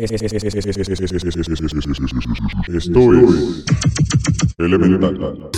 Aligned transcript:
Esto 0.00 0.14
es 0.14 0.32
Elemental. 4.56 5.50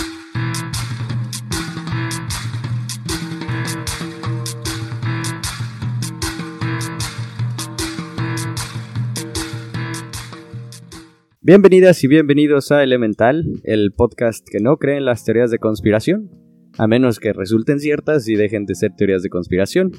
Bienvenidas 11.41 12.03
y 12.03 12.09
bienvenidos 12.09 12.73
a 12.73 12.83
Elemental, 12.83 13.45
el 13.63 13.93
podcast 13.93 14.45
que 14.51 14.59
no 14.59 14.77
cree 14.79 14.97
en 14.97 15.05
las 15.05 15.25
teorías 15.25 15.53
de 15.53 15.59
conspiración, 15.59 16.33
a 16.79 16.89
menos 16.89 17.21
que 17.21 17.33
resulten 17.33 17.79
ciertas 17.79 18.27
y 18.29 18.35
dejen 18.35 18.65
de 18.65 18.75
ser 18.75 18.91
teorías 18.97 19.23
de 19.23 19.29
conspiración. 19.29 19.93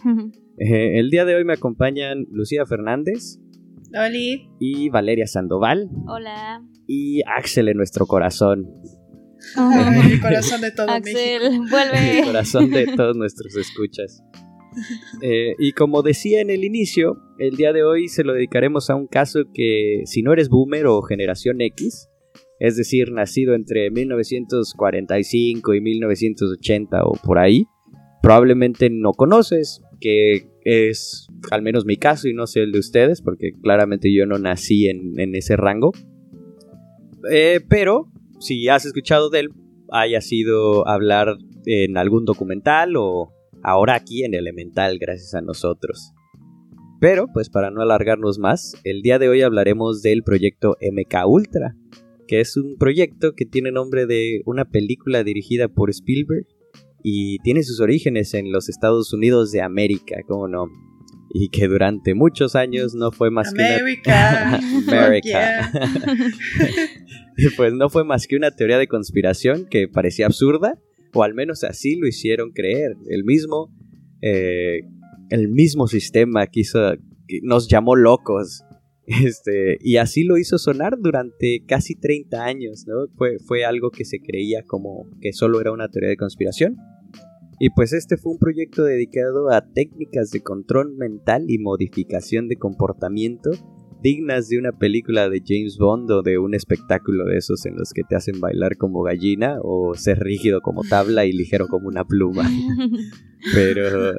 Eh, 0.57 1.00
el 1.00 1.10
día 1.12 1.23
de 1.23 1.36
hoy 1.36 1.46
me 1.46 1.54
acompañan 1.54 2.25
Lucía 2.30 2.66
Fernández 2.66 3.39
Oli. 3.94 4.50
y 4.60 4.89
Valeria 4.89 5.28
Sandoval 5.28 5.89
Hola. 6.07 6.64
y 6.88 7.21
Axel 7.38 7.70
en 7.70 7.78
nuestro 7.78 8.06
corazón, 8.06 8.68
el 10.11 10.21
corazón 10.21 10.61
de 10.61 10.71
todo 10.71 10.88
México. 10.88 11.10
Axel, 11.10 11.42
el 11.43 11.60
vuelve. 11.69 12.24
corazón 12.25 12.69
de 12.69 12.88
todos 12.96 13.16
nuestros 13.16 13.56
escuchas. 13.56 14.24
Eh, 15.21 15.54
y 15.60 15.74
como 15.74 16.02
decía 16.02 16.42
en 16.42 16.50
el 16.50 16.64
inicio, 16.64 17.18
el 17.38 17.56
día 17.56 17.74
de 17.74 17.83
hoy 17.83 18.07
se 18.07 18.24
lo 18.24 18.33
dedicaremos 18.33 18.89
a 18.89 18.96
un 18.96 19.07
caso 19.07 19.42
que 19.54 20.02
si 20.05 20.24
no 20.24 20.33
eres 20.33 20.50
boomer 20.50 20.88
o 20.88 21.02
generación 21.04 21.61
X, 21.61 22.10
es 22.60 22.75
decir, 22.78 23.11
nacido 23.11 23.54
entre 23.54 23.91
1945 23.91 25.74
y 25.74 25.82
1980 25.82 27.04
o 27.04 27.14
por 27.24 27.38
ahí, 27.38 27.66
probablemente 28.21 28.89
no 28.89 29.11
conoces, 29.11 29.82
que 30.04 30.50
es 30.66 31.28
al 31.50 31.62
menos 31.62 31.86
mi 31.86 31.96
caso 31.96 32.28
y 32.28 32.34
no 32.34 32.45
sé 32.45 32.59
el 32.59 32.73
de 32.73 32.80
ustedes, 32.80 33.22
porque 33.22 33.53
claramente 33.61 34.14
yo 34.14 34.25
no 34.25 34.38
nací 34.38 34.89
en, 34.89 35.17
en 35.17 35.34
ese 35.34 35.56
rango. 35.56 35.94
Eh, 37.31 37.61
pero 37.70 38.11
si 38.42 38.67
has 38.67 38.86
escuchado 38.86 39.30
de 39.30 39.39
él, 39.39 39.50
haya 39.89 40.19
sido 40.19 40.86
hablar 40.89 41.38
en 41.66 41.95
algún 41.95 42.25
documental 42.25 42.97
o 42.97 43.31
ahora 43.64 43.95
aquí 43.95 44.25
en 44.25 44.33
Elemental 44.33 45.00
gracias 45.00 45.36
a 45.36 45.42
nosotros. 45.42 46.11
Pero, 46.99 47.27
pues 47.33 47.49
para 47.49 47.72
no 47.72 47.81
alargarnos 47.81 48.39
más, 48.39 48.75
el 48.83 49.03
día 49.03 49.20
de 49.20 49.30
hoy 49.30 49.42
hablaremos 49.42 50.02
del 50.02 50.23
proyecto 50.23 50.75
MK 50.81 51.27
Ultra, 51.27 51.77
que 52.27 52.42
es 52.42 52.58
un 52.58 52.75
proyecto 52.77 53.36
que 53.36 53.45
tiene 53.45 53.72
nombre 53.72 54.05
de 54.05 54.42
una 54.45 54.66
película 54.66 55.23
dirigida 55.23 55.70
por 55.70 55.89
Spielberg 55.89 56.45
y 57.03 57.37
tiene 57.39 57.63
sus 57.63 57.81
orígenes 57.81 58.33
en 58.33 58.51
los 58.51 58.69
Estados 58.69 59.13
Unidos 59.13 59.51
de 59.51 59.61
América, 59.61 60.15
¿cómo 60.25 60.47
no? 60.47 60.67
Y 61.29 61.49
que 61.49 61.67
durante 61.67 62.15
muchos 62.15 62.55
años 62.55 62.95
no 62.95 63.11
fue 63.11 63.29
más 63.29 63.53
que 63.53 63.61
una... 63.61 63.75
America. 64.87 65.71
Pues 67.57 67.73
no 67.73 67.89
fue 67.89 68.03
más 68.03 68.27
que 68.27 68.35
una 68.35 68.51
teoría 68.51 68.77
de 68.77 68.87
conspiración 68.87 69.65
que 69.69 69.87
parecía 69.87 70.27
absurda, 70.27 70.79
o 71.13 71.23
al 71.23 71.33
menos 71.33 71.63
así 71.63 71.95
lo 71.95 72.07
hicieron 72.07 72.51
creer. 72.51 72.95
El 73.09 73.23
mismo, 73.23 73.73
eh, 74.21 74.81
el 75.29 75.49
mismo 75.49 75.87
sistema 75.87 76.47
quiso, 76.47 76.93
que 77.27 77.39
nos 77.41 77.67
llamó 77.67 77.95
locos. 77.95 78.63
Este, 79.05 79.77
y 79.81 79.97
así 79.97 80.23
lo 80.23 80.37
hizo 80.37 80.57
sonar 80.57 80.93
durante 80.97 81.63
casi 81.67 81.95
30 81.95 82.45
años, 82.45 82.85
¿no? 82.87 83.07
Fue, 83.17 83.37
fue 83.39 83.65
algo 83.65 83.91
que 83.91 84.05
se 84.05 84.19
creía 84.19 84.63
como 84.65 85.09
que 85.19 85.33
solo 85.33 85.59
era 85.59 85.71
una 85.71 85.89
teoría 85.89 86.09
de 86.09 86.17
conspiración. 86.17 86.77
Y 87.64 87.69
pues 87.69 87.94
este 87.94 88.17
fue 88.17 88.33
un 88.33 88.39
proyecto 88.39 88.83
dedicado 88.83 89.50
a 89.50 89.61
técnicas 89.61 90.31
de 90.31 90.42
control 90.42 90.97
mental 90.97 91.45
y 91.47 91.59
modificación 91.59 92.50
de 92.50 92.58
comportamiento 92.58 93.52
dignas 94.02 94.50
de 94.50 94.58
una 94.59 94.73
película 94.73 95.30
de 95.30 95.42
James 95.47 95.78
Bond 95.78 96.11
o 96.11 96.22
de 96.23 96.38
un 96.38 96.55
espectáculo 96.55 97.23
de 97.23 97.38
esos 97.38 97.66
en 97.66 97.78
los 97.78 97.94
que 97.94 98.02
te 98.03 98.17
hacen 98.17 98.42
bailar 98.42 98.75
como 98.75 99.02
gallina 99.02 99.59
o 99.61 99.94
ser 99.95 100.20
rígido 100.20 100.59
como 100.59 100.81
tabla 100.89 101.23
y 101.25 101.31
ligero 101.31 101.70
como 101.70 101.88
una 101.88 102.03
pluma. 102.03 102.43
Pero, 103.54 104.14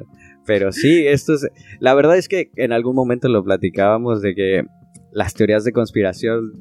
pero 0.45 0.71
sí, 0.71 1.05
esto 1.05 1.33
es, 1.33 1.47
la 1.79 1.95
verdad 1.95 2.15
es 2.17 2.27
que 2.27 2.51
en 2.55 2.71
algún 2.71 2.95
momento 2.95 3.27
lo 3.27 3.43
platicábamos 3.43 4.21
de 4.21 4.35
que 4.35 4.63
las 5.11 5.33
teorías 5.33 5.63
de 5.63 5.71
conspiración 5.71 6.53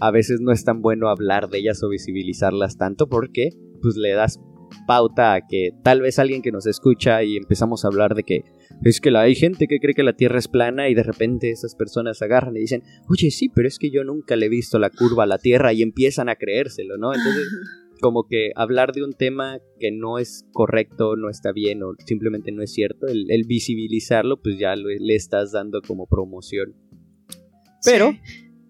a 0.00 0.12
veces 0.12 0.40
no 0.40 0.52
es 0.52 0.64
tan 0.64 0.82
bueno 0.82 1.08
hablar 1.08 1.50
de 1.50 1.58
ellas 1.58 1.82
o 1.82 1.88
visibilizarlas 1.88 2.76
tanto 2.76 3.08
porque 3.08 3.50
pues 3.80 3.96
le 3.96 4.12
das 4.12 4.38
pauta 4.86 5.34
a 5.34 5.46
que 5.46 5.70
tal 5.82 6.00
vez 6.00 6.18
alguien 6.18 6.42
que 6.42 6.52
nos 6.52 6.66
escucha 6.66 7.22
y 7.22 7.36
empezamos 7.36 7.84
a 7.84 7.88
hablar 7.88 8.14
de 8.14 8.22
que 8.24 8.44
es 8.84 9.00
que 9.00 9.10
la, 9.10 9.20
hay 9.22 9.34
gente 9.34 9.68
que 9.68 9.78
cree 9.78 9.94
que 9.94 10.02
la 10.02 10.14
Tierra 10.14 10.38
es 10.38 10.48
plana 10.48 10.88
y 10.88 10.94
de 10.94 11.02
repente 11.02 11.50
esas 11.50 11.74
personas 11.74 12.20
agarran 12.22 12.56
y 12.56 12.60
dicen, 12.60 12.82
oye, 13.08 13.30
sí, 13.30 13.48
pero 13.54 13.68
es 13.68 13.78
que 13.78 13.90
yo 13.90 14.02
nunca 14.04 14.34
le 14.36 14.46
he 14.46 14.48
visto 14.48 14.78
la 14.78 14.90
curva 14.90 15.24
a 15.24 15.26
la 15.26 15.38
Tierra 15.38 15.72
y 15.72 15.82
empiezan 15.82 16.28
a 16.28 16.36
creérselo, 16.36 16.96
¿no? 16.98 17.12
Entonces, 17.14 17.46
como 18.00 18.26
que 18.26 18.50
hablar 18.56 18.92
de 18.92 19.04
un 19.04 19.12
tema 19.12 19.58
que 19.78 19.92
no 19.92 20.18
es 20.18 20.44
correcto, 20.52 21.14
no 21.14 21.30
está 21.30 21.52
bien 21.52 21.82
o 21.84 21.92
simplemente 22.04 22.50
no 22.50 22.62
es 22.62 22.72
cierto, 22.72 23.06
el, 23.06 23.30
el 23.30 23.44
visibilizarlo, 23.44 24.40
pues 24.42 24.58
ya 24.58 24.74
lo- 24.74 24.88
le 24.88 25.14
estás 25.14 25.52
dando 25.52 25.80
como 25.86 26.06
promoción. 26.08 26.74
Pero 27.84 28.12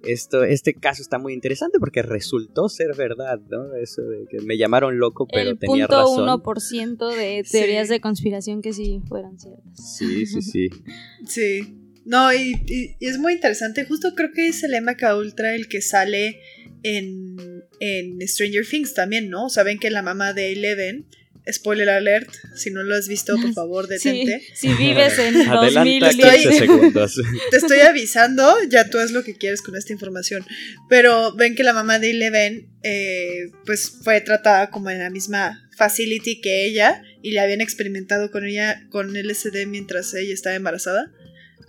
esto, 0.04 0.44
este 0.44 0.74
caso 0.74 1.02
está 1.02 1.18
muy 1.18 1.32
interesante 1.32 1.78
porque 1.78 2.02
resultó 2.02 2.68
ser 2.68 2.94
verdad, 2.96 3.40
¿no? 3.50 3.74
Eso 3.76 4.02
de 4.02 4.26
que 4.30 4.40
me 4.44 4.56
llamaron 4.58 4.98
loco, 4.98 5.26
pero 5.32 5.50
el 5.50 5.58
tenía 5.58 5.86
punto 5.86 6.00
razón. 6.02 6.28
1% 6.42 7.16
de 7.16 7.44
teorías 7.50 7.88
Sí. 7.88 7.94
de 7.94 8.00
conspiración 8.00 8.62
que 8.62 8.72
sí 8.72 9.00
fueran 9.08 9.38
ciertas. 9.38 9.96
Sí, 9.96 10.26
sí, 10.26 10.42
sí. 10.42 10.68
Sí. 11.26 11.78
No, 12.04 12.32
y, 12.32 12.52
y- 12.66 12.96
y 12.98 13.06
es 13.06 13.18
muy 13.18 13.34
interesante. 13.34 13.84
Justo 13.84 14.08
creo 14.16 14.30
que 14.34 14.48
es 14.48 14.64
el 14.64 14.72
MK 14.82 15.16
Ultra 15.16 15.54
el 15.54 15.68
que 15.68 15.80
sale 15.80 16.40
en, 16.82 17.36
en 17.78 18.18
Stranger 18.26 18.66
Things 18.68 18.92
también, 18.94 19.30
¿no? 19.30 19.48
Saben 19.48 19.78
que 19.78 19.88
la 19.90 20.02
mamá 20.02 20.32
de 20.32 20.52
Eleven, 20.52 21.06
spoiler 21.50 21.88
alert, 21.90 22.28
si 22.54 22.70
no 22.70 22.82
lo 22.82 22.94
has 22.94 23.08
visto, 23.08 23.36
por 23.40 23.52
favor, 23.54 23.86
Sí, 23.98 24.08
detente. 24.10 24.42
si 24.54 24.72
vives 24.74 25.18
en 25.18 25.36
Adelanta 25.48 26.06
2010. 26.06 26.40
15 26.42 26.58
segundos. 26.58 27.20
Te 27.50 27.56
estoy 27.56 27.80
avisando, 27.80 28.54
ya 28.68 28.88
tú 28.90 28.98
haz 28.98 29.10
lo 29.10 29.24
que 29.24 29.34
quieres 29.34 29.62
con 29.62 29.76
esta 29.76 29.92
información. 29.92 30.44
Pero 30.88 31.34
ven 31.34 31.54
que 31.54 31.62
la 31.64 31.72
mamá 31.72 31.98
de 31.98 32.10
Eleven, 32.10 32.68
eh, 32.82 33.50
pues 33.66 33.90
fue 34.02 34.20
tratada 34.20 34.70
como 34.70 34.90
en 34.90 34.98
la 34.98 35.10
misma 35.10 35.68
facility 35.76 36.40
que 36.40 36.66
ella 36.66 37.02
y 37.22 37.32
le 37.32 37.40
habían 37.40 37.60
experimentado 37.60 38.30
con 38.30 38.44
ella 38.46 38.86
con 38.90 39.12
LSD 39.16 39.66
mientras 39.66 40.12
ella 40.14 40.34
estaba 40.34 40.54
embarazada. 40.56 41.10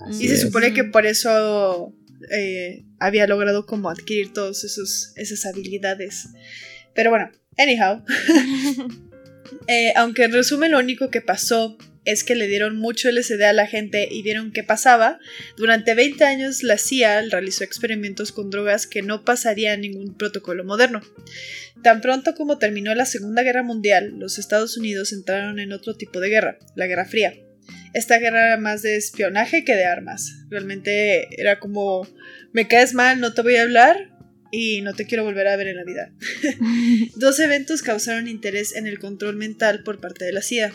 Así 0.07 0.25
Y 0.25 0.27
se 0.27 0.33
es. 0.35 0.41
supone 0.41 0.73
que 0.73 0.83
por 0.83 1.05
eso 1.05 1.95
eh, 2.35 2.83
había 2.99 3.27
logrado 3.27 3.65
como 3.65 3.89
adquirir 3.89 4.33
todas 4.33 4.63
esas 5.15 5.45
habilidades. 5.45 6.27
Pero 6.93 7.09
bueno, 7.11 7.31
anyhow. 7.57 8.03
Eh, 9.67 9.93
aunque 9.95 10.23
en 10.23 10.33
resumen 10.33 10.71
lo 10.71 10.79
único 10.79 11.09
que 11.09 11.21
pasó 11.21 11.77
es 12.05 12.23
que 12.23 12.35
le 12.35 12.47
dieron 12.47 12.77
mucho 12.77 13.09
LSD 13.09 13.41
a 13.43 13.53
la 13.53 13.67
gente 13.67 14.07
y 14.11 14.23
vieron 14.23 14.51
qué 14.51 14.63
pasaba, 14.63 15.19
durante 15.55 15.95
20 15.95 16.23
años 16.25 16.63
la 16.63 16.77
CIA 16.77 17.21
realizó 17.29 17.63
experimentos 17.63 18.31
con 18.31 18.49
drogas 18.49 18.87
que 18.87 19.01
no 19.01 19.23
pasarían 19.23 19.81
ningún 19.81 20.17
protocolo 20.17 20.65
moderno. 20.65 21.01
Tan 21.81 22.01
pronto 22.01 22.35
como 22.35 22.57
terminó 22.57 22.93
la 22.93 23.05
Segunda 23.05 23.43
Guerra 23.43 23.63
Mundial, 23.63 24.13
los 24.17 24.37
Estados 24.37 24.77
Unidos 24.77 25.13
entraron 25.13 25.59
en 25.59 25.71
otro 25.71 25.95
tipo 25.95 26.19
de 26.19 26.29
guerra, 26.29 26.57
la 26.75 26.87
Guerra 26.87 27.05
Fría. 27.05 27.33
Esta 27.93 28.17
guerra 28.17 28.47
era 28.47 28.57
más 28.57 28.81
de 28.81 28.95
espionaje 28.97 29.63
que 29.63 29.75
de 29.75 29.85
armas. 29.85 30.33
Realmente 30.49 31.27
era 31.39 31.59
como, 31.59 32.07
me 32.51 32.67
caes 32.67 32.93
mal, 32.93 33.19
no 33.19 33.33
te 33.33 33.43
voy 33.43 33.55
a 33.55 33.61
hablar 33.61 34.12
y 34.55 34.81
no 34.81 34.93
te 34.93 35.07
quiero 35.07 35.23
volver 35.23 35.47
a 35.47 35.55
ver 35.57 35.67
en 35.69 35.77
la 35.77 35.83
vida. 35.83 36.13
Dos 37.15 37.39
eventos 37.39 37.81
causaron 37.81 38.27
interés 38.27 38.75
en 38.75 38.85
el 38.85 38.99
control 38.99 39.35
mental 39.35 39.81
por 39.83 39.99
parte 39.99 40.25
de 40.25 40.31
la 40.31 40.43
CIA. 40.43 40.71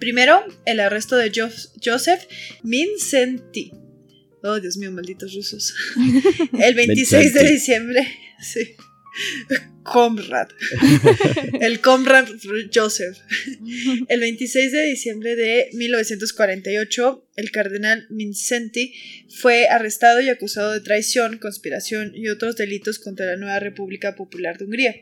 Primero, 0.00 0.42
el 0.64 0.80
arresto 0.80 1.16
de 1.16 1.30
Jo- 1.34 1.50
Joseph 1.84 2.22
Mincenti. 2.62 3.72
Oh, 4.42 4.58
Dios 4.58 4.76
mío, 4.78 4.90
malditos 4.92 5.34
rusos. 5.34 5.74
El 6.62 6.74
26 6.76 7.34
de 7.34 7.44
diciembre. 7.48 8.00
Sí. 8.40 8.60
Comrad. 9.82 10.48
El 11.60 11.80
Comrad 11.80 12.28
Joseph. 12.72 13.16
El 14.08 14.20
26 14.20 14.72
de 14.72 14.82
diciembre 14.82 15.34
de 15.36 15.70
1948, 15.72 17.28
el 17.36 17.50
cardenal 17.50 18.06
Mincenti 18.10 18.92
fue 19.40 19.68
arrestado 19.68 20.20
y 20.20 20.28
acusado 20.28 20.72
de 20.72 20.80
traición, 20.80 21.38
conspiración 21.38 22.12
y 22.14 22.28
otros 22.28 22.56
delitos 22.56 22.98
contra 22.98 23.26
la 23.26 23.36
nueva 23.36 23.60
República 23.60 24.14
Popular 24.14 24.58
de 24.58 24.64
Hungría. 24.64 24.94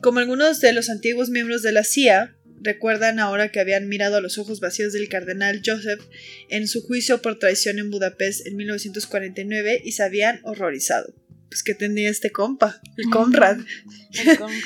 Como 0.00 0.18
algunos 0.18 0.60
de 0.60 0.72
los 0.72 0.90
antiguos 0.90 1.30
miembros 1.30 1.62
de 1.62 1.72
la 1.72 1.84
CIA, 1.84 2.36
recuerdan 2.60 3.20
ahora 3.20 3.50
que 3.50 3.60
habían 3.60 3.88
mirado 3.88 4.16
a 4.16 4.20
los 4.20 4.38
ojos 4.38 4.60
vacíos 4.60 4.92
del 4.92 5.08
cardenal 5.08 5.62
Joseph 5.64 6.00
en 6.48 6.66
su 6.66 6.82
juicio 6.82 7.22
por 7.22 7.38
traición 7.38 7.78
en 7.78 7.90
Budapest 7.90 8.46
en 8.46 8.56
1949 8.56 9.82
y 9.84 9.92
se 9.92 10.02
habían 10.02 10.40
horrorizado. 10.44 11.14
Pues 11.48 11.62
que 11.62 11.74
tenía 11.74 12.10
este 12.10 12.30
compa, 12.30 12.80
el 12.96 13.10
Conrad. 13.10 13.58
El 14.12 14.38
Conrad. 14.38 14.58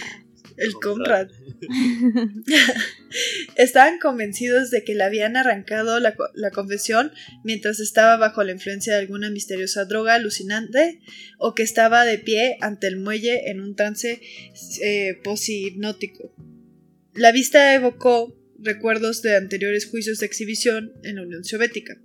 El 0.57 0.73
Conrad. 0.75 1.29
Estaban 3.57 3.99
convencidos 4.01 4.71
de 4.71 4.83
que 4.83 4.95
le 4.97 5.05
habían 5.05 5.37
arrancado 5.37 6.01
la, 6.01 6.15
co- 6.17 6.29
la 6.35 6.51
confesión 6.51 7.13
mientras 7.45 7.79
estaba 7.81 8.17
bajo 8.17 8.43
la 8.43 8.53
influencia 8.53 8.95
de 8.95 9.01
alguna 9.01 9.31
misteriosa 9.31 9.85
droga 9.85 10.15
alucinante 10.15 11.01
o 11.39 11.55
que 11.55 11.63
estaba 11.63 12.05
de 12.05 12.19
pie 12.19 12.57
ante 12.61 12.87
el 12.89 12.97
muelle 12.99 13.51
en 13.51 13.61
un 13.61 13.77
trance 13.77 14.21
eh, 14.83 15.21
poshipnótico. 15.23 16.35
La 17.15 17.31
vista 17.33 17.75
evocó 17.75 18.37
recuerdos 18.59 19.23
de 19.23 19.37
anteriores 19.37 19.87
juicios 19.87 20.19
de 20.19 20.27
exhibición 20.27 20.93
en 21.05 21.17
la 21.17 21.23
Unión 21.23 21.45
Soviética. 21.45 22.01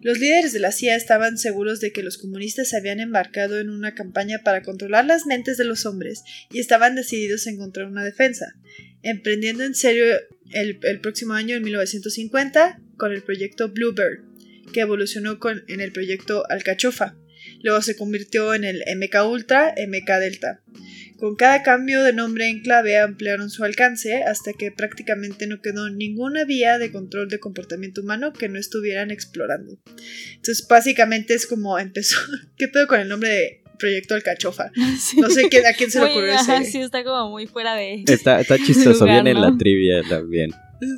Los 0.00 0.18
líderes 0.20 0.52
de 0.52 0.60
la 0.60 0.70
CIA 0.70 0.96
estaban 0.96 1.38
seguros 1.38 1.80
de 1.80 1.92
que 1.92 2.02
los 2.02 2.18
comunistas 2.18 2.68
se 2.68 2.76
habían 2.76 3.00
embarcado 3.00 3.58
en 3.58 3.68
una 3.68 3.94
campaña 3.94 4.42
para 4.44 4.62
controlar 4.62 5.04
las 5.04 5.26
mentes 5.26 5.56
de 5.56 5.64
los 5.64 5.86
hombres 5.86 6.22
y 6.52 6.60
estaban 6.60 6.94
decididos 6.94 7.46
a 7.46 7.50
encontrar 7.50 7.86
una 7.86 8.04
defensa, 8.04 8.54
emprendiendo 9.02 9.64
en 9.64 9.74
serio 9.74 10.04
el, 10.52 11.00
próximo 11.00 11.34
año, 11.34 11.56
en 11.56 11.64
1950, 11.64 12.80
con 12.96 13.12
el 13.12 13.22
proyecto 13.22 13.70
Bluebird, 13.70 14.24
que 14.72 14.80
evolucionó 14.80 15.38
en 15.66 15.80
el 15.80 15.92
proyecto 15.92 16.48
Alcachofa. 16.48 17.16
Luego 17.62 17.82
se 17.82 17.96
convirtió 17.96 18.54
en 18.54 18.64
el 18.64 18.84
MK 18.96 19.28
Ultra, 19.28 19.74
MK 19.76 20.10
Delta. 20.20 20.62
Con 21.18 21.34
cada 21.34 21.64
cambio 21.64 22.04
de 22.04 22.12
nombre 22.12 22.48
en 22.48 22.60
clave 22.60 22.96
ampliaron 22.96 23.50
su 23.50 23.64
alcance 23.64 24.22
hasta 24.22 24.52
que 24.52 24.70
prácticamente 24.70 25.48
no 25.48 25.60
quedó 25.60 25.90
ninguna 25.90 26.44
vía 26.44 26.78
de 26.78 26.92
control 26.92 27.28
de 27.28 27.40
comportamiento 27.40 28.02
humano 28.02 28.32
que 28.32 28.48
no 28.48 28.56
estuvieran 28.56 29.10
explorando. 29.10 29.78
Entonces, 30.36 30.64
básicamente 30.68 31.34
es 31.34 31.46
como 31.46 31.76
empezó. 31.76 32.18
¿Qué 32.56 32.68
pedo 32.68 32.86
con 32.86 33.00
el 33.00 33.08
nombre 33.08 33.30
de 33.30 33.62
Proyecto 33.80 34.14
Alcachofa? 34.14 34.70
Sí. 34.98 35.20
No 35.20 35.28
sé 35.28 35.46
a 35.46 35.72
quién 35.72 35.90
se 35.90 36.00
le 36.00 36.06
ocurrió 36.06 36.34
ajá, 36.34 36.58
ese. 36.58 36.70
sí, 36.70 36.80
está 36.80 37.02
como 37.02 37.30
muy 37.30 37.48
fuera 37.48 37.74
de. 37.74 38.04
Está, 38.06 38.40
está 38.40 38.56
chistoso, 38.56 39.00
Lugar, 39.00 39.24
viene 39.24 39.30
en 39.30 39.36
¿no? 39.36 39.50
la 39.50 39.56
trivia 39.58 40.02
también. 40.08 40.52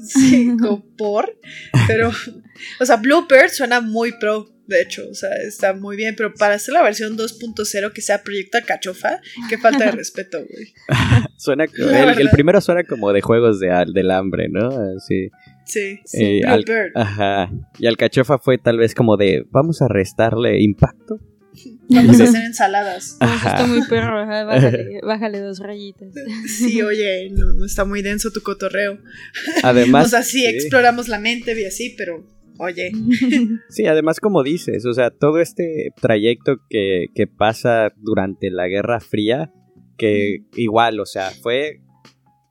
Sí, 0.07 0.51
como 0.61 0.85
por. 0.97 1.35
Pero, 1.87 2.13
o 2.79 2.85
sea, 2.85 2.97
Bluebird 2.97 3.51
suena 3.51 3.81
muy 3.81 4.13
pro, 4.19 4.51
de 4.71 4.83
hecho, 4.83 5.03
o 5.11 5.15
sea, 5.15 5.31
está 5.47 5.75
muy 5.75 5.97
bien, 5.97 6.15
pero 6.17 6.33
para 6.33 6.55
hacer 6.55 6.73
la 6.73 6.83
versión 6.83 7.17
2.0 7.19 7.93
que 7.93 8.01
sea 8.01 8.23
Proyecto 8.23 8.57
Alcachofa, 8.59 9.21
qué 9.49 9.59
falta 9.59 9.87
de 9.87 9.91
respeto, 9.91 10.39
güey. 10.39 10.73
Suena, 11.37 11.65
el, 11.65 12.31
primero 12.31 12.61
suena 12.61 12.85
como 12.85 13.13
de 13.13 13.21
juegos 13.21 13.59
de, 13.61 13.71
al- 13.71 13.93
del 13.93 14.11
hambre, 14.11 14.49
¿no? 14.49 14.69
Así. 14.97 15.29
Sí, 15.67 15.99
Sí. 16.05 16.41
Eh, 16.41 16.43
al- 16.47 16.65
ajá. 16.95 17.51
Y 17.79 17.87
Alcachofa 17.87 18.39
fue 18.39 18.59
tal 18.59 18.79
vez 18.79 18.95
como 18.95 19.17
de, 19.17 19.45
vamos 19.51 19.83
a 19.83 19.89
restarle 19.89 20.61
impacto. 20.63 21.19
Vamos 21.89 22.21
a 22.21 22.25
hacer 22.25 22.45
ensaladas. 22.45 23.19
Está 23.21 23.67
muy 23.67 23.85
perro, 23.89 24.21
ajá, 24.21 24.45
bájale, 24.45 25.01
bájale 25.03 25.41
dos 25.41 25.59
rayitas. 25.59 26.15
Sí, 26.47 26.81
oye, 26.81 27.29
no, 27.33 27.53
no 27.55 27.65
está 27.67 27.85
muy 27.85 28.03
denso 28.03 28.31
tu 28.31 28.41
cotorreo. 28.41 28.99
Además, 29.65 30.07
o 30.07 30.09
sea, 30.11 30.23
sí, 30.23 30.39
sí. 30.43 30.47
exploramos 30.47 31.09
la 31.09 31.19
mente 31.19 31.61
y 31.61 31.65
así, 31.65 31.93
pero, 31.99 32.25
oye. 32.61 32.91
Sí, 33.69 33.87
además 33.87 34.21
como 34.21 34.43
dices, 34.43 34.85
o 34.87 34.95
sea, 34.95 35.11
todo 35.11 35.41
este 35.41 35.93
trayecto 36.01 36.59
que, 36.69 37.07
que 37.15 37.27
pasa 37.27 37.93
durante 37.97 38.51
la 38.51 38.69
Guerra 38.69 39.01
Fría, 39.01 39.53
que 39.97 40.45
igual, 40.57 41.01
o 41.01 41.07
sea, 41.07 41.31
fue 41.31 41.81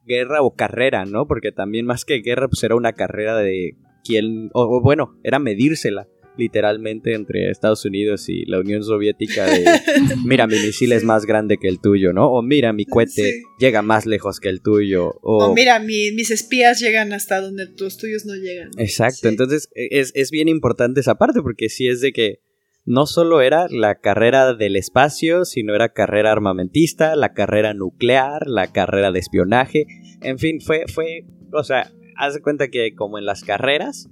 guerra 0.05 0.41
o 0.41 0.55
carrera, 0.55 1.05
¿no? 1.05 1.27
Porque 1.27 1.51
también 1.51 1.85
más 1.85 2.05
que 2.05 2.21
guerra, 2.21 2.47
pues 2.47 2.63
era 2.63 2.75
una 2.75 2.93
carrera 2.93 3.37
de 3.37 3.77
quién, 4.03 4.49
o, 4.53 4.77
o 4.77 4.81
bueno, 4.81 5.17
era 5.23 5.39
medírsela 5.39 6.07
literalmente 6.39 7.13
entre 7.13 7.51
Estados 7.51 7.85
Unidos 7.85 8.29
y 8.29 8.45
la 8.45 8.59
Unión 8.59 8.83
Soviética 8.83 9.45
de, 9.45 9.63
mira, 10.25 10.47
mi 10.47 10.55
misil 10.59 10.91
es 10.93 11.03
más 11.03 11.25
grande 11.25 11.57
que 11.57 11.67
el 11.67 11.79
tuyo, 11.79 12.13
¿no? 12.13 12.31
O 12.31 12.41
mira, 12.41 12.73
mi 12.73 12.85
cohete 12.85 13.09
Sí. 13.33 13.41
llega 13.59 13.81
más 13.83 14.05
lejos 14.05 14.39
que 14.39 14.49
el 14.49 14.61
tuyo. 14.61 15.09
O, 15.21 15.45
O 15.45 15.53
mira, 15.53 15.79
mi- 15.79 16.11
mis 16.13 16.31
espías 16.31 16.79
llegan 16.79 17.13
hasta 17.13 17.41
donde 17.41 17.67
los 17.79 17.97
tuyos 17.97 18.25
no 18.25 18.33
llegan. 18.35 18.71
Exacto, 18.77 19.19
Sí. 19.23 19.27
entonces 19.27 19.69
e, 19.75 19.99
es, 19.99 20.11
es 20.15 20.31
bien 20.31 20.47
importante 20.47 21.01
esa 21.01 21.15
parte 21.15 21.41
porque 21.41 21.69
sí 21.69 21.87
es 21.87 22.01
de 22.01 22.11
que 22.13 22.39
no 22.85 23.05
solo 23.05 23.41
era 23.41 23.67
la 23.69 23.99
carrera 23.99 24.55
del 24.55 24.75
espacio, 24.75 25.45
sino 25.45 25.75
era 25.75 25.89
carrera 25.93 26.31
armamentista, 26.31 27.15
la 27.15 27.33
carrera 27.33 27.73
nuclear, 27.75 28.47
la 28.47 28.71
carrera 28.71 29.11
de 29.11 29.19
espionaje, 29.19 29.85
en 30.21 30.39
fin, 30.39 30.59
fue, 30.61 30.85
fue, 30.87 31.25
o 31.53 31.63
sea, 31.63 31.91
haz 32.15 32.33
de 32.33 32.41
cuenta 32.41 32.69
que 32.69 32.95
como 32.95 33.19
en 33.19 33.25
las 33.25 33.43
carreras, 33.43 34.07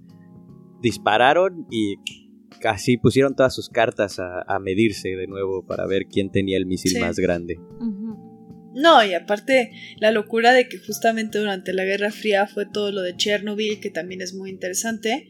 dispararon 0.81 1.65
y 1.71 1.95
casi 2.61 2.97
pusieron 2.97 3.35
todas 3.35 3.53
sus 3.55 3.69
cartas 3.69 4.19
a, 4.19 4.41
a 4.47 4.59
medirse 4.59 5.09
de 5.09 5.27
nuevo 5.27 5.65
para 5.65 5.85
ver 5.85 6.03
quién 6.11 6.31
tenía 6.31 6.57
el 6.57 6.65
misil 6.65 6.91
Sí. 6.93 6.99
más 6.99 7.17
grande. 7.17 7.57
No, 8.73 9.03
y 9.03 9.13
aparte 9.15 9.71
la 9.99 10.11
locura 10.11 10.53
de 10.53 10.67
que 10.69 10.77
justamente 10.77 11.39
durante 11.39 11.73
la 11.73 11.83
Guerra 11.83 12.11
Fría 12.11 12.45
fue 12.47 12.65
todo 12.71 12.91
lo 12.91 13.01
de 13.01 13.15
Chernobyl, 13.15 13.79
que 13.79 13.89
también 13.89 14.21
es 14.21 14.35
muy 14.35 14.51
interesante, 14.51 15.27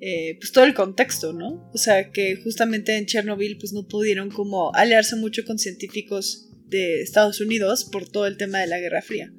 eh, 0.00 0.36
pues 0.40 0.50
todo 0.52 0.64
el 0.64 0.72
contexto, 0.74 1.32
¿no? 1.34 1.68
O 1.74 1.78
sea, 1.78 2.10
que 2.10 2.36
justamente 2.42 2.96
en 2.96 3.04
Chernobyl 3.06 3.58
pues 3.58 3.72
no 3.74 3.86
pudieron 3.86 4.30
como 4.30 4.74
aliarse 4.74 5.14
mucho 5.16 5.44
con 5.46 5.58
científicos 5.58 6.50
de 6.68 7.02
Estados 7.02 7.40
Unidos 7.40 7.84
por 7.84 8.08
todo 8.08 8.26
el 8.26 8.38
tema 8.38 8.60
de 8.60 8.66
la 8.66 8.78
Guerra 8.80 9.02
Fría. 9.02 9.30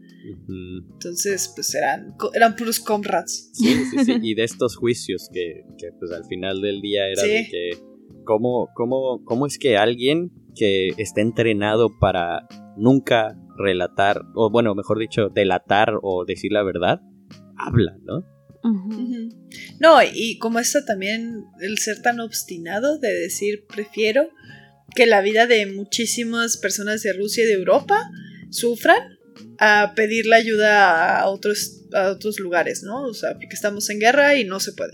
Entonces, 0.93 1.51
pues 1.55 1.73
eran, 1.75 2.15
eran 2.33 2.55
puros 2.55 2.79
comrades. 2.79 3.49
Sí, 3.53 3.83
sí, 3.91 4.05
sí. 4.05 4.13
Y 4.21 4.35
de 4.35 4.43
estos 4.43 4.75
juicios 4.75 5.29
que, 5.31 5.63
que, 5.77 5.89
pues 5.99 6.11
al 6.11 6.25
final 6.25 6.61
del 6.61 6.81
día 6.81 7.07
era 7.07 7.21
Sí. 7.21 7.29
de 7.29 7.47
que 7.49 7.69
cómo, 8.25 8.69
cómo, 8.75 9.23
cómo 9.23 9.45
es 9.47 9.57
que 9.57 9.77
alguien 9.77 10.31
que 10.55 10.89
está 10.97 11.21
entrenado 11.21 11.97
para 11.99 12.47
nunca 12.77 13.37
relatar, 13.57 14.21
o 14.35 14.49
bueno, 14.51 14.75
mejor 14.75 14.99
dicho, 14.99 15.29
delatar 15.29 15.93
o 16.01 16.25
decir 16.25 16.51
la 16.51 16.63
verdad, 16.63 17.01
habla, 17.57 17.97
¿no? 18.03 18.23
No, 19.79 19.99
y 20.13 20.37
como 20.39 20.59
esto 20.59 20.79
también, 20.85 21.45
el 21.61 21.77
ser 21.77 22.01
tan 22.01 22.19
obstinado 22.19 22.99
de 22.99 23.13
decir 23.13 23.65
prefiero 23.67 24.29
que 24.95 25.05
la 25.05 25.21
vida 25.21 25.47
de 25.47 25.65
muchísimas 25.67 26.57
personas 26.57 27.01
de 27.03 27.13
Rusia 27.13 27.43
y 27.43 27.47
de 27.47 27.53
Europa 27.53 27.97
sufran 28.49 29.16
a 29.59 29.93
pedirle 29.95 30.35
ayuda 30.35 31.19
a 31.19 31.27
otros, 31.27 31.83
a 31.93 32.09
otros 32.09 32.39
lugares, 32.39 32.83
¿no? 32.83 33.03
O 33.03 33.13
sea, 33.13 33.33
porque 33.33 33.53
estamos 33.53 33.89
en 33.89 33.99
guerra 33.99 34.35
y 34.35 34.45
no 34.45 34.59
se 34.59 34.73
puede. 34.73 34.93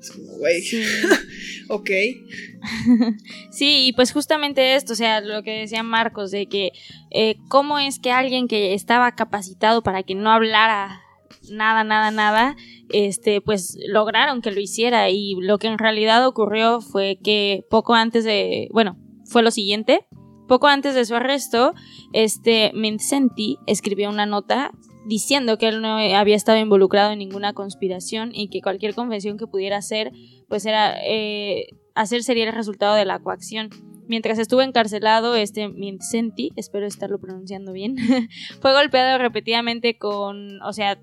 Es 0.00 0.10
como, 0.10 0.32
güey, 0.32 0.60
Sí. 0.62 0.82
ok. 1.68 1.90
Sí, 3.50 3.86
y 3.88 3.92
pues 3.92 4.12
justamente 4.12 4.74
esto, 4.74 4.94
o 4.94 4.96
sea, 4.96 5.20
lo 5.20 5.42
que 5.42 5.60
decía 5.60 5.82
Marcos, 5.82 6.30
de 6.30 6.46
que 6.46 6.72
eh, 7.10 7.36
cómo 7.48 7.78
es 7.78 7.98
que 7.98 8.10
alguien 8.10 8.48
que 8.48 8.74
estaba 8.74 9.14
capacitado 9.14 9.82
para 9.82 10.02
que 10.02 10.14
no 10.14 10.30
hablara 10.30 11.02
nada, 11.50 11.84
nada, 11.84 12.10
nada, 12.10 12.56
este, 12.90 13.40
pues 13.40 13.76
lograron 13.88 14.42
que 14.42 14.50
lo 14.52 14.60
hiciera 14.60 15.10
y 15.10 15.34
lo 15.40 15.58
que 15.58 15.68
en 15.68 15.78
realidad 15.78 16.26
ocurrió 16.26 16.80
fue 16.80 17.18
que 17.22 17.64
poco 17.70 17.94
antes 17.94 18.24
de, 18.24 18.68
bueno, 18.72 18.96
fue 19.24 19.42
lo 19.42 19.50
siguiente, 19.50 20.06
poco 20.52 20.66
antes 20.66 20.94
de 20.94 21.06
su 21.06 21.14
arresto, 21.14 21.72
este, 22.12 22.72
Vincenti 22.74 23.56
escribió 23.66 24.10
una 24.10 24.26
nota 24.26 24.70
diciendo 25.06 25.56
que 25.56 25.68
él 25.68 25.80
no 25.80 25.96
había 25.96 26.36
estado 26.36 26.58
involucrado 26.58 27.10
en 27.10 27.20
ninguna 27.20 27.54
conspiración 27.54 28.32
y 28.34 28.48
que 28.48 28.60
cualquier 28.60 28.94
confesión 28.94 29.38
que 29.38 29.46
pudiera 29.46 29.78
hacer, 29.78 30.12
pues 30.48 30.66
era 30.66 30.94
eh, 31.06 31.68
hacer 31.94 32.22
sería 32.22 32.44
el 32.44 32.52
resultado 32.52 32.94
de 32.96 33.06
la 33.06 33.18
coacción. 33.18 33.70
Mientras 34.08 34.38
estuvo 34.38 34.60
encarcelado, 34.60 35.36
este 35.36 35.68
Vincenti, 35.68 36.50
espero 36.54 36.86
estarlo 36.86 37.18
pronunciando 37.18 37.72
bien, 37.72 37.96
fue 38.60 38.74
golpeado 38.74 39.16
repetidamente 39.16 39.96
con, 39.96 40.60
o 40.60 40.74
sea, 40.74 41.00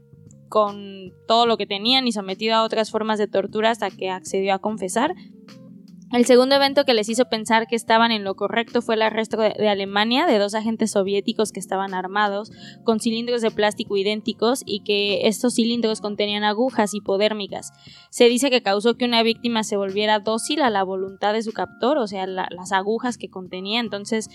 con 0.48 1.12
todo 1.28 1.48
lo 1.48 1.58
que 1.58 1.66
tenían 1.66 2.06
y 2.08 2.12
sometido 2.12 2.54
a 2.54 2.64
otras 2.64 2.92
formas 2.92 3.18
de 3.18 3.28
tortura 3.28 3.72
hasta 3.72 3.90
que 3.90 4.12
accedió 4.12 4.54
a 4.54 4.60
confesar. 4.60 5.16
El 6.12 6.26
segundo 6.26 6.56
evento 6.56 6.86
que 6.86 6.96
les 6.96 7.08
hizo 7.08 7.26
pensar 7.26 7.68
que 7.68 7.76
estaban 7.76 8.12
en 8.12 8.24
lo 8.24 8.36
correcto 8.36 8.82
fue 8.82 8.96
el 8.96 9.04
arresto 9.04 9.38
de, 9.38 9.70
Alemania 9.70 10.26
de 10.26 10.40
dos 10.40 10.56
agentes 10.56 10.92
soviéticos 10.92 11.52
que 11.52 11.60
estaban 11.60 11.94
armados 11.94 12.52
con 12.84 13.00
cilindros 13.00 13.44
de 13.44 13.52
plástico 13.52 13.96
idénticos 13.96 14.64
y 14.66 14.82
que 14.84 15.28
estos 15.28 15.54
cilindros 15.54 16.02
contenían 16.02 16.44
agujas 16.44 16.96
hipodérmicas. 16.96 17.72
Se 18.10 18.28
dice 18.28 18.50
que 18.50 18.64
causó 18.64 18.96
que 18.96 19.06
una 19.06 19.22
víctima 19.22 19.64
se 19.64 19.78
volviera 19.78 20.20
dócil 20.20 20.64
a 20.64 20.72
la 20.72 20.82
voluntad 20.84 21.34
de 21.34 21.44
su 21.44 21.52
captor, 21.52 22.00
o 22.00 22.08
sea, 22.08 22.26
la- 22.26 22.48
las 22.50 22.72
agujas 22.72 23.18
que 23.20 23.30
contenía. 23.30 23.80
Entonces, 23.80 24.30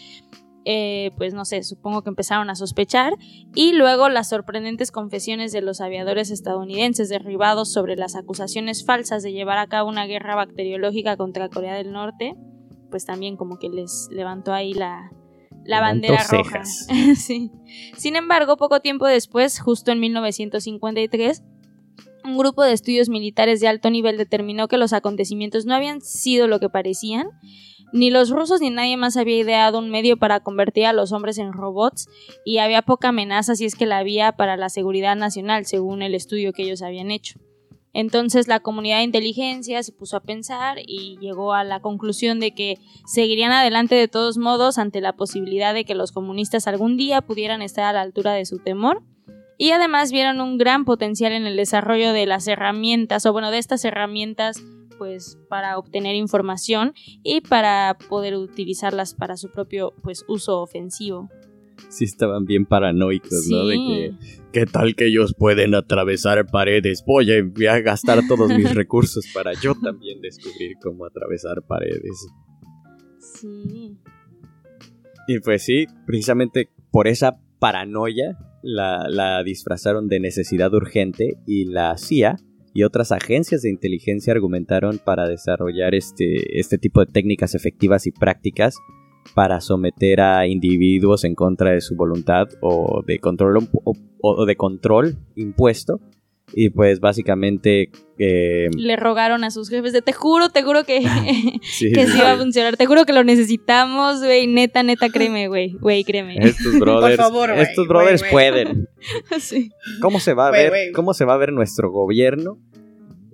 eh, 0.65 1.11
pues 1.17 1.35
no 1.35 1.45
sé, 1.45 1.63
supongo 1.63 2.03
que 2.03 2.11
empezaron 2.11 2.51
a 2.51 2.55
sospechar. 2.55 3.15
Y 3.55 3.73
luego 3.73 4.09
las 4.09 4.29
sorprendentes 4.29 4.91
confesiones 4.91 5.53
de 5.53 5.61
los 5.61 5.81
aviadores 5.81 6.31
estadounidenses 6.31 7.09
derribados 7.09 7.73
sobre 7.73 7.97
las 7.97 8.17
acusaciones 8.17 8.85
falsas 8.85 9.23
de 9.23 9.33
llevar 9.33 9.59
a 9.59 9.67
cabo 9.67 9.89
una 9.89 10.07
guerra 10.07 10.35
bacteriológica 10.35 11.17
contra 11.17 11.49
Corea 11.49 11.75
del 11.75 11.93
Norte, 11.93 12.35
pues 12.91 13.05
también 13.05 13.37
como 13.37 13.59
que 13.59 13.69
les 13.69 14.09
levantó 14.11 14.53
ahí 14.53 14.73
la, 14.73 15.11
la 15.65 15.81
bandera 15.81 16.25
roja. 16.29 16.65
sí. 17.17 17.51
Sin 17.97 18.17
embargo, 18.17 18.57
poco 18.57 18.81
tiempo 18.81 19.07
después, 19.07 19.61
justo 19.61 19.93
en 19.93 20.01
1953, 20.01 21.43
un 22.25 22.39
grupo 22.39 22.63
de 22.63 22.73
estudios 22.73 23.09
militares 23.09 23.61
de 23.61 23.69
alto 23.69 23.91
nivel 23.91 24.17
determinó 24.17 24.67
que 24.67 24.79
los 24.79 24.93
acontecimientos 24.95 25.67
no 25.67 25.75
habían 25.75 26.01
sido 26.01 26.49
lo 26.49 26.59
que 26.59 26.71
parecían, 26.71 27.29
Ni 27.95 28.11
los 28.11 28.31
rusos 28.31 28.61
ni 28.61 28.71
nadie 28.71 28.97
más 28.97 29.17
había 29.17 29.39
ideado 29.39 29.79
un 29.79 29.89
medio 29.89 30.17
para 30.17 30.41
convertir 30.41 30.87
a 30.87 30.93
los 30.93 31.13
hombres 31.13 31.39
en 31.39 31.53
robots 31.53 32.09
y 32.45 32.59
había 32.59 32.83
poca 32.83 33.11
amenaza 33.11 33.55
si 33.55 33.67
es 33.67 33.77
que 33.77 33.87
la 33.87 33.99
había 33.99 34.33
para 34.33 34.57
la 34.57 34.69
seguridad 34.69 35.15
nacional, 35.15 35.65
según 35.65 36.03
el 36.03 36.17
estudio 36.17 36.53
que 36.53 36.65
ellos 36.65 36.83
habían 36.83 37.13
hecho. 37.13 37.39
Entonces 37.93 38.49
la 38.49 38.59
comunidad 38.59 38.97
de 38.97 39.05
inteligencia 39.05 39.81
se 39.85 39.93
puso 39.93 40.17
a 40.17 40.25
pensar 40.25 40.79
y 40.85 41.19
llegó 41.21 41.55
a 41.55 41.63
la 41.63 41.79
conclusión 41.79 42.41
de 42.41 42.53
que 42.53 42.81
seguirían 43.07 43.53
adelante 43.53 43.95
de 43.95 44.09
todos 44.09 44.39
modos 44.39 44.79
ante 44.79 45.01
la 45.01 45.13
posibilidad 45.13 45.73
de 45.73 45.85
que 45.85 45.95
los 45.95 46.11
comunistas 46.11 46.67
algún 46.67 46.97
día 46.97 47.23
pudieran 47.23 47.63
estar 47.63 47.85
a 47.85 47.93
la 47.93 48.01
altura 48.01 48.33
de 48.33 48.45
su 48.45 48.59
temor. 48.59 49.05
Y 49.57 49.71
además 49.71 50.11
vieron 50.11 50.41
un 50.41 50.59
gran 50.59 50.85
potencial 50.85 51.31
en 51.31 51.47
el 51.47 51.57
desarrollo 51.57 52.13
de 52.13 52.27
las 52.27 52.49
herramientas, 52.49 53.25
o 53.25 53.33
bueno, 53.33 53.53
de 53.53 53.59
estas 53.59 53.85
herramientas 53.85 54.61
pues 54.99 55.39
para 55.49 55.79
obtener 55.79 56.15
información 56.15 56.95
y 57.23 57.41
para 57.41 57.97
poder 58.09 58.35
utilizarlas 58.37 59.15
para 59.15 59.37
su 59.37 59.51
propio 59.51 59.93
pues 60.03 60.25
uso 60.29 60.61
ofensivo. 60.61 61.29
Sí 61.89 62.05
estaban 62.05 62.45
bien 62.45 62.67
paranoicos, 62.67 63.49
¿no? 63.51 63.67
De 63.67 63.77
que, 63.77 64.15
¿qué 64.53 64.67
tal 64.67 64.95
que 64.95 65.07
ellos 65.07 65.35
pueden 65.37 65.75
atravesar 65.75 66.47
paredes? 66.47 67.03
Voy 67.07 67.31
a, 67.33 67.43
voy 67.43 67.67
a 67.67 67.81
gastar 67.81 68.21
todos 68.29 68.49
mis 68.51 68.75
recursos 68.75 69.27
para 69.35 69.53
yo 69.55 69.75
también 69.75 70.21
descubrir 70.21 70.77
cómo 70.83 71.05
atravesar 71.05 71.63
paredes. 71.67 72.27
Sí. 73.19 73.97
Y 75.27 75.41
pues 75.41 75.65
sí, 75.65 75.87
precisamente 76.07 76.71
por 76.91 77.09
esa 77.09 77.41
paranoia 77.59 78.39
la, 78.63 79.09
la 79.09 79.43
disfrazaron 79.43 80.09
de 80.09 80.21
necesidad 80.21 80.73
urgente 80.75 81.39
y 81.47 81.65
la 81.67 81.97
CIA 81.97 82.37
y 82.75 82.83
otras 82.83 83.13
agencias 83.13 83.63
de 83.63 83.71
inteligencia 83.71 84.33
argumentaron 84.33 84.99
para 84.99 85.29
desarrollar 85.29 85.95
este, 85.95 86.59
este 86.59 86.77
tipo 86.77 87.01
de 87.01 87.11
técnicas 87.11 87.55
efectivas 87.55 88.07
y 88.07 88.11
prácticas 88.11 88.77
para 89.33 89.61
someter 89.61 90.21
a 90.21 90.47
individuos 90.47 91.25
en 91.25 91.35
contra 91.35 91.71
de 91.71 91.81
su 91.81 91.95
voluntad 91.97 92.49
o 92.61 93.03
de 93.07 93.21
control, 93.21 93.69
o, 94.21 94.45
de 94.45 94.57
control 94.57 95.17
impuesto. 95.37 96.01
Y 96.53 96.71
pues 96.71 97.01
básicamente... 97.01 97.91
Eh, 98.19 98.69
Le 98.77 98.97
rogaron 98.97 99.43
a 99.43 99.51
sus 99.51 99.69
jefes 99.69 99.93
de 99.93 100.03
te 100.03 100.13
juro, 100.13 100.51
te 100.51 100.63
juro 100.63 100.85
que 100.85 101.01
sí, 101.63 101.93
que 101.93 102.07
sí 102.07 102.19
va 102.21 102.33
a 102.33 102.37
funcionar. 102.37 102.77
Te 102.77 102.87
juro 102.87 103.05
que 103.05 103.13
lo 103.13 103.25
necesitamos, 103.25 104.21
güey. 104.21 104.47
Neta, 104.47 104.83
neta, 104.83 105.09
créeme, 105.09 105.49
güey. 105.49 105.73
Güey, 105.73 106.05
créeme. 106.05 106.37
Estos 106.39 106.75
brothers, 106.79 107.19
estos 107.57 107.89
brothers 107.89 108.23
pueden. 108.31 108.89
¿Cómo 110.01 110.21
se 110.21 110.35
va 110.35 110.49
a 110.49 110.51
ver? 110.51 110.93
¿Cómo 110.93 111.15
se 111.15 111.25
va 111.25 111.35
a 111.35 111.39
ver 111.39 111.53
nuestro 111.53 111.91
gobierno? 111.91 112.59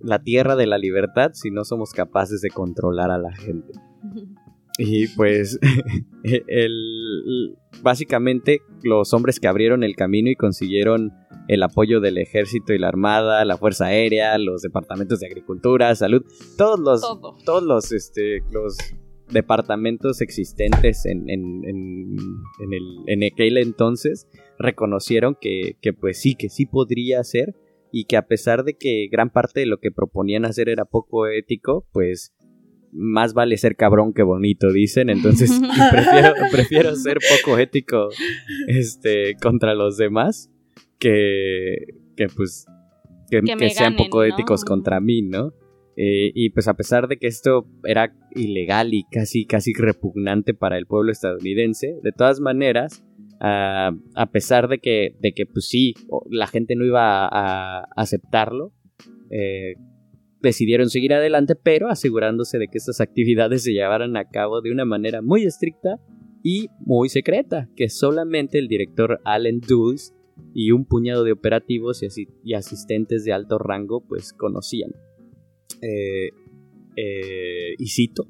La 0.02 0.22
tierra 0.22 0.56
de 0.56 0.66
la 0.66 0.78
libertad 0.78 1.32
si 1.34 1.50
no 1.50 1.64
somos 1.64 1.90
capaces 1.92 2.40
de 2.40 2.48
controlar 2.48 3.10
a 3.10 3.18
la 3.18 3.34
gente. 3.34 3.72
Y 4.78 5.08
pues 5.08 5.58
el, 6.24 7.56
básicamente 7.82 8.62
los 8.82 9.12
hombres 9.12 9.40
que 9.40 9.48
abrieron 9.48 9.82
el 9.82 9.96
camino 9.96 10.30
y 10.30 10.36
consiguieron 10.36 11.12
el 11.48 11.62
apoyo 11.62 12.00
del 12.00 12.18
ejército 12.18 12.72
y 12.72 12.78
la 12.78 12.88
armada, 12.88 13.44
la 13.44 13.56
fuerza 13.56 13.86
aérea, 13.86 14.38
los 14.38 14.62
departamentos 14.62 15.20
de 15.20 15.26
agricultura, 15.26 15.94
salud, 15.94 16.22
todos 16.56 16.78
los, 16.78 17.00
todos 17.44 17.62
los, 17.62 17.92
este, 17.92 18.40
los 18.50 18.76
departamentos 19.30 20.20
existentes 20.20 21.06
en, 21.06 21.28
en, 21.28 21.64
en, 21.64 22.72
el, 22.72 22.82
en 23.06 23.24
aquel 23.24 23.58
entonces 23.58 24.28
reconocieron 24.58 25.36
que, 25.40 25.76
que 25.80 25.92
pues 25.92 26.20
sí, 26.20 26.34
que 26.34 26.48
sí 26.48 26.66
podría 26.66 27.22
ser 27.24 27.54
y 27.92 28.04
que 28.04 28.16
a 28.16 28.26
pesar 28.26 28.64
de 28.64 28.76
que 28.76 29.08
gran 29.10 29.30
parte 29.30 29.60
de 29.60 29.66
lo 29.66 29.78
que 29.78 29.90
proponían 29.90 30.44
hacer 30.44 30.68
era 30.68 30.84
poco 30.84 31.26
ético, 31.26 31.86
pues 31.92 32.32
más 32.92 33.34
vale 33.34 33.56
ser 33.56 33.76
cabrón 33.76 34.12
que 34.12 34.22
bonito, 34.22 34.72
dicen. 34.72 35.10
Entonces 35.10 35.50
prefiero, 35.90 36.32
prefiero 36.50 36.96
ser 36.96 37.18
poco 37.42 37.58
ético 37.58 38.08
este, 38.66 39.36
contra 39.40 39.74
los 39.74 39.96
demás 39.96 40.50
que, 40.98 41.76
que 42.16 42.26
pues, 42.28 42.66
que, 43.30 43.70
sean 43.70 43.96
poco 43.96 44.24
éticos 44.24 44.64
contra 44.64 45.00
mí, 45.00 45.22
¿no? 45.22 45.54
Eh, 45.96 46.32
y 46.34 46.50
pues 46.50 46.68
a 46.68 46.74
pesar 46.74 47.08
de 47.08 47.18
que 47.18 47.26
esto 47.26 47.66
era 47.84 48.14
ilegal 48.34 48.94
y 48.94 49.04
casi, 49.10 49.44
casi 49.44 49.74
repugnante 49.74 50.54
para 50.54 50.78
el 50.78 50.86
pueblo 50.86 51.12
estadounidense, 51.12 51.98
de 52.02 52.12
todas 52.12 52.40
maneras, 52.40 53.04
a 53.42 54.28
pesar 54.32 54.68
de 54.68 54.78
que, 54.78 55.16
de 55.20 55.32
que 55.32 55.46
pues 55.46 55.66
sí, 55.66 55.94
la 56.30 56.46
gente 56.46 56.76
no 56.76 56.84
iba 56.84 57.26
a, 57.26 57.84
aceptarlo, 57.96 58.72
eh, 59.30 59.74
decidieron 60.42 60.90
seguir 60.90 61.12
adelante, 61.12 61.54
pero 61.54 61.88
asegurándose 61.88 62.58
de 62.58 62.68
que 62.68 62.78
estas 62.78 63.00
actividades 63.00 63.62
se 63.62 63.72
llevaran 63.72 64.16
a 64.16 64.28
cabo 64.28 64.60
de 64.60 64.70
una 64.70 64.84
manera 64.84 65.22
muy 65.22 65.44
estricta 65.44 66.00
y 66.42 66.68
muy 66.80 67.08
secreta, 67.08 67.68
que 67.76 67.88
solamente 67.88 68.58
el 68.58 68.68
director 68.68 69.20
Allen 69.24 69.60
Dulles 69.60 70.14
y 70.54 70.70
un 70.72 70.86
puñado 70.86 71.24
de 71.24 71.32
operativos 71.32 72.02
y, 72.02 72.54
asistentes 72.54 73.24
de 73.24 73.32
alto 73.32 73.58
rango 73.58 74.06
pues 74.06 74.32
conocían. 74.32 74.92
Eh, 75.82 76.30
eh, 76.96 77.74
y 77.78 77.88
cito, 77.88 78.26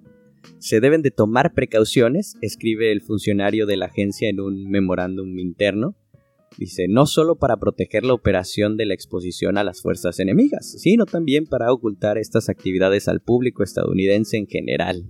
se 0.58 0.80
deben 0.80 1.02
de 1.02 1.10
tomar 1.10 1.54
precauciones, 1.54 2.36
escribe 2.42 2.92
el 2.92 3.00
funcionario 3.00 3.66
de 3.66 3.76
la 3.76 3.86
agencia 3.86 4.28
en 4.28 4.40
un 4.40 4.68
memorándum 4.70 5.38
interno, 5.38 5.96
Dice, 6.58 6.86
no 6.88 7.06
solo 7.06 7.36
para 7.36 7.58
proteger 7.58 8.04
la 8.04 8.12
operación 8.12 8.76
de 8.76 8.86
la 8.86 8.94
exposición 8.94 9.56
a 9.56 9.64
las 9.64 9.80
fuerzas 9.82 10.18
enemigas, 10.18 10.74
sino 10.78 11.06
también 11.06 11.46
para 11.46 11.72
ocultar 11.72 12.18
estas 12.18 12.48
actividades 12.48 13.08
al 13.08 13.20
público 13.20 13.62
estadounidense 13.62 14.36
en 14.36 14.46
general. 14.46 15.06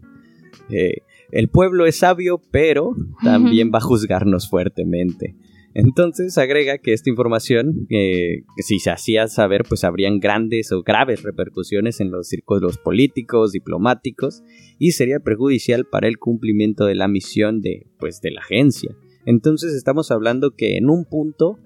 Eh, 0.68 1.02
el 1.32 1.48
pueblo 1.48 1.86
es 1.86 1.96
sabio, 1.96 2.40
pero 2.50 2.94
también 3.22 3.70
va 3.72 3.78
a 3.78 3.82
juzgarnos 3.82 4.48
fuertemente. 4.48 5.34
Entonces 5.72 6.36
agrega 6.36 6.78
que 6.78 6.92
esta 6.92 7.10
información, 7.10 7.86
eh, 7.90 8.42
si 8.58 8.80
se 8.80 8.90
hacía 8.90 9.28
saber, 9.28 9.62
pues 9.68 9.84
habrían 9.84 10.18
grandes 10.18 10.72
o 10.72 10.82
graves 10.82 11.22
repercusiones 11.22 12.00
en 12.00 12.10
los 12.10 12.28
círculos 12.28 12.78
políticos, 12.78 13.52
diplomáticos, 13.52 14.42
y 14.78 14.92
sería 14.92 15.20
perjudicial 15.20 15.84
para 15.84 16.08
el 16.08 16.18
cumplimiento 16.18 16.86
de 16.86 16.96
la 16.96 17.06
misión 17.06 17.60
de, 17.60 17.86
pues, 18.00 18.20
de 18.20 18.32
la 18.32 18.40
agencia. 18.40 18.96
Entonces 19.26 19.74
estamos 19.74 20.10
hablando 20.10 20.52
que 20.56 20.76
en 20.76 20.88
un 20.88 21.04
punto, 21.04 21.58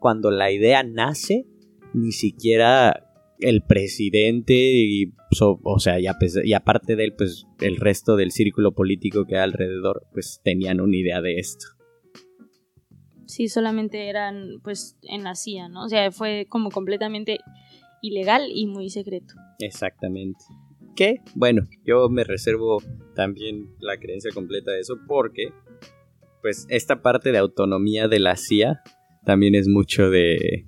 cuando 0.00 0.30
la 0.30 0.50
idea 0.50 0.82
nace, 0.82 1.46
ni 1.94 2.12
siquiera 2.12 3.08
el 3.38 3.62
presidente 3.62 4.54
y, 4.54 5.12
o 5.40 5.78
sea, 5.78 5.98
y, 6.00 6.06
aparte 6.54 6.96
de 6.96 7.04
él, 7.04 7.14
pues 7.16 7.46
el 7.60 7.76
resto 7.76 8.16
del 8.16 8.30
círculo 8.30 8.72
político 8.72 9.26
que 9.26 9.36
hay 9.36 9.42
alrededor, 9.42 10.06
pues 10.12 10.40
tenían 10.42 10.80
una 10.80 10.96
idea 10.96 11.20
de 11.20 11.38
esto. 11.38 11.66
Sí, 13.26 13.48
solamente 13.48 14.08
eran 14.08 14.60
pues 14.62 14.96
en 15.02 15.24
la 15.24 15.34
CIA, 15.34 15.68
¿no? 15.68 15.84
O 15.84 15.88
sea, 15.88 16.10
fue 16.12 16.46
como 16.48 16.70
completamente 16.70 17.38
ilegal 18.02 18.48
y 18.52 18.66
muy 18.66 18.90
secreto. 18.90 19.34
Exactamente. 19.58 20.44
Que, 20.94 21.20
bueno, 21.34 21.62
yo 21.84 22.08
me 22.10 22.24
reservo 22.24 22.82
también 23.14 23.74
la 23.80 23.96
creencia 23.96 24.30
completa 24.32 24.72
de 24.72 24.80
eso 24.80 24.98
porque 25.06 25.52
pues 26.42 26.66
esta 26.68 27.00
parte 27.00 27.32
de 27.32 27.38
autonomía 27.38 28.08
de 28.08 28.18
la 28.18 28.36
CIA 28.36 28.82
también 29.24 29.54
es 29.54 29.68
mucho 29.68 30.10
de, 30.10 30.66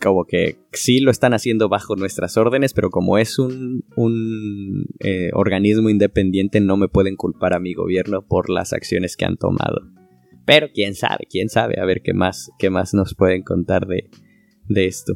como 0.00 0.26
que 0.26 0.58
sí 0.72 1.00
lo 1.00 1.10
están 1.10 1.34
haciendo 1.34 1.68
bajo 1.68 1.96
nuestras 1.96 2.36
órdenes, 2.36 2.74
pero 2.74 2.90
como 2.90 3.18
es 3.18 3.38
un, 3.38 3.84
un 3.96 4.86
eh, 5.00 5.30
organismo 5.32 5.88
independiente 5.88 6.60
no 6.60 6.76
me 6.76 6.88
pueden 6.88 7.16
culpar 7.16 7.54
a 7.54 7.60
mi 7.60 7.74
gobierno 7.74 8.26
por 8.26 8.50
las 8.50 8.72
acciones 8.72 9.16
que 9.16 9.24
han 9.24 9.36
tomado. 9.36 9.80
Pero 10.44 10.68
quién 10.72 10.94
sabe, 10.94 11.26
quién 11.30 11.48
sabe, 11.48 11.80
a 11.80 11.84
ver 11.84 12.02
qué 12.02 12.14
más, 12.14 12.50
qué 12.58 12.70
más 12.70 12.94
nos 12.94 13.14
pueden 13.14 13.42
contar 13.42 13.86
de, 13.86 14.10
de 14.68 14.86
esto. 14.86 15.14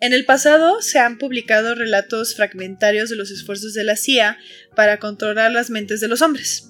En 0.00 0.12
el 0.12 0.24
pasado 0.24 0.80
se 0.80 1.00
han 1.00 1.18
publicado 1.18 1.74
relatos 1.74 2.36
fragmentarios 2.36 3.10
de 3.10 3.16
los 3.16 3.32
esfuerzos 3.32 3.74
de 3.74 3.82
la 3.82 3.96
CIA 3.96 4.38
para 4.76 4.98
controlar 4.98 5.50
las 5.52 5.70
mentes 5.70 6.00
de 6.00 6.08
los 6.08 6.22
hombres 6.22 6.67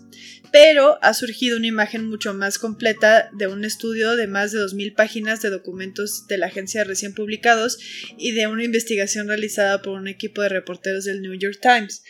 pero 0.53 0.99
ha 1.03 1.15
surgido 1.15 1.57
una 1.57 1.67
imagen 1.67 2.09
mucho 2.09 2.35
más 2.35 2.59
completa 2.59 3.31
de 3.33 3.47
un 3.47 3.65
estudio 3.65 4.17
de 4.17 4.27
más 4.27 4.53
de 4.53 4.59
2.000 4.61 4.95
páginas 4.95 5.43
de 5.43 5.51
documentos 5.51 6.27
de 6.27 6.39
la 6.39 6.47
agencia 6.47 6.85
recién 6.85 7.15
publicados 7.15 7.79
y 8.17 8.33
de 8.33 8.47
una 8.47 8.65
investigación 8.65 9.29
realizada 9.29 9.83
por 9.83 9.95
un 9.95 10.09
equipo 10.09 10.43
de 10.43 10.49
reporteros 10.49 11.05
del 11.05 11.23
New 11.23 11.35
York 11.35 11.59
Times. 11.61 12.03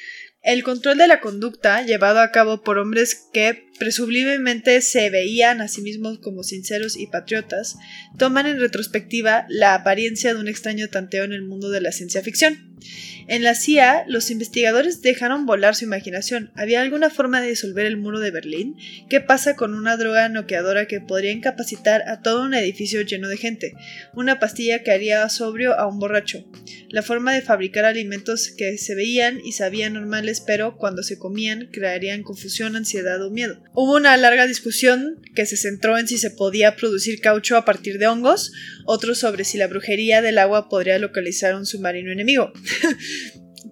El 0.43 0.63
control 0.63 0.99
de 0.99 1.09
la 1.09 1.21
conducta, 1.21 1.83
llevado 1.83 2.21
a 2.21 2.31
cabo 2.31 2.63
por 2.63 2.79
hombres 2.79 3.29
que 3.33 3.68
presumiblemente 3.79 4.81
se 4.81 5.11
veían 5.11 5.61
a 5.61 5.69
sí 5.69 5.83
mismos 5.83 6.19
como 6.19 6.43
sinceros 6.43 6.97
y 6.97 7.07
patriotas, 7.07 7.77
toman 8.19 8.47
en 8.47 8.61
retrospectiva 8.61 9.47
la 9.49 9.75
apariencia 9.75 10.35
de 10.35 10.41
un 10.41 10.49
extraño 10.49 10.89
tanteo 10.89 11.25
en 11.25 11.33
el 11.33 11.43
mundo 11.43 11.71
de 11.71 11.81
la 11.81 11.93
ciencia 11.93 12.23
ficción. 12.23 12.69
En 13.29 13.43
la 13.43 13.55
CIA, 13.55 14.05
los 14.07 14.31
investigadores 14.31 15.03
dejaron 15.03 15.45
volar 15.45 15.75
su 15.75 15.85
imaginación. 15.85 16.51
¿Había 16.55 16.81
alguna 16.81 17.11
forma 17.11 17.43
de 17.43 17.51
disolver 17.51 17.85
el 17.85 17.99
muro 17.99 18.21
de 18.21 18.31
Berlín? 18.31 18.77
¿Qué 19.11 19.21
pasa 19.21 19.55
con 19.55 19.75
una 19.75 19.99
droga 19.99 20.31
noqueadora 20.31 20.87
que 20.87 21.01
podría 21.01 21.33
incapacitar 21.33 22.09
a 22.09 22.23
todo 22.23 22.43
un 22.43 22.55
edificio 22.55 23.03
lleno 23.03 23.29
de 23.29 23.37
gente? 23.37 23.75
Una 24.15 24.39
pastilla 24.39 24.83
que 24.83 24.93
haría 24.93 25.29
sobrio 25.29 25.79
a 25.79 25.87
un 25.87 25.99
borracho. 25.99 26.47
La 26.89 27.03
forma 27.03 27.35
de 27.35 27.43
fabricar 27.43 27.85
alimentos 27.85 28.51
que 28.57 28.79
se 28.79 28.95
veían 28.95 29.41
y 29.45 29.53
sabían 29.53 29.93
normales, 29.93 30.41
pero 30.41 30.79
cuando 30.79 31.03
se 31.03 31.19
comían 31.19 31.69
crearían 31.71 32.23
confusión, 32.23 32.77
ansiedad 32.77 33.23
o 33.23 33.31
miedo. 33.31 33.63
Hubo 33.75 33.97
una 33.97 34.17
larga 34.17 34.47
discusión 34.47 35.21
que 35.35 35.47
se 35.47 35.57
centró 35.57 35.99
en 35.99 36.09
si 36.09 36.19
se 36.19 36.31
podía 36.31 36.75
producir 36.75 37.21
caucho 37.21 37.57
a 37.57 37.65
partir 37.65 37.99
de 37.99 38.09
hongos, 38.09 38.53
otro 38.87 39.15
sobre 39.15 39.45
si 39.45 39.59
la 39.59 39.69
brujería 39.69 40.21
del 40.23 40.39
agua 40.39 40.69
podría 40.69 40.99
localizar 40.99 41.55
un 41.55 41.67
submarino 41.67 42.11
enemigo. 42.11 42.53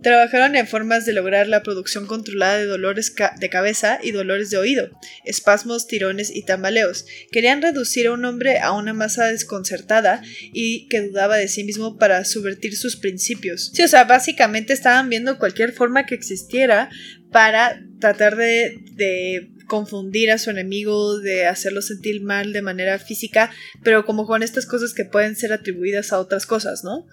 Trabajaron 0.02 0.54
en 0.56 0.66
formas 0.66 1.06
de 1.06 1.12
lograr 1.12 1.48
la 1.48 1.62
producción 1.62 2.06
controlada 2.06 2.58
de 2.58 2.66
dolores 2.66 3.14
de 3.40 3.48
cabeza 3.48 3.98
y 4.02 4.12
dolores 4.12 4.50
de 4.50 4.58
oído, 4.58 4.90
espasmos, 5.24 5.86
tirones 5.86 6.30
y 6.34 6.44
tambaleos. 6.44 7.06
Querían 7.32 7.62
reducir 7.62 8.06
a 8.06 8.12
un 8.12 8.24
hombre 8.24 8.58
a 8.58 8.72
una 8.72 8.92
masa 8.92 9.26
desconcertada 9.26 10.22
y 10.52 10.86
que 10.88 11.02
dudaba 11.02 11.36
de 11.36 11.48
sí 11.48 11.64
mismo 11.64 11.98
para 11.98 12.24
subvertir 12.24 12.76
sus 12.76 12.96
principios. 12.96 13.72
Sí, 13.74 13.82
o 13.82 13.88
sea, 13.88 14.04
básicamente 14.04 14.72
estaban 14.72 15.08
viendo 15.08 15.38
cualquier 15.38 15.72
forma 15.72 16.06
que 16.06 16.14
existiera 16.14 16.90
para 17.32 17.82
tratar 17.98 18.36
de, 18.36 18.78
de 18.92 19.55
confundir 19.66 20.30
a 20.30 20.38
su 20.38 20.50
enemigo, 20.50 21.18
de 21.18 21.46
hacerlo 21.46 21.82
sentir 21.82 22.22
mal 22.22 22.52
de 22.52 22.62
manera 22.62 22.98
física, 22.98 23.50
pero 23.82 24.04
como 24.04 24.26
con 24.26 24.42
estas 24.42 24.66
cosas 24.66 24.94
que 24.94 25.04
pueden 25.04 25.36
ser 25.36 25.52
atribuidas 25.52 26.12
a 26.12 26.18
otras 26.18 26.46
cosas, 26.46 26.84
¿no? 26.84 27.06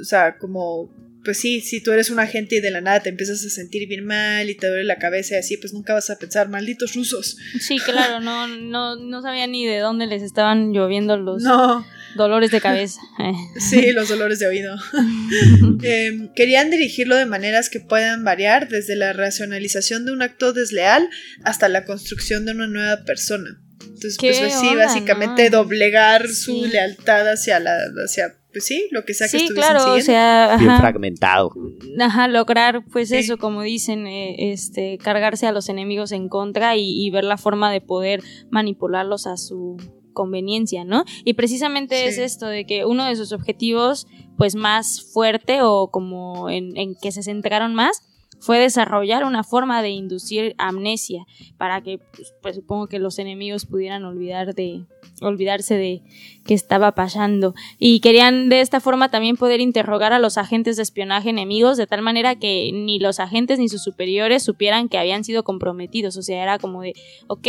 O 0.00 0.04
sea, 0.04 0.38
como 0.38 0.90
pues 1.24 1.38
sí, 1.38 1.60
si 1.60 1.82
tú 1.82 1.92
eres 1.92 2.10
un 2.10 2.18
agente 2.18 2.56
y 2.56 2.60
de 2.60 2.70
la 2.70 2.80
nada 2.80 3.00
te 3.00 3.10
empiezas 3.10 3.44
a 3.44 3.48
sentir 3.48 3.88
bien 3.88 4.04
mal 4.04 4.50
y 4.50 4.56
te 4.56 4.66
duele 4.66 4.84
la 4.84 4.98
cabeza 4.98 5.36
y 5.36 5.38
así, 5.38 5.56
pues 5.56 5.72
nunca 5.72 5.94
vas 5.94 6.10
a 6.10 6.18
pensar, 6.18 6.48
malditos 6.48 6.94
rusos. 6.94 7.36
Sí, 7.60 7.78
claro, 7.78 8.20
no, 8.20 8.48
no, 8.48 8.96
no 8.96 9.22
sabía 9.22 9.46
ni 9.46 9.64
de 9.64 9.78
dónde 9.78 10.06
les 10.06 10.22
estaban 10.22 10.72
lloviendo 10.72 11.16
los 11.16 11.42
No, 11.42 11.86
dolores 12.16 12.50
de 12.50 12.60
cabeza. 12.60 13.00
sí, 13.58 13.92
los 13.92 14.08
dolores 14.08 14.38
de 14.38 14.46
oído. 14.46 14.74
Em, 15.82 16.32
querían 16.34 16.70
dirigirlo 16.70 17.16
de 17.16 17.26
maneras 17.26 17.68
que 17.68 17.80
puedan 17.80 18.24
variar, 18.24 18.68
desde 18.68 18.94
la 18.96 19.12
racionalización 19.12 20.04
de 20.04 20.12
un 20.12 20.22
acto 20.22 20.52
desleal 20.52 21.08
hasta 21.44 21.68
la 21.68 21.84
construcción 21.84 22.44
de 22.44 22.52
una 22.52 22.66
nueva 22.66 23.04
persona. 23.04 23.60
Entonces, 23.80 24.16
¿Qué 24.18 24.28
pues 24.38 24.52
sí, 24.54 24.68
onda, 24.68 24.86
básicamente 24.86 25.50
no? 25.50 25.58
doblegar 25.58 26.28
su 26.28 26.66
lealtad 26.66 27.28
hacia 27.30 27.58
la, 27.60 27.76
hacia, 28.04 28.34
pues 28.52 28.64
sí, 28.64 28.86
lo 28.90 29.04
que 29.04 29.14
sea 29.14 29.28
que 29.28 29.38
Sí, 29.38 29.48
claro, 29.48 29.94
o 29.94 30.00
sea, 30.00 30.56
Bien 30.58 30.70
ajá, 30.70 30.80
fragmentado. 30.80 31.52
ajá, 32.00 32.28
lograr, 32.28 32.84
pues 32.92 33.08
Sí. 33.08 33.16
eso, 33.16 33.38
como 33.38 33.62
dicen, 33.62 34.06
eh, 34.06 34.52
este, 34.52 34.98
cargarse 34.98 35.46
a 35.46 35.52
los 35.52 35.68
enemigos 35.68 36.12
en 36.12 36.28
contra 36.28 36.76
y, 36.76 37.04
y 37.04 37.10
ver 37.10 37.24
la 37.24 37.36
forma 37.38 37.72
de 37.72 37.80
poder 37.80 38.22
manipularlos 38.50 39.26
a 39.26 39.36
su 39.36 39.76
conveniencia, 40.12 40.84
¿no? 40.84 41.04
Y 41.24 41.34
precisamente 41.34 41.96
Sí. 41.96 42.04
es 42.08 42.18
esto 42.18 42.46
de 42.46 42.64
que 42.66 42.84
uno 42.84 43.04
de 43.04 43.16
sus 43.16 43.32
objetivos, 43.32 44.06
pues 44.36 44.54
más 44.54 45.02
fuerte 45.12 45.62
o 45.62 45.88
como 45.90 46.50
en, 46.50 46.76
en 46.76 46.94
que 46.94 47.12
se 47.12 47.22
centraron 47.22 47.74
más, 47.74 48.02
fue 48.40 48.58
desarrollar 48.58 49.24
una 49.24 49.44
forma 49.44 49.82
de 49.82 49.90
inducir 49.90 50.56
amnesia 50.58 51.26
para 51.58 51.80
que, 51.80 51.98
pues, 51.98 52.34
pues, 52.42 52.56
supongo 52.56 52.88
que 52.88 52.98
los 52.98 53.20
enemigos 53.20 53.66
pudieran 53.66 54.04
olvidar 54.04 54.56
de 54.56 54.84
olvidarse 55.20 55.76
de 55.76 56.02
qué 56.44 56.54
estaba 56.54 56.92
pasando 56.96 57.54
y 57.78 58.00
querían 58.00 58.48
de 58.48 58.60
esta 58.60 58.80
forma 58.80 59.12
también 59.12 59.36
poder 59.36 59.60
interrogar 59.60 60.12
a 60.12 60.18
los 60.18 60.38
agentes 60.38 60.76
de 60.76 60.82
espionaje 60.82 61.30
enemigos 61.30 61.76
de 61.76 61.86
tal 61.86 62.02
manera 62.02 62.34
que 62.34 62.72
ni 62.74 62.98
los 62.98 63.20
agentes 63.20 63.60
ni 63.60 63.68
sus 63.68 63.84
superiores 63.84 64.42
supieran 64.42 64.88
que 64.88 64.98
habían 64.98 65.22
sido 65.22 65.44
comprometidos, 65.44 66.16
o 66.16 66.22
sea, 66.22 66.42
era 66.42 66.58
como 66.58 66.82
de, 66.82 66.94
ok, 67.28 67.46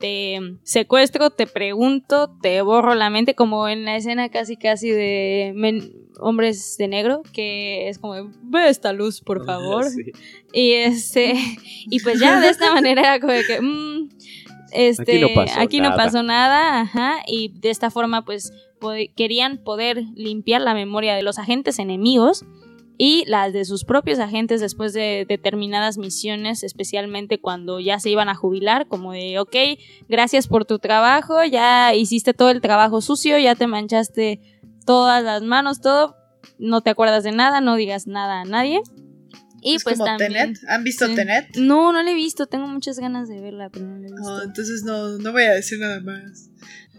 te 0.00 0.40
secuestro, 0.64 1.30
te 1.30 1.46
pregunto, 1.46 2.34
te 2.42 2.60
borro 2.62 2.94
la 2.94 3.10
mente, 3.10 3.34
como 3.34 3.68
en 3.68 3.84
la 3.84 3.96
escena 3.96 4.30
casi 4.30 4.56
casi 4.56 4.90
de 4.90 5.52
Men- 5.54 5.92
Hombres 6.22 6.76
de 6.78 6.86
Negro, 6.88 7.22
que 7.32 7.88
es 7.88 7.98
como, 7.98 8.14
ve 8.42 8.68
esta 8.68 8.92
luz, 8.92 9.20
por 9.22 9.46
favor. 9.46 9.84
Sí. 9.88 10.02
Y 10.52 10.72
este, 10.72 11.34
y 11.86 12.00
pues 12.00 12.20
ya 12.20 12.40
de 12.40 12.48
esta 12.50 12.74
manera 12.74 13.00
era 13.02 13.20
como 13.20 13.32
de 13.32 13.42
que, 13.46 13.60
mm, 13.60 14.08
este, 14.72 15.12
Aquí 15.12 15.20
no 15.20 15.28
pasó 15.34 15.60
aquí 15.60 15.76
no 15.78 15.90
nada. 15.90 15.96
pasó 15.96 16.22
nada, 16.22 16.80
ajá, 16.80 17.16
y 17.26 17.48
de 17.60 17.70
esta 17.70 17.90
forma 17.90 18.24
pues 18.24 18.52
querían 19.16 19.58
poder 19.58 20.02
limpiar 20.14 20.60
la 20.62 20.74
memoria 20.74 21.14
de 21.14 21.22
los 21.22 21.38
agentes 21.38 21.78
enemigos 21.78 22.44
y 23.02 23.24
las 23.26 23.54
de 23.54 23.64
sus 23.64 23.84
propios 23.84 24.18
agentes 24.18 24.60
después 24.60 24.92
de 24.92 25.24
determinadas 25.26 25.96
misiones, 25.96 26.62
especialmente 26.62 27.40
cuando 27.40 27.80
ya 27.80 27.98
se 27.98 28.10
iban 28.10 28.28
a 28.28 28.34
jubilar, 28.34 28.88
como 28.88 29.12
de, 29.12 29.38
ok, 29.38 29.56
gracias 30.06 30.48
por 30.48 30.66
tu 30.66 30.78
trabajo, 30.78 31.42
ya 31.42 31.94
hiciste 31.94 32.34
todo 32.34 32.50
el 32.50 32.60
trabajo 32.60 33.00
sucio, 33.00 33.38
ya 33.38 33.54
te 33.54 33.66
manchaste 33.66 34.60
todas 34.84 35.24
las 35.24 35.40
manos, 35.40 35.80
todo, 35.80 36.14
no 36.58 36.82
te 36.82 36.90
acuerdas 36.90 37.24
de 37.24 37.32
nada, 37.32 37.62
no 37.62 37.76
digas 37.76 38.06
nada 38.06 38.42
a 38.42 38.44
nadie. 38.44 38.82
Y 39.62 39.76
es 39.76 39.84
pues 39.84 39.96
como 39.96 40.04
también... 40.04 40.52
Tenet. 40.52 40.58
¿Han 40.68 40.84
visto 40.84 41.06
Sí. 41.06 41.14
Tenet? 41.14 41.56
No, 41.56 41.94
no 41.94 42.02
la 42.02 42.10
he 42.10 42.14
visto, 42.14 42.48
tengo 42.48 42.66
muchas 42.66 42.98
ganas 42.98 43.30
de 43.30 43.40
verla, 43.40 43.70
pero 43.70 43.86
no 43.86 43.96
la 43.96 44.08
he 44.08 44.12
visto. 44.12 44.20
No, 44.20 44.42
entonces 44.42 44.82
no, 44.84 45.16
no 45.16 45.32
voy 45.32 45.44
a 45.44 45.54
decir 45.54 45.78
nada 45.78 46.00
más. 46.00 46.50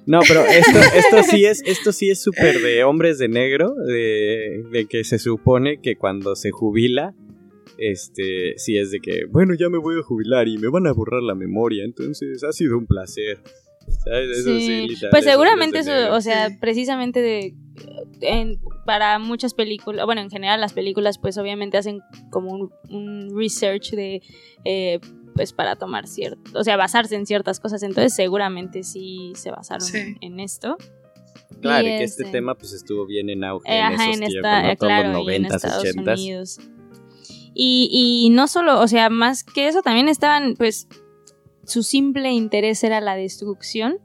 No, 0.05 0.21
pero 0.27 0.45
esto, 0.47 0.79
esto 0.95 1.23
sí 1.23 1.45
es, 1.45 1.61
esto 1.65 1.91
sí 1.91 2.09
es 2.09 2.21
súper 2.21 2.59
de 2.61 2.83
hombres 2.83 3.17
de 3.19 3.27
negro, 3.27 3.73
de, 3.75 4.63
de 4.71 4.85
que 4.87 5.03
se 5.03 5.19
supone 5.19 5.79
que 5.81 5.95
cuando 5.95 6.35
se 6.35 6.51
jubila, 6.51 7.13
este, 7.77 8.53
sí 8.57 8.77
es 8.77 8.91
de 8.91 8.99
que, 8.99 9.25
bueno, 9.29 9.53
ya 9.53 9.69
me 9.69 9.77
voy 9.77 9.99
a 9.99 10.03
jubilar 10.03 10.47
y 10.47 10.57
me 10.57 10.69
van 10.69 10.87
a 10.87 10.91
borrar 10.93 11.23
la 11.23 11.35
memoria, 11.35 11.83
entonces 11.83 12.43
ha 12.43 12.51
sido 12.51 12.77
un 12.77 12.85
placer. 12.87 13.39
¿Sabes? 14.05 14.37
Eso 14.37 14.59
sí, 14.59 14.65
Sí, 14.65 14.87
literal, 14.87 15.09
pues 15.11 15.25
es 15.25 15.31
seguramente 15.31 15.79
eso, 15.79 16.13
o 16.13 16.21
sea, 16.21 16.49
precisamente 16.61 17.21
de 17.21 17.53
en- 18.21 18.59
para 18.85 19.17
muchas 19.19 19.53
películas, 19.55 20.05
bueno, 20.05 20.21
en 20.21 20.29
general 20.29 20.61
las 20.61 20.73
películas 20.73 21.17
pues 21.19 21.37
obviamente 21.37 21.77
hacen 21.77 21.99
como 22.29 22.51
un, 22.51 22.71
un 22.89 23.35
research 23.37 23.91
de 23.91 24.21
eh, 24.65 24.99
pues 25.35 25.53
para 25.53 25.75
tomar 25.75 26.07
cierto, 26.07 26.39
o 26.59 26.63
sea, 26.63 26.77
basarse 26.77 27.15
en 27.15 27.25
ciertas 27.25 27.59
cosas, 27.59 27.83
entonces 27.83 28.13
seguramente 28.13 28.83
sí 28.83 29.33
se 29.35 29.51
basaron 29.51 29.81
Sí. 29.87 29.97
en, 29.97 30.17
en 30.21 30.39
esto. 30.39 30.77
Claro, 31.61 31.87
Y 31.87 31.91
y 31.91 31.97
que 31.97 32.03
este 32.03 32.23
este- 32.23 32.31
tema 32.31 32.55
pues 32.55 32.73
estuvo 32.73 33.05
bien 33.05 33.29
en 33.29 33.43
auge 33.43 33.69
Eh, 33.71 33.77
en 33.79 33.83
ajá, 33.85 34.03
esos 34.03 34.21
en 34.21 34.27
tiempos, 34.27 34.35
esta, 34.37 34.61
¿no? 34.63 34.69
eh, 34.71 34.77
claro, 34.77 35.11
los 35.13 35.27
y 35.27 35.35
en 35.35 35.43
90s, 35.43 35.55
Estados 35.55 35.83
80s. 35.85 36.19
Unidos. 36.19 36.59
Y, 37.53 37.89
y 38.25 38.29
no 38.29 38.47
solo, 38.47 38.79
o 38.79 38.87
sea, 38.87 39.09
más 39.09 39.43
que 39.43 39.67
eso, 39.67 39.81
también 39.81 40.07
estaban, 40.07 40.55
pues, 40.55 40.87
su 41.65 41.83
simple 41.83 42.31
interés 42.31 42.83
era 42.83 43.01
la 43.01 43.15
destrucción. 43.15 43.97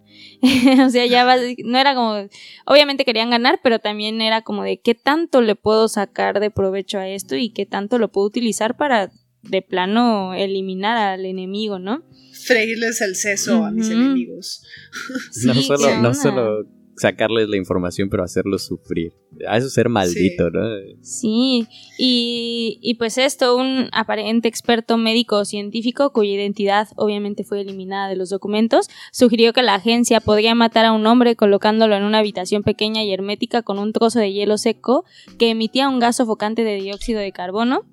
o 0.87 0.91
sea, 0.91 1.07
ya 1.07 1.25
va- 1.25 1.37
no 1.65 1.79
era 1.79 1.95
como, 1.95 2.15
obviamente 2.67 3.05
querían 3.05 3.31
ganar, 3.31 3.61
pero 3.63 3.79
también 3.79 4.21
era 4.21 4.43
como 4.43 4.63
de 4.65 4.79
qué 4.81 4.95
tanto 4.95 5.41
le 5.43 5.55
puedo 5.55 5.89
sacar 5.89 6.41
de 6.41 6.51
provecho 6.51 6.99
a 6.99 7.09
esto 7.09 7.37
y 7.37 7.51
qué 7.51 7.65
tanto 7.67 7.99
lo 7.99 8.11
puedo 8.11 8.27
utilizar 8.27 8.77
para 8.77 9.11
de 9.49 9.63
plano 9.63 10.35
eliminar 10.35 10.97
al 10.97 11.25
enemigo, 11.25 11.79
¿no? 11.79 12.05
Freírles 12.33 13.01
el 13.01 13.17
seso 13.17 13.65
a 13.65 13.71
mis 13.71 13.91
enemigos. 13.91 14.63
No 15.45 15.55
Sí, 15.55 15.63
solo, 15.65 15.89
¿qué 15.89 15.97
no 15.99 16.15
solo 16.15 16.67
sacarles 16.97 17.49
la 17.49 17.57
información, 17.57 18.09
pero 18.09 18.25
hacerlos 18.25 18.65
sufrir. 18.65 19.13
A 19.47 19.59
eso 19.59 19.69
ser 19.69 19.89
maldito, 19.89 20.51
¿no? 20.51 20.63
Sí, 21.03 21.67
y, 21.99 22.79
y 22.81 22.95
pues 22.95 23.19
esto, 23.19 23.57
un 23.57 23.89
aparente 23.93 24.49
experto 24.49 24.97
médico 24.97 25.37
o 25.37 25.45
científico 25.45 26.13
cuya 26.13 26.33
identidad 26.33 26.89
obviamente 26.97 27.45
fue 27.45 27.61
eliminada 27.61 28.09
de 28.09 28.17
los 28.17 28.31
documentos, 28.31 28.89
sugirió 29.13 29.53
que 29.53 29.63
la 29.63 29.75
agencia 29.75 30.21
podría 30.21 30.55
matar 30.55 30.87
a 30.87 30.93
un 30.93 31.07
hombre 31.07 31.37
colocándolo 31.37 31.95
en 31.95 32.05
una 32.05 32.19
habitación 32.19 32.63
pequeña 32.63 33.05
y 33.05 33.13
hermética 33.13 33.63
con 33.63 33.79
un 33.79 33.93
trozo 33.93 34.19
de 34.19 34.33
hielo 34.33 34.59
seco 34.59 35.05
que 35.39 35.51
emitía 35.51 35.89
un 35.89 35.99
gas 35.99 36.17
sofocante 36.17 36.65
de 36.65 36.77
dióxido 36.77 37.21
de 37.21 37.33
carbono. 37.33 37.85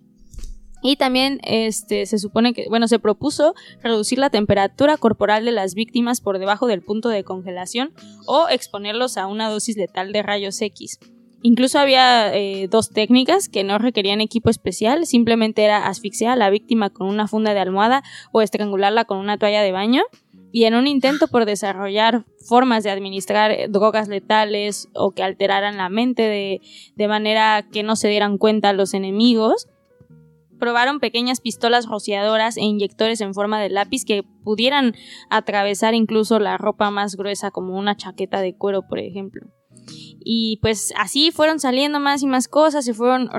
Y 0.84 0.98
también 0.98 1.40
este, 1.44 2.06
se 2.06 2.20
supone 2.20 2.54
que, 2.54 2.68
bueno, 2.68 2.90
se 2.90 3.00
propuso 3.00 3.56
reducir 3.82 4.20
la 4.20 4.30
temperatura 4.30 4.98
corporal 4.98 5.46
de 5.46 5.54
las 5.54 5.76
víctimas 5.76 6.20
por 6.20 6.40
debajo 6.40 6.68
del 6.68 6.82
punto 6.82 7.08
de 7.08 7.24
congelación 7.24 7.94
o 8.28 8.50
exponerlos 8.50 9.18
a 9.18 9.28
una 9.28 9.50
dosis 9.50 9.78
letal 9.78 10.12
de 10.12 10.22
rayos 10.22 10.62
X. 10.62 11.00
Incluso 11.42 11.80
había 11.80 12.36
eh, 12.36 12.68
dos 12.70 12.90
técnicas 12.90 13.48
que 13.48 13.64
no 13.64 13.78
requerían 13.78 14.22
equipo 14.22 14.50
especial, 14.50 15.06
simplemente 15.06 15.64
era 15.64 15.88
asfixiar 15.88 16.32
a 16.32 16.36
la 16.36 16.50
víctima 16.50 16.90
con 16.90 17.08
una 17.08 17.28
funda 17.28 17.54
de 17.54 17.60
almohada 17.62 18.04
o 18.32 18.42
estrangularla 18.42 19.06
con 19.06 19.18
una 19.18 19.38
toalla 19.38 19.62
de 19.62 19.72
baño. 19.72 20.04
Y 20.54 20.66
en 20.66 20.76
un 20.76 20.86
intento 20.86 21.28
por 21.28 21.46
desarrollar 21.46 22.26
formas 22.48 22.84
de 22.84 22.92
administrar 22.92 23.72
drogas 23.72 24.08
letales 24.08 24.88
o 24.94 25.12
que 25.12 25.24
alteraran 25.24 25.78
la 25.78 25.90
mente 25.90 26.22
de, 26.22 26.62
de 26.96 27.08
manera 27.08 27.66
que 27.72 27.82
no 27.82 27.96
se 27.96 28.08
dieran 28.08 28.38
cuenta 28.38 28.72
los 28.72 28.94
enemigos, 28.94 29.68
probaron 30.64 31.02
pequeñas 31.02 31.42
pistolas 31.42 31.88
rociadoras 31.88 32.56
e 32.56 32.62
inyectores 32.62 33.20
en 33.20 33.34
forma 33.34 33.62
de 33.62 33.68
lápiz 33.68 34.06
que 34.06 34.24
pudieran 34.46 34.96
atravesar 35.30 35.94
incluso 35.94 36.40
la 36.40 36.58
ropa 36.58 36.90
más 36.90 37.18
gruesa 37.18 37.52
como 37.52 37.78
una 37.78 37.98
chaqueta 37.98 38.40
de 38.40 38.56
cuero, 38.56 38.88
por 38.88 39.00
ejemplo. 39.00 39.42
Y 40.24 40.60
pues 40.62 40.94
así 40.98 41.32
fueron 41.32 41.60
saliendo 41.60 42.00
más 42.00 42.24
y 42.24 42.28
más 42.28 42.48
cosas, 42.48 42.86
se 42.86 42.94
fueron, 42.94 43.30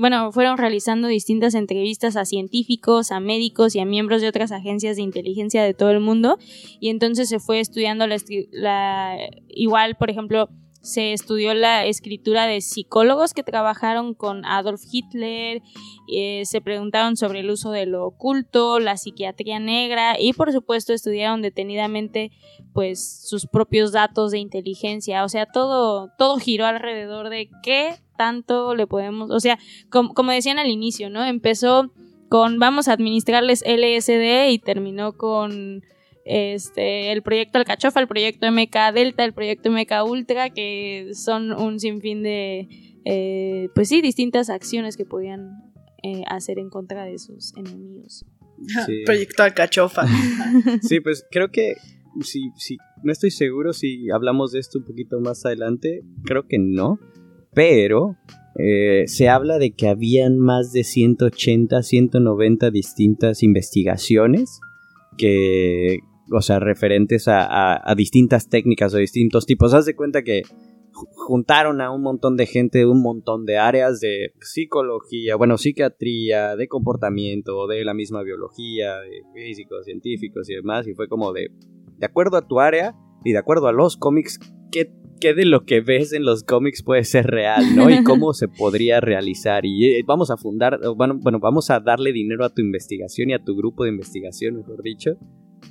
bueno, 0.00 0.32
fueron 0.32 0.58
realizando 0.58 1.08
distintas 1.08 1.54
entrevistas 1.54 2.14
a 2.14 2.26
científicos, 2.26 3.10
a 3.10 3.20
médicos 3.20 3.74
y 3.74 3.80
a 3.80 3.86
miembros 3.86 4.20
de 4.20 4.28
otras 4.28 4.52
agencias 4.52 4.96
de 4.96 5.02
inteligencia 5.02 5.64
de 5.64 5.72
todo 5.72 5.92
el 5.92 6.00
mundo. 6.00 6.36
Y 6.78 6.90
entonces 6.90 7.30
se 7.30 7.38
fue 7.38 7.60
estudiando 7.60 8.06
la, 8.06 8.18
la 8.52 9.16
igual, 9.48 9.96
por 9.96 10.10
ejemplo, 10.10 10.50
se 10.86 11.12
estudió 11.12 11.52
la 11.52 11.84
escritura 11.84 12.46
de 12.46 12.60
psicólogos 12.60 13.34
que 13.34 13.42
trabajaron 13.42 14.14
con 14.14 14.44
Adolf 14.44 14.82
Hitler, 14.88 15.60
eh, 16.06 16.42
se 16.44 16.60
preguntaron 16.60 17.16
sobre 17.16 17.40
el 17.40 17.50
uso 17.50 17.72
de 17.72 17.86
lo 17.86 18.06
oculto, 18.06 18.78
la 18.78 18.96
psiquiatría 18.96 19.58
negra 19.58 20.14
y 20.20 20.32
por 20.32 20.52
supuesto 20.52 20.92
estudiaron 20.92 21.42
detenidamente 21.42 22.30
pues 22.72 23.26
sus 23.28 23.48
propios 23.48 23.90
datos 23.90 24.30
de 24.30 24.38
inteligencia, 24.38 25.24
o 25.24 25.28
sea, 25.28 25.46
todo, 25.46 26.12
todo 26.18 26.38
giró 26.38 26.66
alrededor 26.66 27.30
de 27.30 27.50
qué 27.64 27.96
tanto 28.16 28.76
le 28.76 28.86
podemos, 28.86 29.32
o 29.32 29.40
sea, 29.40 29.58
como, 29.90 30.30
decían 30.30 30.60
al 30.60 30.68
inicio, 30.68 31.10
¿no? 31.10 31.24
Empezó 31.24 31.90
con 32.28 32.60
vamos 32.60 32.86
a 32.86 32.92
administrarles 32.92 33.64
LSD 33.66 34.50
y 34.50 34.60
terminó 34.60 35.16
con 35.16 35.82
este, 36.26 37.12
el 37.12 37.22
proyecto 37.22 37.58
Alcachofa, 37.58 38.00
el 38.00 38.08
proyecto 38.08 38.50
MK 38.50 38.92
Delta, 38.92 39.24
el 39.24 39.32
proyecto 39.32 39.70
MK 39.70 40.04
Ultra, 40.04 40.50
que 40.50 41.10
son 41.14 41.52
un 41.52 41.78
sinfín 41.78 42.24
de, 42.24 42.68
eh, 43.04 43.68
pues 43.74 43.88
sí, 43.88 44.02
distintas 44.02 44.50
acciones 44.50 44.96
que 44.96 45.04
podían 45.04 45.72
eh, 46.02 46.22
hacer 46.26 46.58
en 46.58 46.68
contra 46.68 47.04
de 47.04 47.18
sus 47.18 47.56
enemigos. 47.56 48.26
Proyecto 49.04 49.44
Alcachofa. 49.44 50.06
sí, 50.82 50.98
pues 50.98 51.24
creo 51.30 51.50
que 51.50 51.74
si, 52.22 52.50
si, 52.56 52.76
no 53.04 53.12
estoy 53.12 53.30
seguro 53.30 53.72
si 53.72 54.10
hablamos 54.10 54.50
de 54.50 54.58
esto 54.58 54.80
un 54.80 54.84
poquito 54.84 55.20
más 55.20 55.46
adelante, 55.46 56.02
creo 56.24 56.48
que 56.48 56.58
no, 56.58 56.98
pero 57.54 58.16
eh, 58.58 59.04
se 59.06 59.28
habla 59.28 59.58
de 59.58 59.74
que 59.74 59.86
habían 59.86 60.38
más 60.38 60.72
de 60.72 60.82
180, 60.82 61.82
190 61.82 62.70
distintas 62.72 63.44
investigaciones 63.44 64.58
que, 65.16 66.00
o 66.30 66.40
sea, 66.40 66.58
referentes 66.58 67.26
a, 67.28 67.94
distintas 67.96 68.48
técnicas 68.48 68.94
o 68.94 68.98
distintos 68.98 69.46
tipos. 69.46 69.74
Haz 69.74 69.86
de 69.86 69.96
cuenta 69.96 70.22
que 70.22 70.42
juntaron 70.92 71.80
a 71.80 71.90
un 71.90 72.02
montón 72.02 72.36
de 72.36 72.46
gente 72.46 72.78
de 72.78 72.86
un 72.86 73.02
montón 73.02 73.44
de 73.44 73.58
áreas 73.58 74.00
de 74.00 74.32
psicología, 74.40 75.36
bueno, 75.36 75.58
psiquiatría, 75.58 76.56
de 76.56 76.68
comportamiento, 76.68 77.66
de 77.66 77.84
la 77.84 77.92
misma 77.92 78.22
biología, 78.22 78.96
de 79.00 79.22
físicos, 79.34 79.84
científicos 79.84 80.48
y 80.48 80.54
demás, 80.54 80.86
y 80.88 80.94
fue 80.94 81.08
como 81.08 81.32
de, 81.32 81.50
de 81.98 82.06
acuerdo 82.06 82.38
a 82.38 82.46
tu 82.46 82.60
área 82.60 82.94
y 83.24 83.32
de 83.32 83.38
acuerdo 83.38 83.68
a 83.68 83.72
los 83.72 83.98
cómics, 83.98 84.38
¿qué, 84.72 84.90
qué 85.20 85.34
de 85.34 85.44
lo 85.44 85.64
que 85.64 85.80
ves 85.82 86.12
en 86.14 86.24
los 86.24 86.44
cómics 86.44 86.82
puede 86.82 87.04
ser 87.04 87.26
real, 87.26 87.76
¿no? 87.76 87.90
Y 87.90 88.02
cómo 88.04 88.32
se 88.32 88.48
podría 88.48 89.00
realizar. 89.00 89.66
Y 89.66 89.96
eh, 89.96 90.04
vamos 90.06 90.30
a 90.30 90.38
fundar, 90.38 90.80
bueno, 90.96 91.18
bueno, 91.20 91.40
vamos 91.40 91.70
a 91.70 91.80
darle 91.80 92.12
dinero 92.12 92.44
a 92.44 92.54
tu 92.54 92.62
investigación 92.62 93.30
y 93.30 93.34
a 93.34 93.44
tu 93.44 93.54
grupo 93.54 93.84
de 93.84 93.90
investigación, 93.90 94.56
mejor 94.56 94.82
dicho, 94.82 95.18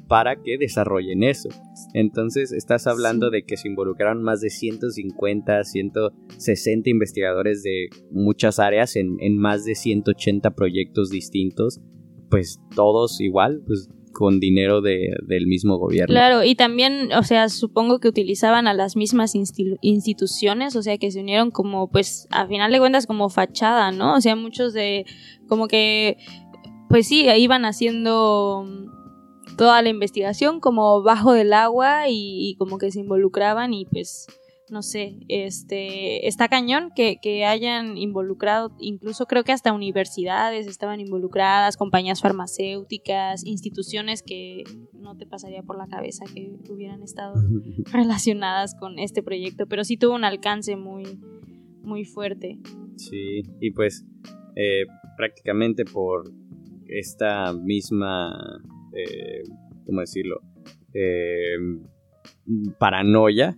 para 0.08 0.42
que 0.42 0.58
desarrollen 0.58 1.24
eso. 1.24 1.50
Entonces 1.94 2.52
estás 2.52 2.88
hablando 2.88 3.30
de 3.30 3.44
que 3.44 3.58
se 3.58 3.68
involucraron 3.68 4.22
más 4.22 4.42
de 4.42 4.50
150, 4.50 5.64
160 5.64 6.90
investigadores 6.90 7.64
de 7.64 7.88
muchas 8.12 8.60
áreas 8.60 8.96
en, 8.96 9.38
más 9.38 9.66
de 9.66 9.76
180 9.76 10.52
proyectos 10.52 11.10
distintos, 11.10 11.80
pues 12.30 12.60
todos 12.76 13.20
igual, 13.22 13.62
pues 13.66 13.90
con 14.12 14.40
dinero 14.40 14.82
del 14.82 15.46
mismo 15.46 15.78
gobierno. 15.78 16.14
Claro, 16.14 16.44
y 16.46 16.56
también, 16.56 17.12
o 17.14 17.24
sea, 17.24 17.50
supongo 17.50 18.00
que 18.00 18.08
utilizaban 18.08 18.66
a 18.66 18.74
las 18.74 18.96
mismas 18.96 19.34
instituciones, 19.36 20.78
o 20.78 20.82
sea, 20.82 20.98
que 20.98 21.12
se 21.12 21.20
unieron 21.20 21.52
como, 21.52 21.92
pues, 21.92 22.26
a 22.32 22.48
final 22.48 22.72
de 22.72 22.80
cuentas, 22.80 23.08
como 23.08 23.30
fachada, 23.30 23.92
¿no? 23.92 24.16
O 24.16 24.22
sea, 24.22 24.38
muchos 24.38 24.72
de, 24.72 25.06
como 25.50 25.68
que, 25.68 26.16
pues 26.88 27.08
sí, 27.08 27.28
iban 27.28 27.66
haciendo 27.66 28.66
toda 29.58 29.82
la 29.82 29.90
investigación 29.90 30.60
como 30.60 31.02
bajo 31.02 31.34
del 31.34 31.54
agua 31.54 32.10
y, 32.10 32.56
como 32.58 32.78
que 32.78 32.92
se 32.92 33.00
involucraban 33.00 33.74
y 33.74 33.86
pues 33.86 34.28
no 34.72 34.82
sé, 34.82 35.18
este 35.28 36.28
está 36.28 36.48
cañón 36.48 36.92
que, 36.96 37.18
que, 37.22 37.46
hayan 37.46 38.00
involucrado, 38.00 38.72
incluso 38.80 39.28
creo 39.28 39.44
que 39.44 39.52
hasta 39.52 39.72
universidades 39.72 40.66
estaban 40.66 41.00
involucradas, 41.00 41.78
compañías 41.78 42.20
farmacéuticas, 42.20 43.46
instituciones 43.46 44.24
que 44.24 44.64
no 44.94 45.16
te 45.18 45.28
pasaría 45.28 45.62
por 45.62 45.78
la 45.78 45.86
cabeza 45.86 46.26
que 46.34 46.58
hubieran 46.68 47.04
estado 47.04 47.36
relacionadas 47.92 48.74
con 48.74 48.98
este 48.98 49.22
proyecto, 49.22 49.68
pero 49.68 49.84
sí 49.84 49.98
tuvo 49.98 50.16
un 50.16 50.26
alcance 50.26 50.76
muy, 50.76 51.20
muy 51.84 52.04
fuerte. 52.04 52.58
Sí, 52.96 53.44
y 53.62 53.70
pues 53.70 54.04
eh, 54.56 54.86
prácticamente 55.16 55.86
por 55.86 56.32
esta 56.88 57.54
misma 57.54 58.62
eh, 58.96 59.44
¿cómo 59.86 60.02
decirlo? 60.02 60.42
Eh, 60.94 61.58
paranoia 62.80 63.58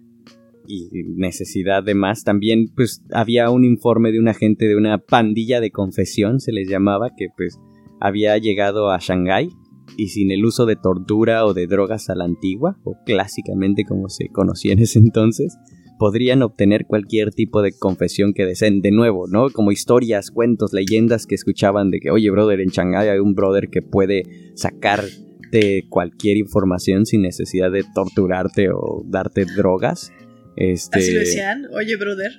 y 0.67 0.89
necesidad 1.15 1.83
de 1.83 1.95
más. 1.95 2.23
También 2.23 2.67
pues 2.75 3.03
había 3.11 3.49
un 3.49 3.63
informe 3.63 4.11
de 4.11 4.19
un 4.19 4.27
agente 4.27 4.67
de 4.67 4.75
una 4.75 4.97
pandilla 4.97 5.61
de 5.61 5.71
confesión, 5.71 6.39
se 6.39 6.51
les 6.51 6.67
llamaba, 6.67 7.11
que 7.15 7.27
pues 7.35 7.59
había 7.99 8.37
llegado 8.37 8.91
a 8.91 8.99
Shanghái 8.99 9.49
y 9.97 10.09
sin 10.09 10.31
el 10.31 10.45
uso 10.45 10.65
de 10.65 10.75
tortura 10.75 11.45
o 11.45 11.53
de 11.53 11.67
drogas 11.67 12.09
a 12.09 12.15
la 12.15 12.25
antigua, 12.25 12.77
o 12.83 12.97
clásicamente 13.05 13.83
como 13.87 14.09
se 14.09 14.27
conocía 14.29 14.73
en 14.73 14.79
ese 14.79 14.99
entonces, 14.99 15.57
podrían 15.97 16.43
obtener 16.43 16.85
cualquier 16.85 17.31
tipo 17.31 17.61
de 17.61 17.71
confesión 17.71 18.33
que 18.33 18.45
deseen. 18.45 18.81
De 18.81 18.91
nuevo, 18.91 19.27
¿no? 19.27 19.49
Como 19.49 19.71
historias, 19.71 20.29
cuentos, 20.29 20.73
leyendas 20.73 21.25
que 21.25 21.35
escuchaban 21.35 21.89
de 21.89 21.99
que, 21.99 22.11
oye, 22.11 22.29
brother, 22.29 22.59
en 22.59 22.69
Shanghái 22.69 23.09
hay 23.09 23.19
un 23.19 23.33
brother 23.33 23.69
que 23.69 23.81
puede 23.81 24.23
sacar 24.55 25.03
de 25.51 25.85
cualquier 25.89 26.37
información 26.37 27.05
sin 27.05 27.21
necesidad 27.21 27.71
de 27.71 27.83
torturarte 27.93 28.69
o 28.69 29.03
darte 29.05 29.45
drogas. 29.45 30.11
Este... 30.55 30.99
Así 30.99 31.11
lo 31.11 31.19
decían, 31.19 31.67
oye, 31.71 31.95
brother. 31.97 32.31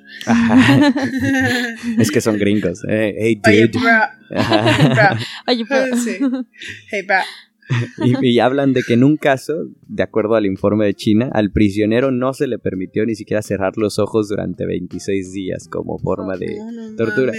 es 1.98 2.10
que 2.10 2.20
son 2.20 2.36
gringos. 2.36 2.82
Eh, 2.88 3.14
hey, 3.16 3.40
dude. 3.42 3.52
Oye, 3.52 3.68
bro. 3.68 5.16
Oye, 5.46 5.64
bro. 5.68 5.96
Sí. 5.96 6.18
Hey, 6.90 7.02
bro. 7.06 7.18
y, 8.22 8.38
hablan 8.38 8.72
de 8.72 8.82
que 8.82 8.94
en 8.94 9.04
un 9.04 9.16
caso, 9.16 9.66
de 9.86 10.02
acuerdo 10.02 10.34
al 10.34 10.46
informe 10.46 10.86
de 10.86 10.94
China, 10.94 11.30
al 11.32 11.50
prisionero 11.50 12.10
no 12.10 12.32
se 12.32 12.46
le 12.46 12.58
permitió 12.58 13.04
ni 13.04 13.14
siquiera 13.14 13.42
cerrar 13.42 13.76
los 13.76 13.98
ojos 13.98 14.28
durante 14.28 14.66
26 14.66 15.32
días 15.32 15.68
como 15.68 15.98
forma 15.98 16.36
de 16.36 16.58
tortura. 16.96 17.32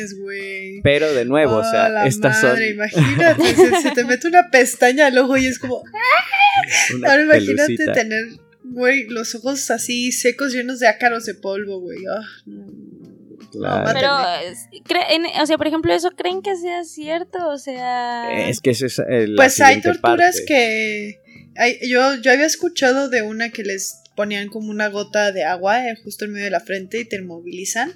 Pero 0.83 1.13
de 1.13 1.25
nuevo, 1.25 1.57
o 1.57 1.63
sea, 1.63 2.05
estas 2.05 2.41
son. 2.41 2.61
Imagínate, 2.61 3.55
se, 3.81 3.91
te 3.91 4.05
mete 4.05 4.27
una 4.27 4.49
pestaña 4.51 5.07
al 5.07 5.17
ojo 5.17 5.37
y 5.37 5.47
es 5.47 5.59
como. 5.59 5.81
Ahora 7.07 7.23
imagínate 7.23 7.77
tener, 7.93 8.25
güey, 8.63 9.07
los 9.07 9.33
ojos 9.35 9.71
así 9.71 10.11
secos, 10.11 10.53
llenos 10.53 10.79
de 10.79 10.87
ácaros 10.87 11.25
de 11.25 11.33
polvo, 11.33 11.79
güey. 11.79 11.99
Ah, 13.65 13.91
pero, 13.93 15.41
o 15.41 15.45
sea, 15.45 15.57
por 15.57 15.67
ejemplo, 15.67 15.93
¿eso 15.93 16.11
creen 16.11 16.41
que 16.41 16.55
sea 16.55 16.83
cierto? 16.83 17.47
O 17.49 17.57
sea... 17.57 18.47
Es 18.47 18.61
que 18.61 18.71
es 18.71 18.99
el 19.09 19.35
Pues 19.35 19.59
hay 19.61 19.81
torturas 19.81 20.41
que... 20.45 21.19
yo, 21.83 22.15
yo 22.15 22.31
había 22.31 22.45
escuchado 22.45 23.09
de 23.09 23.21
una 23.21 23.49
que 23.49 23.63
les 23.63 24.01
ponían 24.19 24.49
como 24.49 24.69
una 24.69 24.89
gota 24.89 25.31
de 25.31 25.45
agua 25.45 25.87
eh, 25.87 25.95
justo 26.03 26.25
en 26.25 26.33
medio 26.33 26.43
de 26.43 26.51
la 26.51 26.59
frente 26.59 26.99
y 26.99 27.05
te 27.05 27.21
movilizan. 27.21 27.93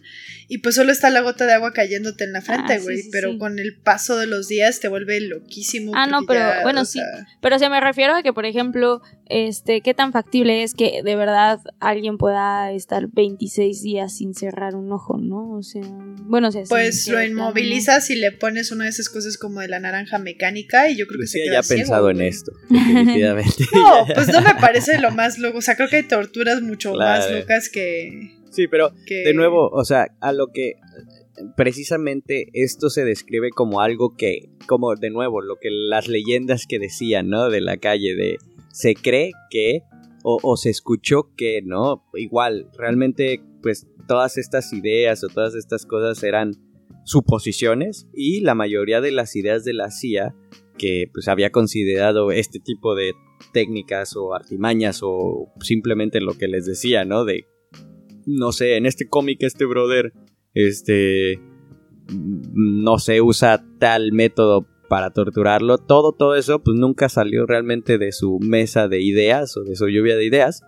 Y 0.48 0.60
pues 0.60 0.76
solo 0.76 0.94
está 0.94 1.10
la 1.10 1.20
gota 1.20 1.46
de 1.46 1.52
agua 1.52 1.74
cayéndote 1.74 2.24
en 2.24 2.32
la 2.32 2.42
frente, 2.42 2.76
ah, 2.76 2.80
güey. 2.82 3.02
pero 3.12 3.38
con 3.38 3.60
el 3.60 3.76
paso 3.76 4.18
de 4.18 4.26
los 4.26 4.48
días 4.48 4.80
te 4.80 4.88
vuelve 4.88 5.20
loquísimo. 5.20 5.92
Ah, 5.94 6.08
no, 6.08 6.22
pero 6.26 6.40
bueno, 6.62 6.86
sí. 6.86 7.02
Pero 7.42 7.60
se 7.60 7.68
me 7.68 7.82
refiero 7.82 8.16
a 8.16 8.24
que, 8.24 8.32
por 8.32 8.46
ejemplo, 8.46 9.02
este, 9.26 9.82
qué 9.82 9.94
tan 9.94 10.14
factible 10.14 10.64
es 10.64 10.74
que 10.74 11.02
de 11.04 11.16
verdad 11.16 11.60
alguien 11.80 12.18
pueda 12.18 12.72
estar 12.72 13.08
26 13.12 13.82
días 13.82 14.18
sin 14.18 14.34
cerrar 14.34 14.76
un 14.76 14.92
ojo, 14.92 15.18
¿no? 15.18 15.50
O 15.52 15.64
sea, 15.64 15.82
bueno, 15.82 16.50
o 16.50 16.52
sea, 16.52 16.64
Pues 16.70 17.08
lo 17.08 17.22
inmovilizas 17.22 18.10
y 18.10 18.16
le 18.16 18.32
pones 18.32 18.72
una 18.72 18.86
de 18.86 18.92
esas 18.92 19.10
cosas 19.10 19.38
como 19.38 19.60
de 19.60 19.68
la 19.68 19.80
naranja 19.80 20.20
mecánica 20.20 20.90
y 20.90 20.96
yo 20.96 21.08
creo 21.08 21.20
que 21.20 21.28
se 21.28 21.44
queda 21.44 21.62
ya 21.62 21.68
pensado 21.68 22.10
en 22.10 22.22
esto, 22.22 22.52
definitivamente. 22.70 23.66
no, 23.74 24.06
pues 24.14 24.28
no 24.28 24.42
me 24.42 24.56
parece 24.62 25.00
lo 25.00 25.12
más 25.12 25.38
loco. 25.38 25.58
O 25.58 25.62
sea, 25.62 25.76
creo 25.76 25.90
que 25.90 25.98
hay 25.98 26.08
torturas 26.14 26.62
mucho 26.62 26.94
más 26.94 27.32
locas 27.32 27.70
que. 27.70 28.32
Sí, 28.52 28.68
pero 28.68 28.92
de 29.08 29.34
nuevo, 29.34 29.70
o 29.70 29.84
sea, 29.84 30.08
a 30.20 30.32
lo 30.32 30.48
que 30.48 30.76
precisamente 31.58 32.50
esto 32.54 32.90
se 32.90 33.04
describe 33.04 33.50
como 33.50 33.82
algo 33.82 34.16
que, 34.16 34.50
como 34.68 34.96
de 34.96 35.10
nuevo, 35.10 35.42
lo 35.42 35.56
que 35.58 35.70
las 35.72 36.08
leyendas 36.08 36.68
que 36.68 36.80
decían, 36.80 37.30
¿no? 37.30 37.50
De 37.50 37.62
la 37.62 37.78
calle, 37.78 38.16
de 38.16 38.38
se 38.72 38.94
cree 38.94 39.32
que, 39.50 39.82
o, 40.24 40.40
o 40.44 40.56
se 40.58 40.70
escuchó 40.70 41.32
que, 41.36 41.62
¿no? 41.64 42.06
Igual, 42.14 42.70
realmente, 42.78 43.42
pues 43.62 43.88
todas 44.08 44.38
estas 44.38 44.72
ideas 44.74 45.24
o 45.24 45.28
todas 45.28 45.56
estas 45.56 45.86
cosas 45.86 46.22
eran 46.24 46.54
suposiciones 47.06 48.08
y 48.14 48.42
la 48.42 48.56
mayoría 48.56 49.02
de 49.02 49.12
las 49.12 49.36
ideas 49.36 49.64
de 49.64 49.74
la 49.74 49.92
CIA 49.92 50.36
que 50.78 51.06
pues 51.14 51.28
había 51.28 51.52
considerado 51.52 52.32
este 52.32 52.60
tipo 52.60 52.96
de 52.96 53.14
técnicas 53.52 54.16
o 54.16 54.34
artimañas 54.34 55.02
o 55.04 55.52
simplemente 55.62 56.22
lo 56.22 56.34
que 56.34 56.48
les 56.48 56.66
decía, 56.66 57.06
¿no? 57.06 57.26
De 57.26 57.46
no 58.26 58.52
sé, 58.52 58.78
en 58.78 58.86
este 58.86 59.08
cómic 59.08 59.44
este 59.44 59.66
brother, 59.66 60.14
este, 60.54 61.40
no 62.10 63.00
se 63.00 63.22
usa 63.22 63.64
tal 63.80 64.12
método 64.12 64.68
para 64.90 65.12
torturarlo. 65.12 65.78
Todo, 65.78 66.14
todo 66.14 66.36
eso, 66.36 66.64
pues 66.64 66.78
nunca 66.78 67.10
salió 67.10 67.46
realmente 67.46 67.98
de 67.98 68.12
su 68.12 68.40
mesa 68.40 68.88
de 68.88 69.02
ideas 69.02 69.58
o 69.58 69.64
de 69.64 69.76
su 69.76 69.88
lluvia 69.88 70.16
de 70.16 70.26
ideas. 70.26 70.62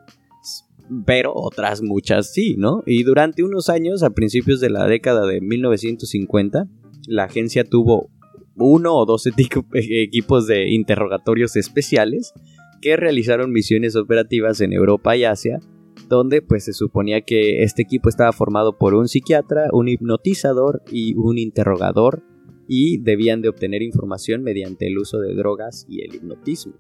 Pero 1.06 1.34
otras 1.34 1.82
muchas 1.82 2.32
sí, 2.32 2.56
¿no? 2.58 2.84
Y 2.86 3.04
durante 3.04 3.44
unos 3.44 3.70
años, 3.70 4.04
a 4.04 4.12
principios 4.12 4.60
de 4.60 4.70
la 4.70 4.86
década 4.86 5.26
de 5.26 5.42
1950, 5.42 6.68
la 7.08 7.24
agencia 7.24 7.64
tuvo 7.64 8.10
uno 8.56 8.96
o 8.96 9.06
dos 9.06 9.28
equipos 9.72 10.48
de 10.48 10.70
interrogatorios 10.70 11.56
especiales 11.56 12.34
que 12.82 12.98
realizaron 12.98 13.52
misiones 13.52 13.96
operativas 13.96 14.62
en 14.62 14.74
Europa 14.74 15.16
y 15.16 15.24
Asia, 15.24 15.60
donde 16.08 16.42
pues 16.42 16.66
se 16.66 16.74
suponía 16.74 17.22
que 17.22 17.64
este 17.64 17.82
equipo 17.82 18.10
estaba 18.10 18.32
formado 18.32 18.78
por 18.78 18.94
un 18.94 19.08
psiquiatra, 19.08 19.70
un 19.72 19.88
hipnotizador 19.88 20.84
y 20.92 21.16
un 21.16 21.38
interrogador 21.38 22.24
y 22.68 23.00
debían 23.00 23.42
de 23.42 23.50
obtener 23.50 23.82
información 23.82 24.44
mediante 24.44 24.88
el 24.88 24.98
uso 24.98 25.20
de 25.20 25.36
drogas 25.36 25.86
y 25.90 26.02
el 26.02 26.16
hipnotismo. 26.16 26.74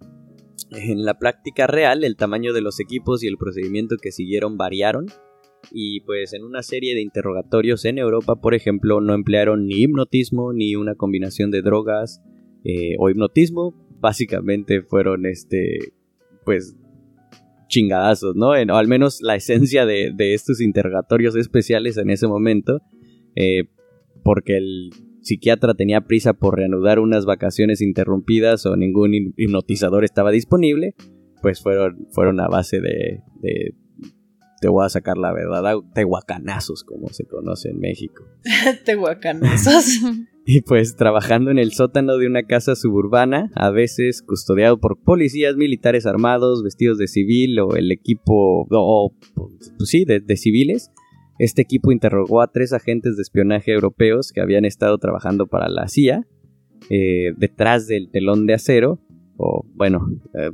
En 0.71 1.05
la 1.05 1.19
práctica 1.19 1.67
real, 1.67 2.03
el 2.03 2.15
tamaño 2.15 2.53
de 2.53 2.61
los 2.61 2.79
equipos 2.79 3.23
y 3.23 3.27
el 3.27 3.37
procedimiento 3.37 3.97
que 3.97 4.11
siguieron 4.11 4.57
variaron, 4.57 5.07
y 5.71 6.01
pues 6.01 6.33
en 6.33 6.43
una 6.43 6.63
serie 6.63 6.95
de 6.95 7.01
interrogatorios 7.01 7.85
en 7.85 7.97
Europa, 7.97 8.35
por 8.35 8.53
ejemplo, 8.53 9.01
no 9.01 9.13
emplearon 9.13 9.67
ni 9.67 9.83
hipnotismo 9.83 10.53
ni 10.53 10.75
una 10.75 10.95
combinación 10.95 11.51
de 11.51 11.61
drogas 11.61 12.21
eh, 12.63 12.95
o 12.99 13.09
hipnotismo, 13.09 13.73
básicamente 13.99 14.81
fueron 14.81 15.25
este, 15.25 15.93
pues, 16.43 16.75
chingadazos, 17.67 18.35
¿no? 18.35 18.49
o 18.49 18.75
al 18.75 18.87
menos 18.87 19.21
la 19.21 19.35
esencia 19.35 19.85
de, 19.85 20.13
estos 20.17 20.61
interrogatorios 20.61 21.35
especiales 21.35 21.97
en 21.97 22.09
ese 22.09 22.27
momento, 22.27 22.81
eh, 23.35 23.65
porque 24.23 24.57
el 24.57 24.89
psiquiatra 25.21 25.73
tenía 25.73 26.01
prisa 26.01 26.33
por 26.33 26.57
reanudar 26.57 26.99
unas 26.99 27.25
vacaciones 27.25 27.81
interrumpidas 27.81 28.65
o 28.65 28.75
ningún 28.75 29.13
hipnotizador 29.13 30.03
estaba 30.03 30.31
disponible, 30.31 30.95
pues 31.41 31.61
fueron, 31.61 32.07
fueron 32.11 32.39
a 32.39 32.47
base 32.47 32.79
de, 32.79 33.21
de 33.41 33.75
te 34.65 34.69
voy 34.69 34.83
a 34.83 34.89
sacar 34.89 35.15
la 35.15 35.31
verdad, 35.31 35.75
tehuacanazos 35.93 36.83
como 36.83 37.09
se 37.09 37.23
conoce 37.25 37.69
en 37.69 37.77
México. 37.77 38.25
tehuacanazos. 38.85 39.99
Y 40.47 40.61
pues 40.61 40.95
trabajando 40.95 41.49
en 41.49 41.57
el 41.57 41.71
sótano 41.71 42.17
de 42.17 42.27
una 42.27 42.43
casa 42.43 42.75
suburbana, 42.75 43.49
a 43.55 43.71
veces 43.71 44.21
custodiado 44.21 44.79
por 44.79 45.01
policías 45.01 45.55
militares 45.55 46.05
armados, 46.05 46.61
vestidos 46.63 46.99
de 46.99 47.07
civil 47.07 47.59
o 47.59 47.75
el 47.75 47.91
equipo, 47.91 48.67
o, 48.69 49.15
pues 49.33 49.89
sí, 49.89 50.05
de, 50.05 50.21
civiles, 50.37 50.91
este 51.39 51.63
equipo 51.63 51.91
interrogó 51.91 52.43
a 52.43 52.51
tres 52.51 52.73
agentes 52.73 53.15
de 53.15 53.23
espionaje 53.23 53.71
europeos 53.71 54.31
que 54.31 54.41
habían 54.41 54.65
estado 54.65 54.99
trabajando 54.99 55.47
para 55.47 55.67
la 55.67 55.87
CIA 55.87 56.27
eh, 56.91 57.33
detrás 57.37 57.87
del 57.87 58.11
telón 58.11 58.45
de 58.45 58.53
acero, 58.53 58.99
o 59.37 59.65
bueno, 59.73 60.07
eh, 60.35 60.51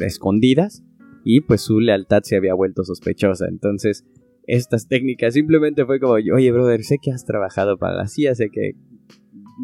escondidas, 0.00 0.82
y 1.28 1.40
pues 1.40 1.62
su 1.62 1.80
lealtad 1.80 2.22
se 2.22 2.36
había 2.36 2.54
vuelto 2.54 2.84
sospechosa. 2.84 3.46
Entonces, 3.48 4.04
estas 4.46 4.86
técnicas 4.86 5.34
simplemente 5.34 5.84
fue 5.84 5.98
como, 5.98 6.12
oye, 6.12 6.52
brother, 6.52 6.84
sé 6.84 6.98
que 7.02 7.10
has 7.10 7.24
trabajado 7.24 7.78
para 7.78 7.96
la 7.96 8.06
CIA, 8.06 8.36
sé 8.36 8.48
que 8.48 8.74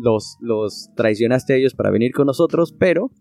los, 0.03 0.39
los 0.41 0.91
traicionaste 0.97 1.53
a 1.53 1.57
ellos 1.57 1.75
para 1.75 1.93
venir 1.93 2.11
con 2.11 2.27
nosotros, 2.27 2.75
pero 2.77 3.13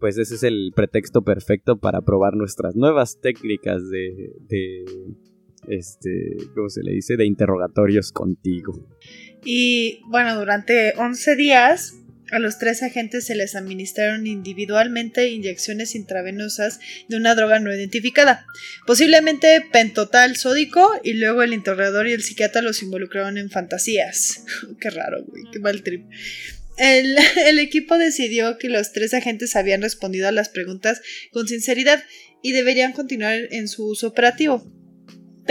pues 0.00 0.16
ese 0.16 0.36
es 0.36 0.42
el 0.42 0.72
pretexto 0.74 1.20
perfecto 1.20 1.76
para 1.76 2.00
probar 2.00 2.34
nuestras 2.34 2.76
nuevas 2.76 3.20
técnicas 3.20 3.86
de, 3.90 4.32
de 4.48 4.84
este, 5.68 6.36
¿cómo 6.54 6.70
se 6.70 6.82
le 6.82 6.92
dice? 6.92 7.18
De 7.18 7.26
interrogatorios 7.26 8.10
contigo. 8.10 8.72
Y 9.44 10.00
bueno, 10.08 10.38
durante 10.38 10.94
11 10.96 11.36
días 11.36 12.01
a 12.32 12.38
los 12.38 12.58
tres 12.58 12.82
agentes 12.82 13.26
se 13.26 13.34
les 13.34 13.54
administraron 13.54 14.26
individualmente 14.26 15.28
inyecciones 15.28 15.94
intravenosas 15.94 16.80
de 17.08 17.16
una 17.16 17.34
droga 17.34 17.60
no 17.60 17.72
identificada, 17.72 18.46
posiblemente 18.86 19.64
pentotal 19.70 20.36
sódico, 20.36 20.90
y 21.04 21.12
luego 21.12 21.42
el 21.42 21.52
interrogador 21.52 22.08
y 22.08 22.12
el 22.12 22.22
psiquiatra 22.22 22.62
los 22.62 22.82
involucraron 22.82 23.36
en 23.36 23.50
fantasías. 23.50 24.44
qué 24.80 24.90
raro, 24.90 25.24
güey, 25.24 25.44
qué 25.52 25.60
mal 25.60 25.82
trip. 25.82 26.06
El, 26.78 27.16
el, 27.46 27.58
equipo 27.58 27.98
decidió 27.98 28.56
que 28.56 28.70
los 28.70 28.92
tres 28.92 29.12
agentes 29.12 29.54
habían 29.54 29.82
respondido 29.82 30.26
a 30.26 30.32
las 30.32 30.48
preguntas 30.48 31.02
con 31.32 31.46
sinceridad 31.46 32.02
y 32.42 32.52
deberían 32.52 32.92
continuar 32.92 33.38
en 33.50 33.68
su 33.68 33.86
uso 33.86 34.08
operativo 34.08 34.81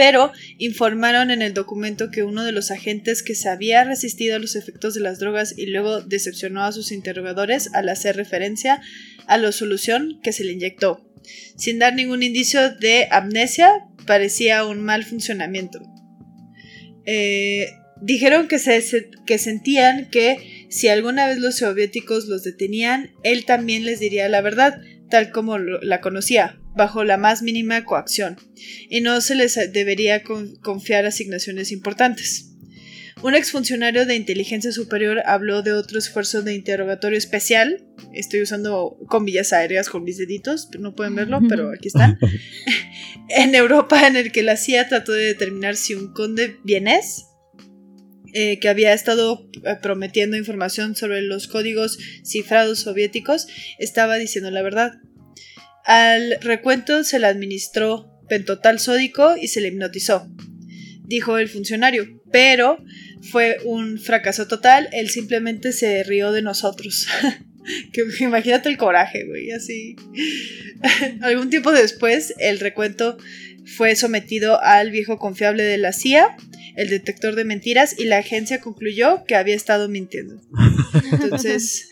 pero 0.02 0.32
informaron 0.58 1.30
en 1.30 1.42
el 1.42 1.54
documento 1.54 2.10
que 2.10 2.24
uno 2.24 2.42
de 2.42 2.50
los 2.50 2.72
agentes 2.72 3.22
que 3.22 3.36
se 3.36 3.48
había 3.48 3.84
resistido 3.84 4.34
a 4.34 4.40
los 4.40 4.56
efectos 4.56 4.94
de 4.94 5.00
las 5.00 5.20
drogas 5.20 5.56
y 5.56 5.66
luego 5.66 6.00
decepcionó 6.00 6.64
a 6.64 6.72
sus 6.72 6.90
interrogadores 6.90 7.72
al 7.72 7.88
hacer 7.88 8.16
referencia 8.16 8.82
a 9.28 9.38
la 9.38 9.52
solución 9.52 10.18
que 10.20 10.32
se 10.32 10.42
le 10.42 10.54
inyectó. 10.54 11.08
Sin 11.56 11.78
dar 11.78 11.94
ningún 11.94 12.24
indicio 12.24 12.74
de 12.74 13.06
amnesia, 13.12 13.70
parecía 14.04 14.64
un 14.64 14.82
mal 14.82 15.04
funcionamiento. 15.04 15.80
Eh, 17.06 17.68
dijeron 18.00 18.48
que, 18.48 18.58
se, 18.58 19.08
que 19.24 19.38
sentían 19.38 20.10
que 20.10 20.66
si 20.68 20.88
alguna 20.88 21.28
vez 21.28 21.38
los 21.38 21.58
soviéticos 21.58 22.26
los 22.26 22.42
detenían, 22.42 23.12
él 23.22 23.44
también 23.44 23.84
les 23.84 24.00
diría 24.00 24.28
la 24.28 24.40
verdad, 24.40 24.80
tal 25.10 25.30
como 25.30 25.58
la 25.58 26.00
conocía, 26.00 26.58
bajo 26.74 27.04
la 27.04 27.16
más 27.16 27.42
mínima 27.42 27.84
coacción, 27.84 28.36
y 28.88 29.00
no 29.00 29.20
se 29.20 29.34
les 29.34 29.54
debería 29.72 30.22
confiar 30.22 31.06
asignaciones 31.06 31.72
importantes. 31.72 32.52
Un 33.22 33.36
exfuncionario 33.36 34.04
de 34.04 34.16
inteligencia 34.16 34.72
superior 34.72 35.22
habló 35.26 35.62
de 35.62 35.72
otro 35.72 35.98
esfuerzo 35.98 36.42
de 36.42 36.54
interrogatorio 36.54 37.16
especial. 37.16 37.84
Estoy 38.12 38.42
usando 38.42 38.98
comillas 39.06 39.52
aéreas 39.52 39.88
con 39.88 40.02
mis 40.02 40.18
deditos, 40.18 40.68
no 40.80 40.96
pueden 40.96 41.14
verlo, 41.14 41.40
pero 41.48 41.70
aquí 41.70 41.86
están. 41.86 42.18
en 43.28 43.54
Europa, 43.54 44.08
en 44.08 44.16
el 44.16 44.32
que 44.32 44.42
la 44.42 44.56
CIA 44.56 44.88
trató 44.88 45.12
de 45.12 45.24
determinar 45.24 45.76
si 45.76 45.94
un 45.94 46.12
conde 46.12 46.56
vienés, 46.64 47.26
eh, 48.34 48.58
que 48.58 48.68
había 48.68 48.92
estado 48.92 49.48
eh, 49.62 49.76
prometiendo 49.80 50.36
información 50.36 50.96
sobre 50.96 51.22
los 51.22 51.46
códigos 51.46 51.98
cifrados 52.24 52.80
soviéticos, 52.80 53.46
estaba 53.78 54.16
diciendo 54.16 54.50
la 54.50 54.62
verdad. 54.62 54.94
Al 55.84 56.38
recuento 56.40 57.04
se 57.04 57.18
le 57.18 57.26
administró 57.26 58.08
pentotal 58.28 58.78
sódico 58.78 59.36
y 59.36 59.48
se 59.48 59.60
le 59.60 59.68
hipnotizó, 59.68 60.28
dijo 61.04 61.38
el 61.38 61.48
funcionario, 61.48 62.06
pero 62.30 62.78
fue 63.30 63.58
un 63.64 63.98
fracaso 63.98 64.48
total, 64.48 64.88
él 64.92 65.10
simplemente 65.10 65.72
se 65.72 66.02
rió 66.02 66.32
de 66.32 66.42
nosotros. 66.42 67.06
que, 67.92 68.02
imagínate 68.20 68.68
el 68.68 68.76
coraje, 68.76 69.24
güey, 69.26 69.50
así. 69.52 69.96
Algún 71.20 71.50
tiempo 71.50 71.72
después, 71.72 72.34
el 72.38 72.58
recuento 72.58 73.18
fue 73.76 73.94
sometido 73.94 74.60
al 74.62 74.90
viejo 74.90 75.18
confiable 75.18 75.62
de 75.62 75.78
la 75.78 75.92
CIA, 75.92 76.36
el 76.76 76.90
detector 76.90 77.34
de 77.34 77.44
mentiras, 77.44 77.98
y 77.98 78.04
la 78.04 78.18
agencia 78.18 78.60
concluyó 78.60 79.24
que 79.24 79.34
había 79.34 79.54
estado 79.54 79.88
mintiendo. 79.88 80.40
Entonces, 81.12 81.88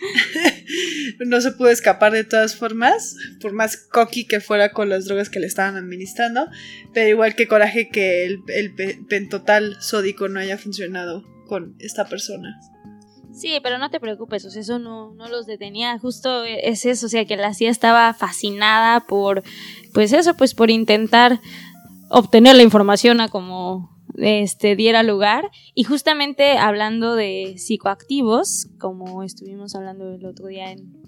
no 1.27 1.41
se 1.41 1.53
pudo 1.53 1.71
escapar 1.71 2.13
de 2.13 2.25
todas 2.25 2.57
formas, 2.57 3.17
por 3.41 3.53
más 3.53 3.77
cocky 3.77 4.27
que 4.27 4.41
fuera 4.41 4.73
con 4.73 4.89
las 4.89 5.05
drogas 5.05 5.31
que 5.31 5.41
le 5.41 5.47
estaban 5.47 5.77
administrando, 5.77 6.47
pero 6.93 7.09
igual 7.09 7.35
que 7.35 7.49
coraje 7.49 7.89
que 7.89 8.25
el, 8.25 8.41
el 8.49 8.75
pentotal 9.09 9.77
sódico 9.81 10.29
no 10.29 10.41
haya 10.41 10.59
funcionado 10.59 11.25
con 11.47 11.75
esta 11.81 12.07
persona. 12.07 12.59
Sí, 13.33 13.59
pero 13.63 13.79
no 13.79 13.91
te 13.91 14.01
preocupes, 14.01 14.45
o 14.45 14.51
sea, 14.51 14.61
eso 14.61 14.79
no, 14.79 15.15
no 15.15 15.29
los 15.29 15.47
detenía, 15.47 15.99
justo 15.99 16.45
es 16.45 16.85
eso, 16.85 17.07
o 17.07 17.09
sea, 17.09 17.25
que 17.25 17.37
la 17.37 17.55
CIA 17.55 17.71
estaba 17.71 18.13
fascinada 18.13 19.01
por, 19.01 19.43
pues 19.95 20.13
eso, 20.13 20.35
pues 20.35 20.55
por 20.55 20.71
intentar 20.71 21.41
obtener 22.11 22.57
la 22.57 22.63
información 22.63 23.21
a 23.21 23.29
como 23.29 24.00
este, 24.21 24.77
diera 24.77 25.03
lugar. 25.03 25.51
Y 25.75 25.85
justamente 25.85 26.59
hablando 26.59 27.15
de 27.15 27.55
psicoactivos, 27.57 28.69
como 28.79 29.23
estuvimos 29.23 29.75
hablando 29.75 30.13
el 30.13 30.25
otro 30.27 30.47
día 30.47 30.71
en, 30.73 31.01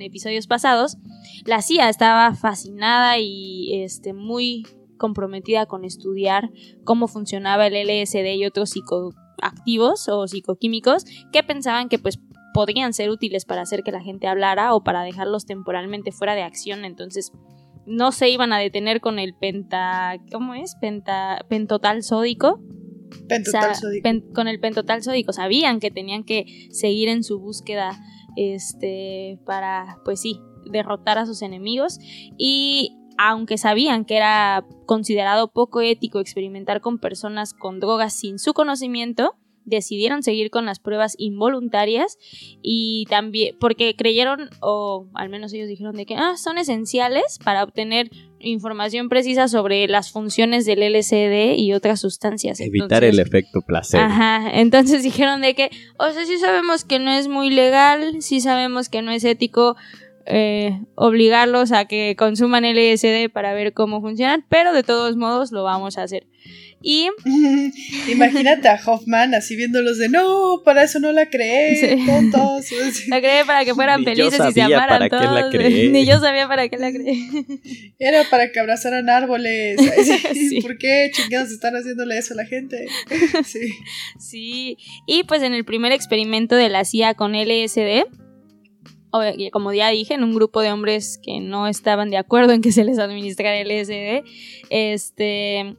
episodios 0.00 0.46
pasados, 0.46 0.96
la 1.44 1.62
CIA 1.62 1.88
estaba 1.88 2.34
fascinada 2.34 3.18
y 3.18 3.82
este, 3.82 4.12
muy 4.12 4.66
comprometida 4.96 5.66
con 5.66 5.84
estudiar 5.84 6.50
cómo 6.84 7.06
funcionaba 7.06 7.66
el 7.66 7.74
LSD 7.74 8.34
y 8.34 8.44
otros 8.44 8.70
psicoactivos 8.70 10.08
o 10.08 10.26
psicoquímicos 10.26 11.04
que 11.32 11.42
pensaban 11.42 11.88
que 11.88 11.98
pues 11.98 12.18
podrían 12.52 12.92
ser 12.92 13.10
útiles 13.10 13.44
para 13.44 13.62
hacer 13.62 13.82
que 13.82 13.92
la 13.92 14.02
gente 14.02 14.26
hablara 14.26 14.74
o 14.74 14.82
para 14.82 15.02
dejarlos 15.02 15.46
temporalmente 15.46 16.12
fuera 16.12 16.34
de 16.34 16.42
acción. 16.42 16.84
Entonces, 16.84 17.32
no 17.86 18.12
se 18.12 18.28
iban 18.28 18.52
a 18.52 18.58
detener 18.58 19.00
con 19.00 19.18
el 19.18 19.34
penta. 19.34 20.16
¿Cómo 20.32 20.54
es? 20.54 20.76
Penta, 20.80 21.44
pentotal 21.48 22.02
sódico. 22.02 22.60
Pentotal 23.28 23.74
sódico. 23.74 24.08
con 24.34 24.48
el 24.48 24.60
pentotal 24.60 25.02
sódico. 25.02 25.32
Sabían 25.32 25.80
que 25.80 25.90
tenían 25.90 26.24
que 26.24 26.68
seguir 26.70 27.08
en 27.08 27.24
su 27.24 27.38
búsqueda. 27.40 27.98
Este. 28.36 29.38
para. 29.44 29.98
Pues 30.04 30.20
sí. 30.20 30.40
derrotar 30.70 31.18
a 31.18 31.26
sus 31.26 31.42
enemigos. 31.42 31.98
Y 32.38 32.96
aunque 33.18 33.58
sabían 33.58 34.04
que 34.04 34.16
era 34.16 34.64
considerado 34.86 35.52
poco 35.52 35.82
ético 35.82 36.20
experimentar 36.20 36.80
con 36.80 36.98
personas 36.98 37.52
con 37.52 37.78
drogas 37.78 38.14
sin 38.14 38.38
su 38.38 38.54
conocimiento, 38.54 39.34
decidieron 39.64 40.22
seguir 40.22 40.50
con 40.50 40.66
las 40.66 40.78
pruebas 40.78 41.14
involuntarias 41.18 42.18
y 42.62 43.06
también 43.08 43.56
porque 43.58 43.94
creyeron 43.96 44.50
o 44.60 45.06
al 45.14 45.28
menos 45.28 45.52
ellos 45.52 45.68
dijeron 45.68 45.96
de 45.96 46.06
que 46.06 46.16
ah, 46.16 46.36
son 46.36 46.58
esenciales 46.58 47.38
para 47.44 47.62
obtener 47.62 48.10
información 48.40 49.08
precisa 49.08 49.48
sobre 49.48 49.86
las 49.86 50.10
funciones 50.10 50.64
del 50.64 50.80
LSD 50.80 51.58
y 51.58 51.72
otras 51.72 52.00
sustancias. 52.00 52.60
Evitar 52.60 53.04
el 53.04 53.18
efecto 53.18 53.60
placebo. 53.60 54.02
Ajá, 54.02 54.50
entonces 54.52 55.02
dijeron 55.04 55.40
de 55.40 55.54
que, 55.54 55.70
o 55.98 56.10
sea, 56.10 56.24
sí 56.24 56.38
sabemos 56.38 56.84
que 56.84 56.98
no 56.98 57.10
es 57.10 57.28
muy 57.28 57.50
legal, 57.50 58.22
sí 58.22 58.40
sabemos 58.40 58.88
que 58.88 59.02
no 59.02 59.12
es 59.12 59.24
ético 59.24 59.76
eh, 60.26 60.80
obligarlos 60.94 61.72
a 61.72 61.86
que 61.86 62.14
consuman 62.16 62.64
LSD 62.64 63.30
para 63.32 63.52
ver 63.52 63.72
cómo 63.72 64.00
funcionan, 64.00 64.44
pero 64.48 64.72
de 64.72 64.82
todos 64.82 65.16
modos 65.16 65.50
lo 65.50 65.64
vamos 65.64 65.98
a 65.98 66.02
hacer. 66.02 66.26
Y 66.82 67.08
imagínate 68.10 68.68
a 68.68 68.80
Hoffman 68.84 69.34
así 69.34 69.54
viéndolos 69.54 69.98
de 69.98 70.08
no, 70.08 70.62
para 70.64 70.84
eso 70.84 70.98
no 70.98 71.12
la 71.12 71.28
creé, 71.28 71.98
tontos. 72.06 72.66
La 73.08 73.20
creé 73.20 73.44
para 73.44 73.64
que 73.64 73.74
fueran 73.74 74.04
felices 74.04 74.40
y 74.48 74.52
se 74.52 74.62
amaran 74.62 75.08
todos. 75.08 75.52
Ni 75.54 76.06
yo 76.06 76.18
sabía 76.20 76.48
para 76.48 76.68
qué 76.68 76.78
la 76.78 76.90
creé. 76.90 77.18
Era 77.98 78.24
para 78.30 78.50
que 78.50 78.60
abrazaran 78.60 79.10
árboles. 79.10 79.78
¿Por 80.62 80.78
qué 80.78 81.10
chingados 81.12 81.50
están 81.50 81.74
haciéndole 81.74 82.16
eso 82.16 82.34
a 82.34 82.38
la 82.38 82.46
gente? 82.46 82.86
Sí. 83.44 83.72
Sí. 84.18 84.78
Y 85.06 85.24
pues 85.24 85.42
en 85.42 85.54
el 85.54 85.64
primer 85.64 85.92
experimento 85.92 86.56
de 86.56 86.68
la 86.68 86.84
CIA 86.84 87.14
con 87.14 87.32
LSD, 87.32 88.04
como 89.52 89.72
ya 89.72 89.90
dije, 89.90 90.14
en 90.14 90.24
un 90.24 90.34
grupo 90.34 90.62
de 90.62 90.72
hombres 90.72 91.20
que 91.22 91.40
no 91.40 91.66
estaban 91.66 92.10
de 92.10 92.16
acuerdo 92.16 92.52
en 92.52 92.62
que 92.62 92.72
se 92.72 92.84
les 92.84 92.98
administrara 92.98 93.62
LSD, 93.62 94.24
este 94.70 95.76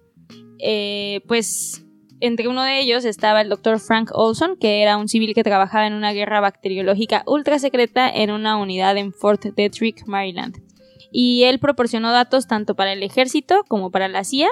eh, 0.62 1.22
pues 1.28 1.86
entre 2.20 2.48
uno 2.48 2.64
de 2.64 2.80
ellos 2.80 3.04
estaba 3.04 3.42
el 3.42 3.50
doctor 3.50 3.80
Frank 3.80 4.12
Olson, 4.14 4.56
que 4.58 4.82
era 4.82 4.98
un 4.98 5.08
civil 5.08 5.34
que 5.34 5.44
trabajaba 5.44 5.88
en 5.88 5.94
una 5.94 6.14
guerra 6.14 6.40
bacteriológica 6.40 7.24
ultra 7.26 7.58
secreta 7.58 8.10
en 8.10 8.32
una 8.32 8.58
unidad 8.58 8.96
en 8.98 9.12
Fort 9.12 9.44
Detrick, 9.44 10.06
Maryland. 10.06 10.62
Y 11.12 11.44
él 11.44 11.60
proporcionó 11.60 12.12
datos 12.12 12.48
tanto 12.48 12.76
para 12.76 12.94
el 12.94 13.04
ejército 13.04 13.64
como 13.68 13.90
para 13.92 14.08
la 14.08 14.24
CIA. 14.24 14.50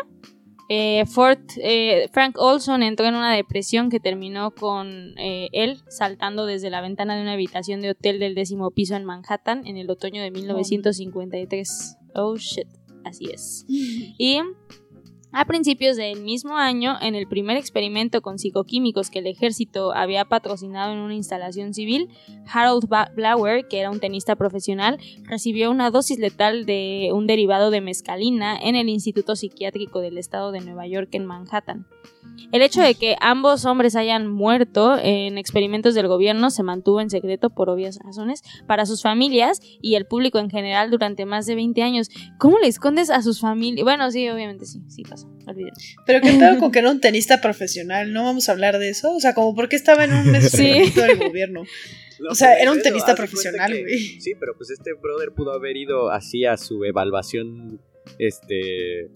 Eh, 0.68 1.06
Fort, 1.06 1.40
eh, 1.58 2.10
Frank 2.12 2.36
Olson 2.38 2.84
entró 2.84 3.06
en 3.06 3.16
una 3.16 3.34
depresión 3.34 3.90
que 3.90 4.00
terminó 4.00 4.52
con 4.52 5.14
él 5.18 5.80
saltando 5.90 6.46
desde 6.46 6.70
la 6.70 6.82
ventana 6.82 7.16
de 7.16 7.22
una 7.22 7.34
habitación 7.34 7.82
de 7.82 7.92
hotel 7.92 8.20
del 8.20 8.36
décimo 8.36 8.72
piso 8.72 8.96
en 8.96 9.06
Manhattan 9.06 9.66
en 9.66 9.78
el 9.78 9.90
otoño 9.90 10.22
de 10.22 10.32
1953. 10.32 11.98
Oh 12.16 12.36
shit, 12.36 12.68
así 13.04 13.30
es. 13.32 13.66
Y 14.18 14.42
a 15.32 15.46
principios 15.46 15.96
del 15.98 16.22
mismo 16.22 16.58
año, 16.58 16.98
en 17.02 17.16
el 17.16 17.28
primer 17.28 17.58
experimento 17.58 18.22
con 18.22 18.40
psicoquímicos 18.40 19.10
que 19.10 19.20
el 19.20 19.28
ejército 19.28 19.94
había 19.94 20.26
patrocinado 20.26 20.94
en 20.94 21.00
una 21.00 21.14
instalación 21.14 21.74
civil, 21.74 22.10
Harold 22.52 22.88
Blauer, 23.16 23.68
que 23.68 23.80
era 23.80 23.92
un 23.92 24.00
tenista 24.00 24.36
profesional, 24.36 25.00
recibió 25.24 25.70
una 25.70 25.92
dosis 25.92 26.20
letal 26.20 26.66
de 26.66 27.12
un 27.14 27.28
derivado 27.28 27.70
de 27.70 27.82
mescalina 27.82 28.58
en 28.60 28.76
el 28.76 28.90
Instituto 28.90 29.36
Psiquiátrico 29.36 30.00
del 30.02 30.18
Estado 30.18 30.52
de 30.52 30.62
Nueva 30.62 30.88
York 30.88 31.10
en 31.12 31.26
Manhattan. 31.26 31.86
El 32.52 32.62
hecho 32.62 32.82
de 32.82 32.96
que 32.96 33.16
ambos 33.22 33.66
hombres 33.66 33.96
hayan 33.96 34.28
muerto 34.28 34.98
en 35.02 35.38
experimentos 35.38 35.96
del 35.96 36.08
gobierno 36.08 36.50
se 36.50 36.64
mantuvo 36.64 37.02
en 37.02 37.10
secreto 37.10 37.50
por 37.50 37.70
obvias 37.70 38.00
razones 38.04 38.44
para 38.68 38.86
sus 38.86 39.02
familias 39.02 39.62
y 39.82 39.96
el 39.96 40.06
público 40.06 40.40
en 40.40 40.50
general 40.50 40.90
durante 40.92 41.26
más 41.26 41.46
de 41.46 41.56
20 41.56 41.82
años. 41.82 42.10
¿Cómo 42.38 42.60
le 42.60 42.68
escondes 42.68 43.10
a 43.10 43.22
sus 43.22 43.40
familias? 43.40 43.84
Bueno, 43.84 44.10
sí, 44.12 44.28
obviamente 44.30 44.66
sí, 44.66 44.82
sí 44.88 45.04
pasó. 45.04 45.30
Pero 46.06 46.22
qué 46.22 46.34
pedo 46.34 46.60
con 46.60 46.72
que 46.72 46.80
era 46.80 46.92
un 46.92 47.00
tenista 47.00 47.42
profesional, 47.42 48.14
no 48.14 48.24
vamos 48.24 48.50
a 48.50 48.52
hablar 48.52 48.78
de 48.80 48.90
eso. 48.90 49.14
O 49.16 49.20
sea, 49.20 49.34
como 49.34 49.56
por 49.56 49.70
qué 49.70 49.76
estaba 49.76 50.04
en 50.04 50.14
un 50.14 50.36
experimento 50.36 51.02
del 51.02 51.18
gobierno. 51.18 51.64
o 52.30 52.36
sea, 52.36 52.60
era 52.60 52.72
un 52.72 52.82
tenista 52.82 53.16
profesional, 53.16 53.72
güey. 53.72 54.22
Sí, 54.22 54.34
pero 54.40 54.56
pues 54.58 54.70
este 54.70 54.94
brother 54.94 55.32
pudo 55.32 55.54
haber 55.54 55.78
ido 55.78 56.12
así 56.12 56.46
a 56.46 56.58
su 56.58 56.84
evaluación 56.84 57.80
este 58.18 59.10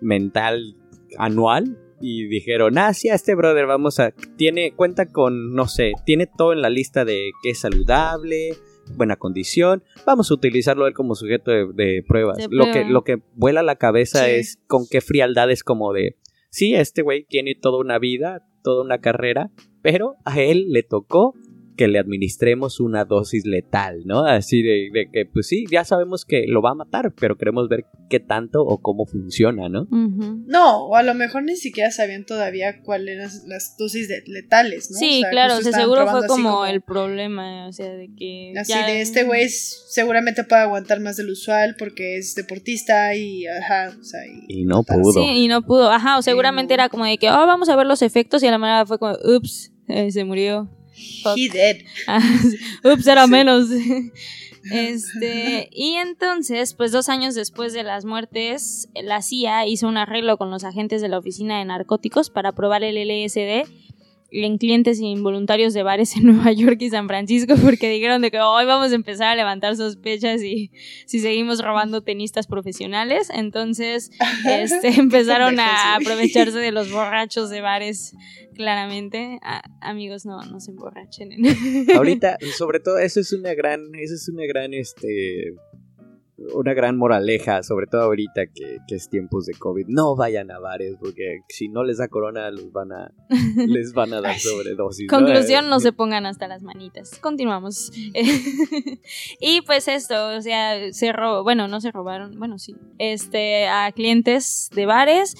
mental 0.00 0.76
anual 1.18 1.78
y 2.02 2.26
dijeron, 2.26 2.76
ah, 2.76 2.92
sí, 2.92 3.08
a 3.08 3.14
este 3.14 3.34
brother 3.34 3.66
vamos 3.66 4.00
a... 4.00 4.10
Tiene, 4.36 4.72
cuenta 4.74 5.06
con, 5.06 5.54
no 5.54 5.68
sé, 5.68 5.92
tiene 6.04 6.26
todo 6.26 6.52
en 6.52 6.60
la 6.60 6.68
lista 6.68 7.04
de 7.04 7.30
que 7.42 7.50
es 7.50 7.60
saludable, 7.60 8.56
buena 8.96 9.16
condición, 9.16 9.84
vamos 10.04 10.30
a 10.30 10.34
utilizarlo 10.34 10.86
él 10.86 10.94
como 10.94 11.14
sujeto 11.14 11.50
de, 11.50 12.04
pruebas. 12.06 12.38
lo, 12.50 12.72
que, 12.72 12.84
lo 12.84 13.04
que 13.04 13.22
vuela 13.34 13.62
la 13.62 13.76
cabeza 13.76 14.28
es 14.28 14.58
con 14.66 14.86
qué 14.90 15.00
frialdad 15.00 15.50
es 15.50 15.62
como 15.62 15.92
de, 15.92 16.16
sí, 16.50 16.74
este 16.74 17.02
güey 17.02 17.24
tiene 17.24 17.54
toda 17.54 17.78
una 17.78 17.98
vida, 17.98 18.44
toda 18.62 18.84
una 18.84 18.98
carrera, 18.98 19.50
pero 19.80 20.16
a 20.24 20.40
él 20.40 20.66
le 20.70 20.82
tocó 20.82 21.34
que 21.76 21.88
le 21.88 21.98
administremos 21.98 22.80
una 22.80 23.04
dosis 23.04 23.46
letal, 23.46 24.02
¿no? 24.04 24.26
Así 24.26 24.62
de, 24.62 24.90
que, 25.12 25.26
pues 25.26 25.46
sí, 25.46 25.64
ya 25.70 25.84
sabemos 25.84 26.24
que 26.24 26.44
lo 26.46 26.60
va 26.60 26.72
a 26.72 26.74
matar, 26.74 27.12
pero 27.18 27.36
queremos 27.36 27.68
ver 27.68 27.86
qué 28.10 28.20
tanto 28.20 28.62
o 28.62 28.82
cómo 28.82 29.06
funciona, 29.06 29.68
¿no? 29.68 29.86
No, 29.90 30.86
o 30.86 30.96
a 30.96 31.02
lo 31.02 31.14
mejor 31.14 31.44
ni 31.44 31.56
siquiera 31.56 31.90
sabían 31.90 32.26
todavía 32.26 32.82
cuáles 32.82 33.16
eran 33.16 33.30
las 33.48 33.76
dosis 33.78 34.08
letales, 34.26 34.90
¿no? 34.90 34.98
Sí, 34.98 35.22
claro, 35.30 35.56
o 35.56 35.62
sea, 35.62 35.72
seguro 35.72 36.06
fue 36.08 36.26
como, 36.26 36.66
el 36.66 36.82
problema, 36.82 37.68
o 37.68 37.72
sea, 37.72 37.92
de 37.92 38.10
que... 38.16 38.52
Así 38.58 38.74
de 38.74 39.00
este 39.00 39.24
güey 39.24 39.48
seguramente 39.48 40.44
puede 40.44 40.62
aguantar 40.62 41.00
más 41.00 41.16
del 41.16 41.30
usual 41.30 41.76
porque 41.78 42.18
es 42.18 42.34
deportista 42.34 43.14
y, 43.14 43.46
ajá, 43.46 43.96
o 43.98 44.04
sea... 44.04 44.20
Y, 44.48 44.64
no 44.64 44.82
pudo. 44.82 45.12
Sí, 45.12 45.44
y 45.44 45.48
no 45.48 45.62
pudo, 45.62 45.90
ajá, 45.90 46.18
o 46.18 46.22
seguramente 46.22 46.74
era 46.74 46.88
como 46.90 47.04
de 47.06 47.16
que, 47.16 47.30
oh, 47.30 47.46
vamos 47.46 47.68
a 47.70 47.76
ver 47.76 47.86
los 47.86 48.02
efectos 48.02 48.42
y 48.42 48.46
a 48.46 48.50
la 48.50 48.58
manera 48.58 48.84
fue 48.84 48.98
como, 48.98 49.16
ups, 49.24 49.72
eh, 49.88 50.10
se 50.10 50.24
murió. 50.24 50.68
He 50.94 51.48
dead. 51.48 51.78
Ups, 52.84 53.06
era 53.06 53.26
menos. 53.26 53.68
Este, 54.70 55.68
y 55.72 55.94
entonces, 55.94 56.74
pues 56.74 56.92
dos 56.92 57.08
años 57.08 57.34
después 57.34 57.72
de 57.72 57.82
las 57.82 58.04
muertes, 58.04 58.88
la 58.94 59.20
CIA 59.20 59.66
hizo 59.66 59.88
un 59.88 59.96
arreglo 59.96 60.38
con 60.38 60.52
los 60.52 60.62
agentes 60.62 61.02
de 61.02 61.08
la 61.08 61.18
Oficina 61.18 61.58
de 61.58 61.64
Narcóticos 61.64 62.30
para 62.30 62.52
probar 62.52 62.84
el 62.84 62.94
LSD 62.94 63.68
en 64.32 64.56
clientes 64.56 64.98
involuntarios 64.98 65.74
de 65.74 65.82
bares 65.82 66.16
en 66.16 66.24
Nueva 66.26 66.52
York 66.52 66.78
y 66.80 66.90
San 66.90 67.06
Francisco 67.06 67.54
porque 67.62 67.90
dijeron 67.90 68.22
de 68.22 68.30
que 68.30 68.40
hoy 68.40 68.64
vamos 68.64 68.92
a 68.92 68.94
empezar 68.94 69.28
a 69.28 69.36
levantar 69.36 69.76
sospechas 69.76 70.42
y 70.42 70.70
si 71.06 71.18
seguimos 71.20 71.62
robando 71.62 72.02
tenistas 72.02 72.46
profesionales. 72.46 73.28
Entonces, 73.32 74.10
este, 74.48 74.88
empezaron 75.00 75.60
a 75.60 75.96
aprovecharse 75.96 76.58
de 76.58 76.72
los 76.72 76.90
borrachos 76.90 77.50
de 77.50 77.60
bares, 77.60 78.14
claramente. 78.54 79.38
amigos, 79.80 80.24
no, 80.24 80.42
no 80.42 80.60
se 80.60 80.70
emborrachen. 80.70 81.30
Ahorita, 81.94 82.38
sobre 82.56 82.80
todo, 82.80 82.98
eso 82.98 83.20
es 83.20 83.32
una 83.32 83.54
gran, 83.54 83.94
eso 83.94 84.14
es 84.14 84.28
una 84.28 84.46
gran, 84.46 84.72
este, 84.72 85.54
una 86.54 86.74
gran 86.74 86.96
moraleja, 86.96 87.62
sobre 87.62 87.86
todo 87.86 88.02
ahorita 88.02 88.46
que, 88.46 88.78
es 88.88 89.08
tiempos 89.08 89.46
de 89.46 89.54
COVID. 89.54 89.86
No 89.88 90.16
vayan 90.16 90.50
a 90.50 90.58
bares 90.58 90.96
porque 91.00 91.40
si 91.48 91.68
no 91.68 91.84
les 91.84 91.98
da 91.98 92.08
corona 92.08 92.50
los 92.50 92.72
van 92.72 92.92
a, 92.92 93.12
les 93.66 93.92
van 93.92 94.12
a 94.12 94.20
dar 94.20 94.38
sobredosis. 94.38 95.08
Conclusión, 95.08 95.68
¿no? 95.68 95.80
se 95.80 95.92
pongan 95.92 96.26
hasta 96.26 96.48
las 96.48 96.62
manitas. 96.62 97.18
Continuamos. 97.20 97.92
y 99.40 99.60
pues 99.62 99.88
esto, 99.88 100.36
o 100.36 100.40
sea, 100.40 100.92
se 100.92 101.12
robó, 101.12 101.42
bueno, 101.42 101.68
no 101.68 101.80
se 101.80 101.90
robaron, 101.90 102.38
bueno, 102.38 102.58
sí, 102.58 102.74
este, 102.98 103.66
a 103.68 103.90
clientes 103.92 104.68
de 104.74 104.86
bares 104.86 105.34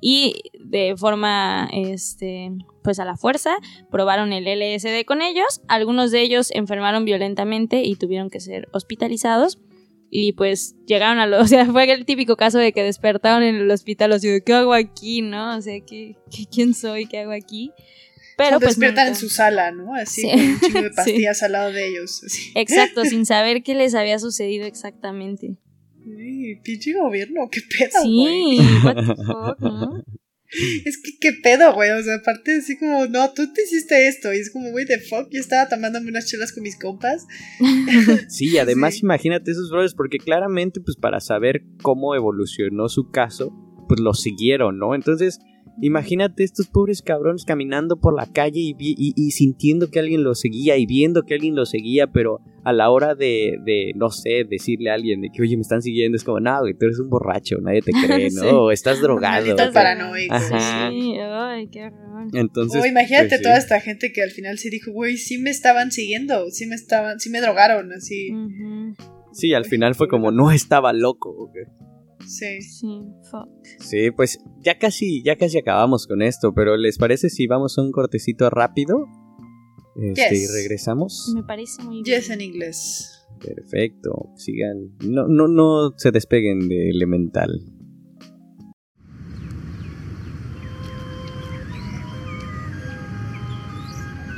y 0.00 0.42
de 0.58 0.94
forma, 0.96 1.68
este, 1.72 2.52
pues 2.82 2.98
a 2.98 3.04
la 3.04 3.16
fuerza, 3.16 3.56
probaron 3.90 4.32
el 4.32 4.44
LSD 4.44 5.04
con 5.04 5.22
ellos. 5.22 5.60
Algunos 5.68 6.10
de 6.10 6.22
ellos 6.22 6.50
enfermaron 6.52 7.04
violentamente 7.04 7.82
y 7.82 7.96
tuvieron 7.96 8.30
que 8.30 8.40
ser 8.40 8.68
hospitalizados 8.72 9.58
y 10.10 10.32
pues 10.32 10.74
llegaron 10.86 11.18
a 11.18 11.26
lo, 11.26 11.40
o 11.42 11.46
sea, 11.46 11.66
fue 11.66 11.90
el 11.90 12.04
típico 12.04 12.36
caso 12.36 12.58
de 12.58 12.72
que 12.72 12.82
despertaron 12.82 13.42
en 13.42 13.56
el 13.56 13.70
hospital, 13.70 14.12
o 14.12 14.18
sea, 14.18 14.40
¿qué 14.40 14.52
hago 14.52 14.74
aquí, 14.74 15.22
no? 15.22 15.56
O 15.56 15.62
sea, 15.62 15.80
¿qué, 15.80 16.16
quién 16.50 16.74
soy? 16.74 17.06
¿Qué 17.06 17.20
hago 17.20 17.32
aquí? 17.32 17.72
Pero 18.36 18.58
pues 18.58 18.70
despiertan 18.70 19.08
en 19.08 19.16
su 19.16 19.28
sala, 19.28 19.70
¿no? 19.70 19.94
Así, 19.94 20.22
con 20.22 20.40
un 20.40 20.60
chingo 20.60 20.82
de 20.82 20.90
pastillas 20.96 21.42
al 21.42 21.52
lado 21.52 21.72
de 21.72 21.88
ellos. 21.88 22.22
Exacto, 22.54 23.04
sin 23.04 23.26
saber 23.26 23.62
qué 23.62 23.74
les 23.74 23.94
había 23.94 24.18
sucedido 24.18 24.66
exactamente. 24.66 25.56
Sí, 26.02 26.56
pinche 26.64 26.94
gobierno, 26.94 27.48
qué 27.50 27.60
pedo, 27.60 28.02
Sí, 28.02 28.58
what 28.82 28.94
the 28.94 29.14
fuck, 29.14 29.60
¿no? 29.60 30.02
Es 30.84 30.98
que 31.02 31.12
qué 31.20 31.32
pedo, 31.42 31.72
güey. 31.74 31.90
O 31.90 32.02
sea, 32.02 32.16
aparte 32.16 32.58
así 32.58 32.78
como, 32.78 33.06
no, 33.06 33.32
tú 33.32 33.52
te 33.52 33.62
hiciste 33.62 34.08
esto. 34.08 34.32
Y 34.32 34.38
es 34.38 34.50
como, 34.50 34.70
güey, 34.70 34.84
de 34.84 34.98
fuck, 34.98 35.28
yo 35.30 35.40
estaba 35.40 35.68
tomándome 35.68 36.08
unas 36.10 36.26
chelas 36.26 36.52
con 36.52 36.62
mis 36.62 36.78
compas. 36.78 37.26
Sí, 38.28 38.58
además 38.58 39.00
imagínate 39.02 39.50
esos 39.50 39.70
brothers, 39.70 39.94
porque 39.94 40.18
claramente, 40.18 40.80
pues 40.80 40.96
para 40.96 41.20
saber 41.20 41.62
cómo 41.82 42.14
evolucionó 42.14 42.88
su 42.88 43.10
caso, 43.10 43.52
pues 43.88 44.00
lo 44.00 44.14
siguieron, 44.14 44.78
¿no? 44.78 44.94
Entonces, 44.94 45.38
Imagínate 45.82 46.44
estos 46.44 46.68
pobres 46.68 47.02
cabrones 47.02 47.44
caminando 47.44 47.96
por 47.98 48.14
la 48.14 48.26
calle 48.26 48.60
y, 48.60 48.72
vi- 48.74 48.94
y- 48.98 49.14
y 49.16 49.30
sintiendo 49.30 49.90
que 49.90 49.98
alguien 49.98 50.22
los 50.24 50.40
seguía 50.40 50.76
y 50.76 50.86
viendo 50.86 51.22
que 51.22 51.34
alguien 51.34 51.54
los 51.54 51.70
seguía, 51.70 52.06
pero 52.08 52.40
a 52.64 52.72
la 52.72 52.90
hora 52.90 53.14
de, 53.14 53.56
de, 53.64 53.92
no 53.96 54.10
sé, 54.10 54.44
decirle 54.48 54.90
a 54.90 54.94
alguien 54.94 55.22
de 55.22 55.30
que, 55.32 55.40
oye, 55.42 55.56
me 55.56 55.62
están 55.62 55.80
siguiendo, 55.80 56.16
es 56.16 56.24
como, 56.24 56.40
no, 56.40 56.60
güey, 56.60 56.74
tú 56.74 56.84
eres 56.86 56.98
un 57.00 57.08
borracho, 57.08 57.56
nadie 57.62 57.80
te 57.80 57.92
cree, 58.06 58.30
¿no? 58.30 58.42
Sí. 58.42 58.48
O 58.52 58.70
estás 58.70 59.00
drogado. 59.00 59.54
Pero- 59.56 59.72
paranoico. 59.72 60.34
Ajá. 60.34 60.90
Sí, 60.90 61.14
ay, 61.18 61.68
qué 61.68 61.84
horror. 61.84 62.28
Entonces, 62.34 62.82
O 62.82 62.86
imagínate 62.86 63.28
pues, 63.28 63.38
sí. 63.38 63.42
toda 63.44 63.56
esta 63.56 63.80
gente 63.80 64.12
que 64.12 64.22
al 64.22 64.30
final 64.30 64.58
sí 64.58 64.68
dijo, 64.68 64.92
güey, 64.92 65.16
sí 65.16 65.38
me 65.38 65.48
estaban 65.50 65.90
siguiendo, 65.90 66.50
sí 66.50 66.66
me 66.66 66.74
estaban, 66.74 67.18
sí 67.20 67.30
me 67.30 67.40
drogaron, 67.40 67.92
así. 67.92 68.30
Sí, 69.32 69.54
al 69.54 69.64
final 69.64 69.94
fue 69.94 70.08
como, 70.08 70.30
no 70.30 70.50
estaba 70.50 70.92
loco. 70.92 71.50
Sí. 72.26 72.60
Sí, 72.62 73.02
fuck. 73.30 73.48
Sí, 73.80 74.10
pues 74.10 74.38
ya 74.60 74.78
casi, 74.78 75.22
ya 75.24 75.36
casi 75.36 75.58
acabamos 75.58 76.06
con 76.06 76.22
esto, 76.22 76.52
pero 76.54 76.76
¿les 76.76 76.98
parece 76.98 77.28
si 77.30 77.46
vamos 77.46 77.76
a 77.78 77.82
un 77.82 77.92
cortecito 77.92 78.48
rápido? 78.50 79.06
Este, 79.96 80.30
Yes. 80.30 80.50
y 80.50 80.52
regresamos. 80.62 81.32
Me 81.34 81.42
parece 81.42 81.82
muy 81.82 82.02
bien. 82.02 82.04
Yes 82.20 82.30
en 82.30 82.40
inglés. 82.40 83.16
Perfecto. 83.44 84.30
Sigan. 84.36 84.96
No, 85.04 85.26
no, 85.28 85.48
no 85.48 85.92
se 85.96 86.10
despeguen 86.10 86.68
de 86.68 86.90
Elemental. 86.90 87.50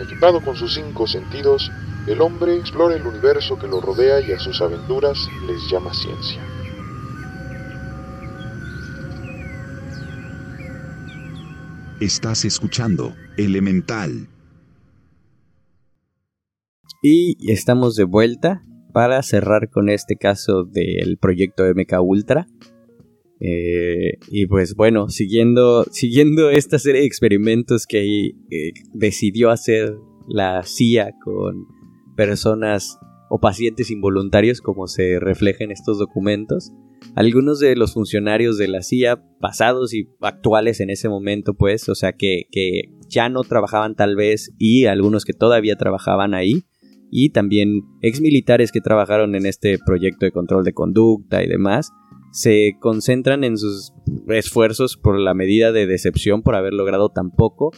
Equipado 0.00 0.40
con 0.40 0.56
sus 0.56 0.74
cinco 0.74 1.06
sentidos, 1.06 1.70
el 2.06 2.20
hombre 2.20 2.56
explora 2.56 2.96
el 2.96 3.06
universo 3.06 3.58
que 3.58 3.68
lo 3.68 3.80
rodea 3.80 4.20
y 4.20 4.32
a 4.32 4.38
sus 4.38 4.60
aventuras 4.60 5.28
les 5.46 5.70
llama 5.70 5.92
ciencia. 5.94 6.42
Estás 12.02 12.44
escuchando 12.44 13.14
Elemental. 13.36 14.28
Y 17.00 17.36
estamos 17.48 17.94
de 17.94 18.02
vuelta 18.02 18.64
para 18.92 19.22
cerrar 19.22 19.70
con 19.70 19.88
este 19.88 20.16
caso 20.16 20.64
del 20.64 21.16
proyecto 21.18 21.62
MK 21.64 22.02
Ultra. 22.02 22.48
Eh, 23.38 24.18
y 24.28 24.46
pues 24.46 24.74
bueno, 24.74 25.10
siguiendo, 25.10 25.84
siguiendo 25.92 26.50
esta 26.50 26.80
serie 26.80 27.02
de 27.02 27.06
experimentos 27.06 27.86
que 27.86 28.30
eh, 28.50 28.72
decidió 28.92 29.50
hacer 29.50 29.94
la 30.26 30.64
CIA 30.64 31.12
con 31.24 31.68
personas 32.16 32.98
o 33.30 33.38
pacientes 33.38 33.92
involuntarios, 33.92 34.60
como 34.60 34.88
se 34.88 35.20
refleja 35.20 35.62
en 35.62 35.70
estos 35.70 36.00
documentos, 36.00 36.72
algunos 37.14 37.58
de 37.60 37.76
los 37.76 37.94
funcionarios 37.94 38.58
de 38.58 38.68
la 38.68 38.82
CIA, 38.82 39.22
pasados 39.40 39.94
y 39.94 40.08
actuales 40.20 40.80
en 40.80 40.90
ese 40.90 41.08
momento, 41.08 41.54
pues, 41.54 41.88
o 41.88 41.94
sea, 41.94 42.12
que, 42.12 42.44
ya 43.08 43.28
no 43.28 43.42
trabajaban 43.42 43.94
tal 43.94 44.16
vez, 44.16 44.52
y 44.58 44.86
algunos 44.86 45.24
que 45.24 45.34
todavía 45.34 45.76
trabajaban 45.76 46.34
ahí, 46.34 46.62
y 47.10 47.30
también 47.30 47.82
exmilitares 48.00 48.72
que 48.72 48.80
trabajaron 48.80 49.34
en 49.34 49.44
este 49.44 49.78
proyecto 49.84 50.24
de 50.24 50.32
control 50.32 50.64
de 50.64 50.72
conducta 50.72 51.42
y 51.42 51.46
demás, 51.46 51.90
se 52.32 52.76
concentran 52.80 53.44
en 53.44 53.58
sus 53.58 53.92
esfuerzos 54.28 54.96
por 54.96 55.18
la 55.18 55.34
medida 55.34 55.72
de 55.72 55.86
decepción 55.86 56.42
por 56.42 56.54
haber 56.54 56.72
logrado 56.72 57.10
tan 57.10 57.30
poco, 57.30 57.70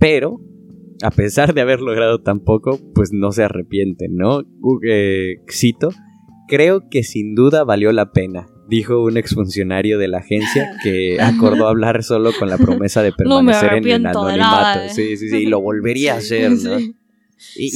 pero 0.00 0.40
a 1.02 1.10
pesar 1.12 1.54
de 1.54 1.60
haber 1.60 1.80
logrado 1.80 2.20
tan 2.20 2.40
poco, 2.40 2.78
pues 2.94 3.10
no 3.12 3.30
se 3.30 3.44
arrepienten, 3.44 4.16
¿no? 4.16 4.40
U- 4.60 4.80
eh, 4.84 5.36
cito, 5.48 5.90
creo 6.48 6.88
que 6.90 7.04
sin 7.04 7.34
duda 7.36 7.62
valió 7.62 7.92
la 7.92 8.10
pena, 8.12 8.48
dijo 8.70 9.02
un 9.04 9.16
exfuncionario 9.18 9.98
de 9.98 10.08
la 10.08 10.18
agencia 10.18 10.74
que 10.82 11.20
acordó 11.20 11.68
hablar 11.68 12.02
solo 12.02 12.30
con 12.38 12.48
la 12.48 12.56
promesa 12.56 13.02
de 13.02 13.10
No 13.24 13.36
permanecer 13.38 13.74
en 13.74 13.86
el 13.88 14.06
anonimato. 14.06 14.80
eh. 14.84 14.88
Sí, 14.90 15.16
sí, 15.16 15.28
sí, 15.28 15.36
y 15.38 15.46
lo 15.46 15.60
volvería 15.62 16.14
a 16.14 16.18
hacer, 16.18 16.52
¿no? 16.52 16.78
Sí. 16.78 16.94
Y, 17.56 17.66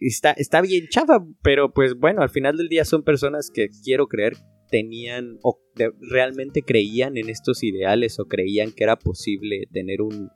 y 0.00 0.06
está, 0.08 0.32
está 0.32 0.60
bien 0.60 0.86
chafa, 0.88 1.24
pero 1.42 1.72
pues 1.72 1.94
bueno, 1.94 2.22
al 2.22 2.30
final 2.30 2.56
del 2.56 2.68
día 2.68 2.84
son 2.84 3.02
personas 3.02 3.50
que 3.52 3.68
quiero 3.84 4.06
creer 4.08 4.34
tenían 4.70 5.38
o 5.42 5.60
de- 5.76 5.92
realmente 6.00 6.62
creían 6.62 7.16
en 7.16 7.28
estos 7.28 7.62
ideales 7.62 8.18
o 8.18 8.24
creían 8.24 8.72
que 8.72 8.84
era 8.84 8.96
posible 8.98 9.68
tener 9.70 10.00
un, 10.02 10.30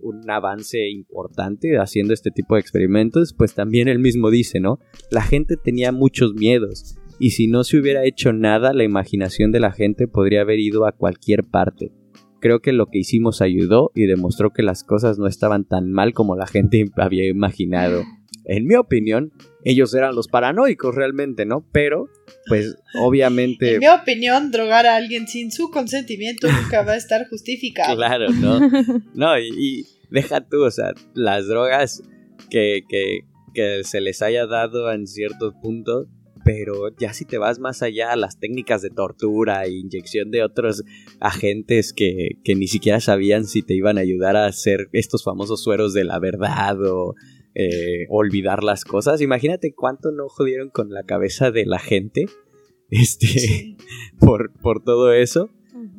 un 0.00 0.30
avance 0.30 0.88
importante 0.88 1.76
haciendo 1.78 2.14
este 2.14 2.30
tipo 2.30 2.54
de 2.54 2.62
experimentos, 2.62 3.34
pues 3.36 3.54
también 3.54 3.86
él 3.88 3.98
mismo 3.98 4.30
dice, 4.30 4.60
¿no? 4.60 4.78
La 5.10 5.22
gente 5.22 5.56
tenía 5.62 5.92
muchos 5.92 6.34
miedos 6.34 6.96
y 7.18 7.30
si 7.30 7.46
no 7.48 7.64
se 7.64 7.78
hubiera 7.78 8.04
hecho 8.04 8.32
nada, 8.32 8.72
la 8.72 8.84
imaginación 8.84 9.52
de 9.52 9.60
la 9.60 9.72
gente 9.72 10.06
podría 10.08 10.42
haber 10.42 10.60
ido 10.60 10.86
a 10.86 10.92
cualquier 10.92 11.44
parte. 11.44 11.92
Creo 12.40 12.60
que 12.60 12.72
lo 12.72 12.86
que 12.86 12.98
hicimos 12.98 13.40
ayudó 13.40 13.90
y 13.94 14.06
demostró 14.06 14.52
que 14.52 14.62
las 14.62 14.84
cosas 14.84 15.18
no 15.18 15.26
estaban 15.26 15.64
tan 15.64 15.90
mal 15.90 16.12
como 16.12 16.36
la 16.36 16.46
gente 16.46 16.84
había 16.96 17.26
imaginado. 17.28 18.02
En 18.44 18.66
mi 18.66 18.76
opinión, 18.76 19.32
ellos 19.64 19.92
eran 19.94 20.14
los 20.14 20.28
paranoicos 20.28 20.94
realmente, 20.94 21.46
¿no? 21.46 21.66
Pero, 21.72 22.08
pues, 22.46 22.76
obviamente... 23.00 23.74
En 23.74 23.80
mi 23.80 23.88
opinión, 23.88 24.52
drogar 24.52 24.86
a 24.86 24.94
alguien 24.94 25.26
sin 25.26 25.50
su 25.50 25.70
consentimiento 25.70 26.46
nunca 26.46 26.82
va 26.82 26.92
a 26.92 26.96
estar 26.96 27.26
justificado. 27.28 27.96
Claro, 27.96 28.30
¿no? 28.30 28.60
No, 29.14 29.36
y, 29.38 29.48
y 29.48 29.86
deja 30.10 30.46
tú, 30.46 30.62
o 30.62 30.70
sea, 30.70 30.92
las 31.14 31.48
drogas 31.48 32.02
que, 32.48 32.82
que, 32.88 33.20
que 33.52 33.82
se 33.82 34.00
les 34.00 34.22
haya 34.22 34.46
dado 34.46 34.92
en 34.92 35.08
ciertos 35.08 35.54
puntos, 35.60 36.06
pero 36.46 36.96
ya 36.96 37.12
si 37.12 37.24
te 37.24 37.38
vas 37.38 37.58
más 37.58 37.82
allá 37.82 38.12
a 38.12 38.16
las 38.16 38.38
técnicas 38.38 38.80
de 38.80 38.90
tortura 38.90 39.64
e 39.64 39.72
inyección 39.72 40.30
de 40.30 40.44
otros 40.44 40.84
agentes 41.18 41.92
que, 41.92 42.38
que 42.44 42.54
ni 42.54 42.68
siquiera 42.68 43.00
sabían 43.00 43.46
si 43.46 43.62
te 43.62 43.74
iban 43.74 43.98
a 43.98 44.02
ayudar 44.02 44.36
a 44.36 44.46
hacer 44.46 44.86
estos 44.92 45.24
famosos 45.24 45.60
sueros 45.60 45.92
de 45.92 46.04
la 46.04 46.20
verdad 46.20 46.80
o 46.84 47.16
eh, 47.56 48.06
olvidar 48.10 48.62
las 48.62 48.84
cosas, 48.84 49.20
imagínate 49.20 49.74
cuánto 49.74 50.12
no 50.12 50.28
jodieron 50.28 50.70
con 50.70 50.90
la 50.90 51.02
cabeza 51.02 51.50
de 51.50 51.66
la 51.66 51.80
gente 51.80 52.26
este, 52.90 53.26
Sí. 53.26 53.76
por, 54.20 54.52
por 54.52 54.84
todo 54.84 55.12
eso. 55.12 55.50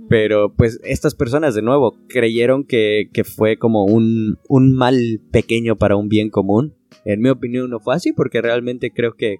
Pero 0.08 0.54
pues 0.56 0.80
estas 0.86 1.14
personas 1.14 1.56
de 1.56 1.62
nuevo 1.62 1.98
creyeron 2.08 2.64
que, 2.64 3.10
que 3.12 3.26
fue 3.26 3.58
como 3.58 3.84
un, 3.84 4.38
un 4.48 4.74
mal 4.74 5.20
pequeño 5.32 5.78
para 5.78 5.98
un 5.98 6.08
bien 6.08 6.30
común. 6.30 6.74
En 7.04 7.20
mi 7.20 7.28
opinión 7.28 7.70
no 7.70 7.82
fue 7.82 7.96
así 7.96 8.14
porque 8.14 8.42
realmente 8.42 8.92
creo 8.92 9.14
que 9.16 9.38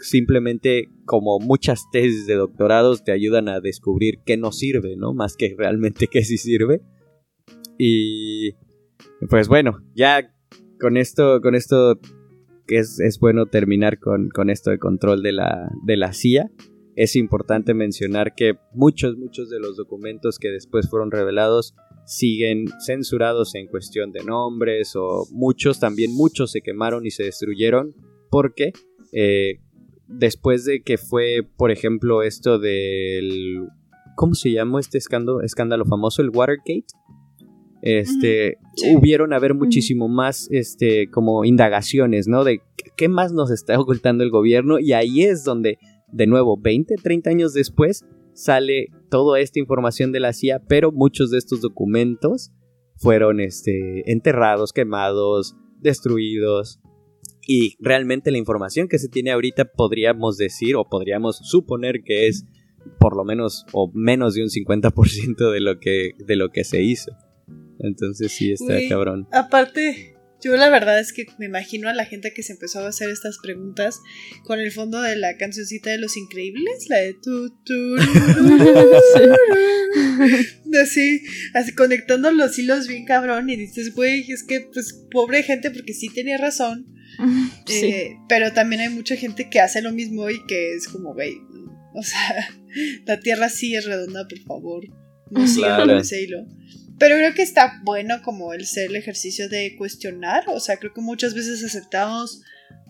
simplemente 0.00 0.88
como 1.04 1.38
muchas 1.38 1.82
tesis 1.92 2.26
de 2.26 2.34
doctorados 2.34 3.04
te 3.04 3.12
ayudan 3.12 3.48
a 3.48 3.60
descubrir 3.60 4.20
qué 4.24 4.36
no 4.36 4.52
sirve, 4.52 4.96
¿no? 4.96 5.14
Más 5.14 5.36
que 5.36 5.54
realmente 5.56 6.06
qué 6.06 6.24
sí 6.24 6.36
sirve. 6.36 6.82
Y 7.78 8.52
pues 9.28 9.48
bueno, 9.48 9.78
ya 9.94 10.32
con 10.78 10.96
esto, 10.96 11.40
con 11.40 11.54
esto 11.54 11.98
es, 12.68 13.00
es 13.00 13.18
bueno 13.18 13.46
terminar 13.46 13.98
con, 13.98 14.28
con 14.30 14.50
esto 14.50 14.70
de 14.70 14.78
control 14.78 15.22
de 15.22 15.32
la, 15.32 15.70
de 15.84 15.96
la 15.96 16.12
CIA 16.12 16.50
es 16.96 17.16
importante 17.16 17.72
mencionar 17.72 18.34
que 18.34 18.58
muchos, 18.74 19.16
muchos 19.16 19.48
de 19.48 19.58
los 19.58 19.76
documentos 19.76 20.38
que 20.38 20.48
después 20.48 20.88
fueron 20.90 21.10
revelados 21.10 21.74
siguen 22.04 22.66
censurados 22.84 23.54
en 23.54 23.68
cuestión 23.68 24.12
de 24.12 24.22
nombres 24.24 24.94
o 24.96 25.26
muchos, 25.32 25.80
también 25.80 26.12
muchos 26.12 26.52
se 26.52 26.60
quemaron 26.60 27.06
y 27.06 27.10
se 27.10 27.24
destruyeron 27.24 27.94
porque 28.30 28.72
eh, 29.12 29.60
después 30.10 30.64
de 30.64 30.82
que 30.82 30.98
fue, 30.98 31.46
por 31.56 31.70
ejemplo, 31.70 32.22
esto 32.22 32.58
del... 32.58 33.68
¿Cómo 34.16 34.34
se 34.34 34.52
llamó 34.52 34.78
este 34.78 34.98
escándalo, 34.98 35.40
escándalo 35.42 35.84
famoso? 35.86 36.20
El 36.20 36.30
Watergate. 36.30 36.86
Este, 37.82 38.58
Sí. 38.76 38.94
hubieron 38.94 39.32
haber 39.32 39.54
muchísimo 39.54 40.08
más, 40.08 40.48
este, 40.50 41.08
como 41.10 41.44
indagaciones, 41.46 42.28
¿no? 42.28 42.44
De 42.44 42.60
qué 42.96 43.08
más 43.08 43.32
nos 43.32 43.50
está 43.50 43.78
ocultando 43.80 44.22
el 44.22 44.30
gobierno 44.30 44.78
y 44.78 44.92
ahí 44.92 45.22
es 45.22 45.44
donde 45.44 45.78
de 46.12 46.26
nuevo, 46.26 46.58
20, 46.58 46.96
30 46.96 47.30
años 47.30 47.52
después, 47.52 48.04
sale 48.32 48.88
toda 49.10 49.40
esta 49.40 49.58
información 49.58 50.12
de 50.12 50.20
la 50.20 50.32
CIA, 50.32 50.60
pero 50.66 50.92
muchos 50.92 51.30
de 51.30 51.38
estos 51.38 51.60
documentos 51.60 52.52
fueron 52.96 53.40
este, 53.40 54.10
enterrados, 54.10 54.72
quemados, 54.72 55.56
destruidos. 55.80 56.80
Y 57.46 57.76
realmente 57.80 58.30
la 58.30 58.38
información 58.38 58.88
que 58.88 58.98
se 58.98 59.08
tiene 59.08 59.30
ahorita 59.30 59.64
podríamos 59.64 60.36
decir 60.36 60.76
o 60.76 60.88
podríamos 60.88 61.38
suponer 61.42 62.02
que 62.04 62.28
es 62.28 62.44
por 62.98 63.16
lo 63.16 63.24
menos 63.24 63.66
o 63.72 63.90
menos 63.94 64.34
de 64.34 64.42
un 64.42 64.48
50% 64.48 65.50
de 65.50 65.60
lo 65.60 65.78
que 65.80 66.12
de 66.18 66.36
lo 66.36 66.50
que 66.50 66.64
se 66.64 66.82
hizo. 66.82 67.12
Entonces 67.78 68.32
sí 68.32 68.52
está 68.52 68.74
Güey, 68.74 68.88
cabrón. 68.88 69.26
Aparte, 69.32 70.14
yo 70.42 70.56
la 70.56 70.70
verdad 70.70 70.98
es 70.98 71.12
que 71.12 71.26
me 71.38 71.46
imagino 71.46 71.88
a 71.88 71.94
la 71.94 72.06
gente 72.06 72.32
que 72.32 72.42
se 72.42 72.54
empezó 72.54 72.80
a 72.80 72.88
hacer 72.88 73.10
estas 73.10 73.38
preguntas 73.42 74.00
con 74.44 74.58
el 74.58 74.72
fondo 74.72 75.00
de 75.02 75.16
la 75.16 75.36
cancioncita 75.36 75.90
de 75.90 75.98
Los 75.98 76.16
Increíbles, 76.16 76.88
la 76.88 76.96
de 76.96 77.14
tu, 77.14 77.50
tu, 77.64 77.96
así, 80.80 81.22
así 81.54 81.74
conectando 81.74 82.32
los 82.32 82.58
hilos 82.58 82.88
bien 82.88 83.04
cabrón 83.04 83.50
y 83.50 83.56
dices, 83.56 83.94
güey, 83.94 84.30
es 84.30 84.42
que 84.42 84.66
pues 84.72 85.06
pobre 85.10 85.42
gente 85.42 85.70
porque 85.70 85.92
sí 85.92 86.08
tenía 86.08 86.38
razón, 86.38 86.86
Sí. 87.66 87.86
eh, 87.86 88.16
pero 88.28 88.52
también 88.52 88.80
hay 88.82 88.88
mucha 88.88 89.16
gente 89.16 89.48
que 89.50 89.60
hace 89.60 89.82
lo 89.82 89.92
mismo 89.92 90.28
y 90.30 90.44
que 90.46 90.74
es 90.74 90.88
como, 90.88 91.14
güey, 91.14 91.34
o 91.94 92.02
sea, 92.02 92.48
la 93.06 93.20
tierra 93.20 93.48
sí 93.48 93.74
es 93.74 93.84
redonda, 93.84 94.26
por 94.28 94.38
favor, 94.40 94.82
no 95.30 95.46
sigan 95.46 95.84
Claro. 95.84 95.98
ese 96.00 96.22
hilo. 96.22 96.46
Pero 96.98 97.16
creo 97.16 97.34
que 97.34 97.42
está 97.42 97.80
bueno 97.84 98.20
como 98.22 98.52
el 98.52 98.66
ser 98.66 98.90
el 98.90 98.96
ejercicio 98.96 99.48
de 99.48 99.74
cuestionar. 99.78 100.44
O 100.48 100.60
sea, 100.60 100.76
creo 100.76 100.92
que 100.92 101.00
muchas 101.00 101.32
veces 101.32 101.64
aceptamos 101.64 102.42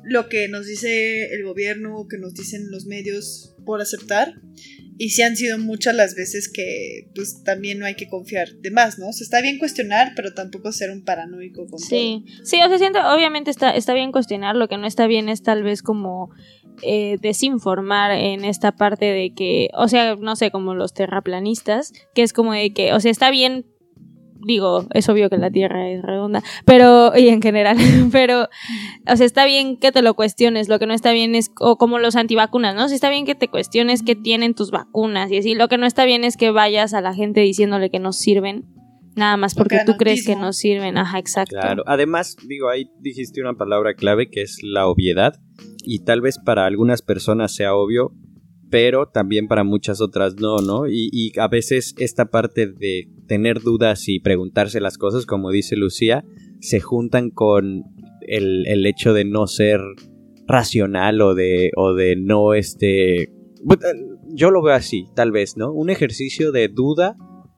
lo 0.03 0.29
que 0.29 0.49
nos 0.49 0.67
dice 0.67 1.33
el 1.33 1.45
gobierno, 1.45 2.07
que 2.11 2.19
nos 2.19 2.35
dicen 2.35 2.71
los 2.73 2.87
medios 2.87 3.55
por 3.65 3.81
aceptar. 3.81 4.35
Y 5.03 5.09
sí 5.09 5.23
han 5.23 5.35
sido 5.35 5.57
muchas 5.57 5.95
las 5.95 6.15
veces 6.15 6.53
que 6.53 7.09
pues 7.15 7.43
también 7.43 7.79
no 7.79 7.87
hay 7.87 7.95
que 7.95 8.07
confiar 8.07 8.51
de 8.57 8.71
más, 8.71 8.99
¿no? 8.99 9.09
O 9.09 9.13
sea, 9.15 9.25
está 9.25 9.41
bien 9.41 9.57
cuestionar, 9.57 10.13
pero 10.15 10.35
tampoco 10.35 10.73
ser 10.73 10.91
un 10.91 11.07
paranoico 11.07 11.67
con 11.69 11.79
Sí, 11.79 12.27
sí, 12.45 12.61
o 12.63 12.69
sea, 12.69 12.77
siento, 12.77 12.99
obviamente 13.11 13.51
está, 13.51 13.71
está 13.71 13.95
bien 13.95 14.13
cuestionar, 14.13 14.57
lo 14.57 14.69
que 14.69 14.77
no 14.77 14.87
está 14.87 15.07
bien 15.07 15.31
es 15.31 15.43
tal 15.43 15.63
vez 15.63 15.81
como 15.81 16.29
eh, 16.83 17.17
desinformar 17.23 18.11
en 18.11 18.45
esta 18.45 18.73
parte 18.73 19.07
de 19.07 19.33
que, 19.33 19.71
o 19.73 19.89
sea, 19.89 20.17
no 20.17 20.37
sé, 20.37 20.51
como 20.51 20.75
los 20.75 20.93
terraplanistas, 20.93 21.95
que 22.15 22.21
es 22.21 22.35
como 22.35 22.53
de 22.53 22.75
que, 22.75 22.93
o 22.93 23.01
sea, 23.01 23.11
está 23.11 23.31
bien 23.31 23.65
digo, 24.45 24.87
es 24.93 25.09
obvio 25.09 25.31
que 25.31 25.37
la 25.37 25.51
Tierra 25.51 25.89
es 25.89 26.03
redonda, 26.03 26.43
pero, 26.65 27.17
y 27.17 27.29
en 27.29 27.43
general, 27.43 27.77
pero, 28.13 28.49
o 29.07 29.17
sea, 29.17 29.27
está 29.27 29.45
bien 29.45 29.77
que 29.77 29.93
te 29.93 30.03
lo 30.03 30.15
cuestiones, 30.15 30.69
lo 30.69 30.79
que 30.79 30.87
no 30.87 30.95
está 30.95 31.13
bien 31.13 31.35
es, 31.35 31.51
o 31.59 31.77
como 31.77 31.99
los 31.99 32.17
antivacunas, 32.17 32.75
¿no? 32.75 32.89
Si 32.89 32.95
está 32.95 33.11
bien 33.11 33.27
que 33.27 33.35
te 33.35 33.49
cuestiones 33.49 34.03
qué 34.03 34.17
tienen 34.17 34.55
tus 34.55 34.71
vacunas 34.71 35.31
y 35.31 35.39
así, 35.39 35.55
lo 35.55 35.69
que 35.69 35.79
no 35.79 35.87
está 35.87 36.05
bien 36.05 36.25
es 36.25 36.37
que 36.37 36.51
vayas 36.51 36.95
a 36.95 37.01
la 37.01 37.15
gente 37.15 37.41
diciéndole 37.41 37.91
que 37.91 37.99
no 37.99 38.13
sirven, 38.13 38.67
nada 39.17 39.37
más 39.37 39.55
porque 39.55 39.81
tú 39.85 39.97
crees 39.97 40.25
que 40.25 40.37
no 40.37 40.53
sirven, 40.53 40.99
ajá, 40.99 41.19
exacto. 41.19 41.57
Claro, 41.61 41.83
además, 41.87 42.37
digo, 42.47 42.69
ahí 42.69 42.91
dijiste 43.01 43.41
una 43.41 43.55
palabra 43.55 43.95
clave 43.95 44.31
que 44.31 44.43
es 44.43 44.61
la 44.63 44.87
obviedad, 44.87 45.41
y 45.85 46.05
tal 46.05 46.21
vez 46.21 46.39
para 46.39 46.67
algunas 46.67 47.03
personas 47.03 47.55
sea 47.55 47.75
obvio, 47.75 48.13
pero 48.71 49.07
también 49.07 49.49
para 49.49 49.65
muchas 49.65 50.01
otras 50.01 50.37
no, 50.37 50.59
¿no? 50.59 50.87
Y, 50.89 51.33
a 51.39 51.49
veces 51.49 51.95
esta 51.99 52.27
parte 52.27 52.67
de 52.69 53.09
tener 53.27 53.61
dudas 53.61 54.09
y 54.09 54.21
preguntarse 54.21 54.81
las 54.81 54.97
cosas, 54.97 55.27
como 55.27 55.51
dice 55.51 55.77
Lucía, 55.77 56.25
se 56.61 56.81
juntan 56.81 57.31
con 57.31 57.85
el, 58.23 58.87
hecho 58.87 59.13
de 59.13 59.25
no 59.25 59.47
ser 59.47 59.81
racional 60.47 61.21
o 61.21 61.35
de, 61.35 61.71
o 61.77 61.95
de 61.95 62.17
no 62.17 62.55
este... 62.55 63.33
Yo 64.33 64.51
lo 64.51 64.63
veo 64.63 64.75
así, 64.75 65.07
tal 65.15 65.33
vez, 65.33 65.57
¿no? 65.57 65.73
Un 65.73 65.91
ejercicio 65.91 66.53
de 66.53 66.69
duda 66.69 67.17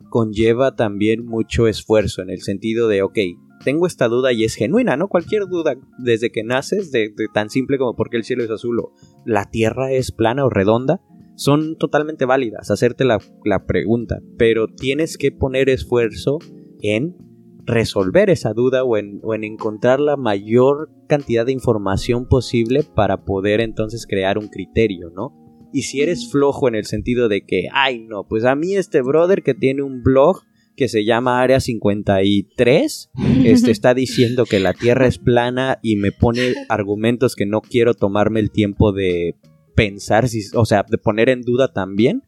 conlleva 0.08 0.74
también 0.74 1.24
mucho 1.24 1.68
esfuerzo 1.68 2.22
en 2.22 2.30
el 2.30 2.40
sentido 2.40 2.88
de, 2.88 3.02
ok, 3.02 3.18
tengo 3.64 3.86
esta 3.86 4.08
duda 4.08 4.32
y 4.32 4.44
es 4.44 4.54
genuina, 4.54 4.96
¿no? 4.96 5.08
Cualquier 5.08 5.46
duda 5.46 5.76
desde 5.98 6.30
que 6.30 6.42
naces, 6.42 6.90
de, 6.90 7.12
tan 7.32 7.50
simple 7.50 7.78
como 7.78 7.94
por 7.94 8.10
qué 8.10 8.16
el 8.16 8.24
cielo 8.24 8.44
es 8.44 8.50
azul 8.50 8.80
o 8.80 8.92
la 9.24 9.50
tierra 9.50 9.92
es 9.92 10.12
plana 10.12 10.44
o 10.44 10.50
redonda, 10.50 11.00
son 11.34 11.76
totalmente 11.76 12.24
válidas, 12.24 12.70
hacerte 12.70 13.04
la, 13.04 13.18
pregunta, 13.66 14.20
pero 14.36 14.68
tienes 14.68 15.16
que 15.16 15.32
poner 15.32 15.68
esfuerzo 15.68 16.38
en 16.80 17.16
resolver 17.64 18.28
esa 18.30 18.52
duda 18.52 18.84
o 18.84 18.96
en, 18.96 19.20
o 19.22 19.34
en, 19.34 19.44
encontrar 19.44 20.00
la 20.00 20.16
mayor 20.16 20.90
cantidad 21.08 21.46
de 21.46 21.52
información 21.52 22.26
posible 22.26 22.84
para 22.94 23.24
poder 23.24 23.60
entonces 23.60 24.06
crear 24.06 24.36
un 24.36 24.48
criterio, 24.48 25.10
¿no? 25.10 25.38
Y 25.72 25.82
si 25.82 26.02
eres 26.02 26.30
flojo 26.30 26.68
en 26.68 26.74
el 26.74 26.84
sentido 26.84 27.28
de 27.28 27.46
que, 27.46 27.68
ay 27.72 28.00
no, 28.00 28.26
pues 28.28 28.44
a 28.44 28.54
mí 28.54 28.74
este 28.74 29.00
brother 29.00 29.42
que 29.42 29.54
tiene 29.54 29.82
un 29.82 30.02
blog 30.02 30.42
que 30.76 30.88
se 30.88 31.04
llama 31.04 31.42
Área 31.42 31.60
53, 31.60 33.10
este, 33.44 33.70
está 33.70 33.94
diciendo 33.94 34.44
que 34.44 34.60
la 34.60 34.72
Tierra 34.72 35.06
es 35.06 35.18
plana 35.18 35.78
y 35.82 35.96
me 35.96 36.12
pone 36.12 36.54
argumentos 36.68 37.36
que 37.36 37.46
no 37.46 37.60
quiero 37.60 37.94
tomarme 37.94 38.40
el 38.40 38.50
tiempo 38.50 38.92
de 38.92 39.36
pensar, 39.74 40.28
si, 40.28 40.42
o 40.54 40.64
sea, 40.64 40.84
de 40.88 40.98
poner 40.98 41.28
en 41.28 41.42
duda 41.42 41.72
también, 41.72 42.22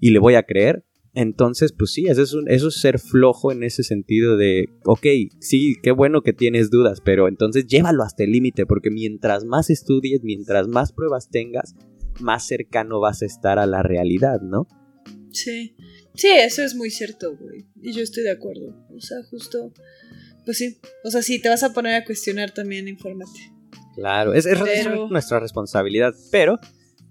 y 0.00 0.10
le 0.10 0.18
voy 0.18 0.34
a 0.34 0.44
creer. 0.44 0.84
Entonces, 1.12 1.72
pues 1.72 1.92
sí, 1.92 2.06
eso 2.06 2.22
es, 2.22 2.36
eso 2.46 2.68
es 2.68 2.74
ser 2.74 3.00
flojo 3.00 3.50
en 3.50 3.64
ese 3.64 3.82
sentido 3.82 4.36
de, 4.36 4.68
ok, 4.84 5.06
sí, 5.40 5.74
qué 5.82 5.90
bueno 5.90 6.22
que 6.22 6.32
tienes 6.32 6.70
dudas, 6.70 7.00
pero 7.04 7.26
entonces 7.26 7.66
llévalo 7.66 8.04
hasta 8.04 8.22
el 8.22 8.30
límite, 8.30 8.64
porque 8.64 8.90
mientras 8.90 9.44
más 9.44 9.70
estudies, 9.70 10.22
mientras 10.22 10.68
más 10.68 10.92
pruebas 10.92 11.28
tengas, 11.28 11.74
más 12.20 12.46
cercano 12.46 13.00
vas 13.00 13.22
a 13.22 13.26
estar 13.26 13.58
a 13.58 13.66
la 13.66 13.82
realidad, 13.82 14.40
¿no? 14.40 14.68
Sí. 15.32 15.74
Sí, 16.14 16.28
eso 16.28 16.62
es 16.62 16.74
muy 16.74 16.90
cierto, 16.90 17.36
güey. 17.36 17.66
Y 17.80 17.92
yo 17.92 18.02
estoy 18.02 18.24
de 18.24 18.30
acuerdo. 18.30 18.74
O 18.94 19.00
sea, 19.00 19.18
justo. 19.30 19.72
Pues 20.44 20.58
sí. 20.58 20.78
O 21.04 21.10
sea, 21.10 21.22
si 21.22 21.40
te 21.40 21.48
vas 21.48 21.62
a 21.62 21.72
poner 21.72 21.94
a 21.94 22.04
cuestionar 22.04 22.52
también, 22.52 22.88
infórmate. 22.88 23.52
Claro, 23.94 24.34
es, 24.34 24.46
nuestra 25.10 25.40
responsabilidad. 25.40 26.14
Pero, 26.30 26.58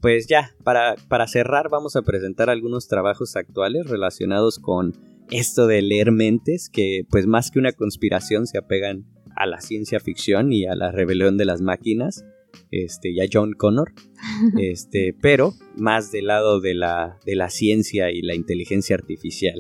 pues 0.02 0.28
ya, 0.28 0.56
para, 0.64 0.96
para 1.08 1.28
cerrar, 1.28 1.70
vamos 1.70 1.96
a 1.96 2.02
presentar 2.02 2.50
algunos 2.50 2.88
trabajos 2.88 3.36
actuales 3.36 3.88
relacionados 3.88 4.60
con 4.60 4.94
esto 5.32 5.68
de 5.68 5.82
leer 5.82 6.12
mentes, 6.12 6.70
que 6.70 7.06
pues 7.10 7.28
más 7.28 7.52
que 7.52 7.60
una 7.60 7.72
conspiración 7.72 8.48
se 8.48 8.58
apegan 8.58 9.06
a 9.36 9.46
la 9.46 9.62
ciencia 9.62 10.00
ficción 10.00 10.52
y 10.52 10.66
a 10.66 10.76
la 10.76 10.92
rebelión 10.92 11.38
de 11.38 11.46
las 11.46 11.62
máquinas 11.62 12.26
este, 12.72 13.12
y 13.12 13.22
a 13.22 13.26
John 13.32 13.54
Connor, 13.54 13.94
este, 14.60 15.16
pero 15.22 15.54
más 15.76 16.12
del 16.12 16.28
lado 16.28 16.60
de 16.62 16.74
la, 16.74 17.20
de 17.26 17.36
la 17.36 17.50
ciencia 17.50 18.12
y 18.12 18.22
la 18.22 18.36
inteligencia 18.36 18.96
artificial. 18.96 19.60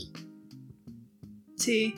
Sí, 1.59 1.93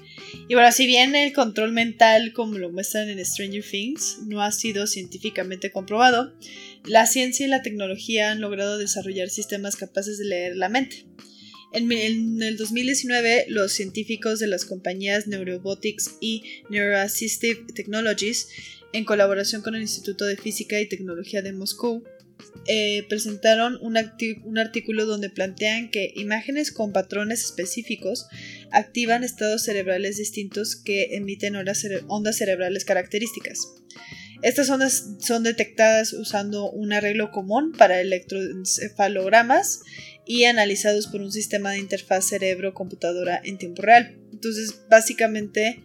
y 0.47 0.55
bueno, 0.55 0.71
si 0.71 0.87
bien 0.87 1.15
el 1.15 1.33
control 1.33 1.71
mental, 1.71 2.33
como 2.33 2.57
lo 2.57 2.71
muestran 2.71 3.09
en 3.09 3.23
Stranger 3.23 3.63
Things, 3.63 4.21
no 4.25 4.41
ha 4.41 4.51
sido 4.51 4.87
científicamente 4.87 5.71
comprobado, 5.71 6.33
la 6.85 7.05
ciencia 7.05 7.45
y 7.45 7.49
la 7.49 7.61
tecnología 7.61 8.31
han 8.31 8.41
logrado 8.41 8.79
desarrollar 8.79 9.29
sistemas 9.29 9.75
capaces 9.75 10.17
de 10.17 10.25
leer 10.25 10.55
la 10.55 10.67
mente. 10.67 11.05
En, 11.73 11.91
en 11.91 12.41
el 12.41 12.57
2019, 12.57 13.45
los 13.49 13.71
científicos 13.71 14.39
de 14.39 14.47
las 14.47 14.65
compañías 14.65 15.27
Neurobotics 15.27 16.17
y 16.19 16.43
Neuroassistive 16.69 17.65
Technologies 17.75 18.49
en 18.93 19.05
colaboración 19.05 19.61
con 19.61 19.75
el 19.75 19.81
Instituto 19.81 20.25
de 20.25 20.37
Física 20.37 20.79
y 20.79 20.87
Tecnología 20.87 21.41
de 21.41 21.53
Moscú, 21.53 22.03
eh, 22.67 23.05
presentaron 23.09 23.77
un, 23.81 23.97
artículo 23.97 25.05
donde 25.05 25.29
plantean 25.29 25.89
que 25.89 26.13
imágenes 26.15 26.71
con 26.71 26.91
patrones 26.91 27.43
específicos 27.43 28.27
activan 28.71 29.23
estados 29.23 29.63
cerebrales 29.63 30.17
distintos 30.17 30.75
que 30.75 31.15
emiten 31.15 31.55
ondas 31.55 32.37
cerebrales 32.37 32.85
características. 32.85 33.67
Estas 34.43 34.69
ondas 34.69 35.05
son 35.19 35.43
detectadas 35.43 36.13
usando 36.13 36.71
un 36.71 36.93
arreglo 36.93 37.31
común 37.31 37.73
para 37.77 38.01
electroencefalogramas 38.01 39.81
y 40.25 40.45
analizados 40.45 41.07
por 41.07 41.21
un 41.21 41.31
sistema 41.31 41.71
de 41.71 41.79
interfaz 41.79 42.25
cerebro-computadora 42.29 43.39
en 43.43 43.57
tiempo 43.57 43.81
real. 43.83 44.17
Entonces, 44.31 44.81
básicamente, 44.89 45.83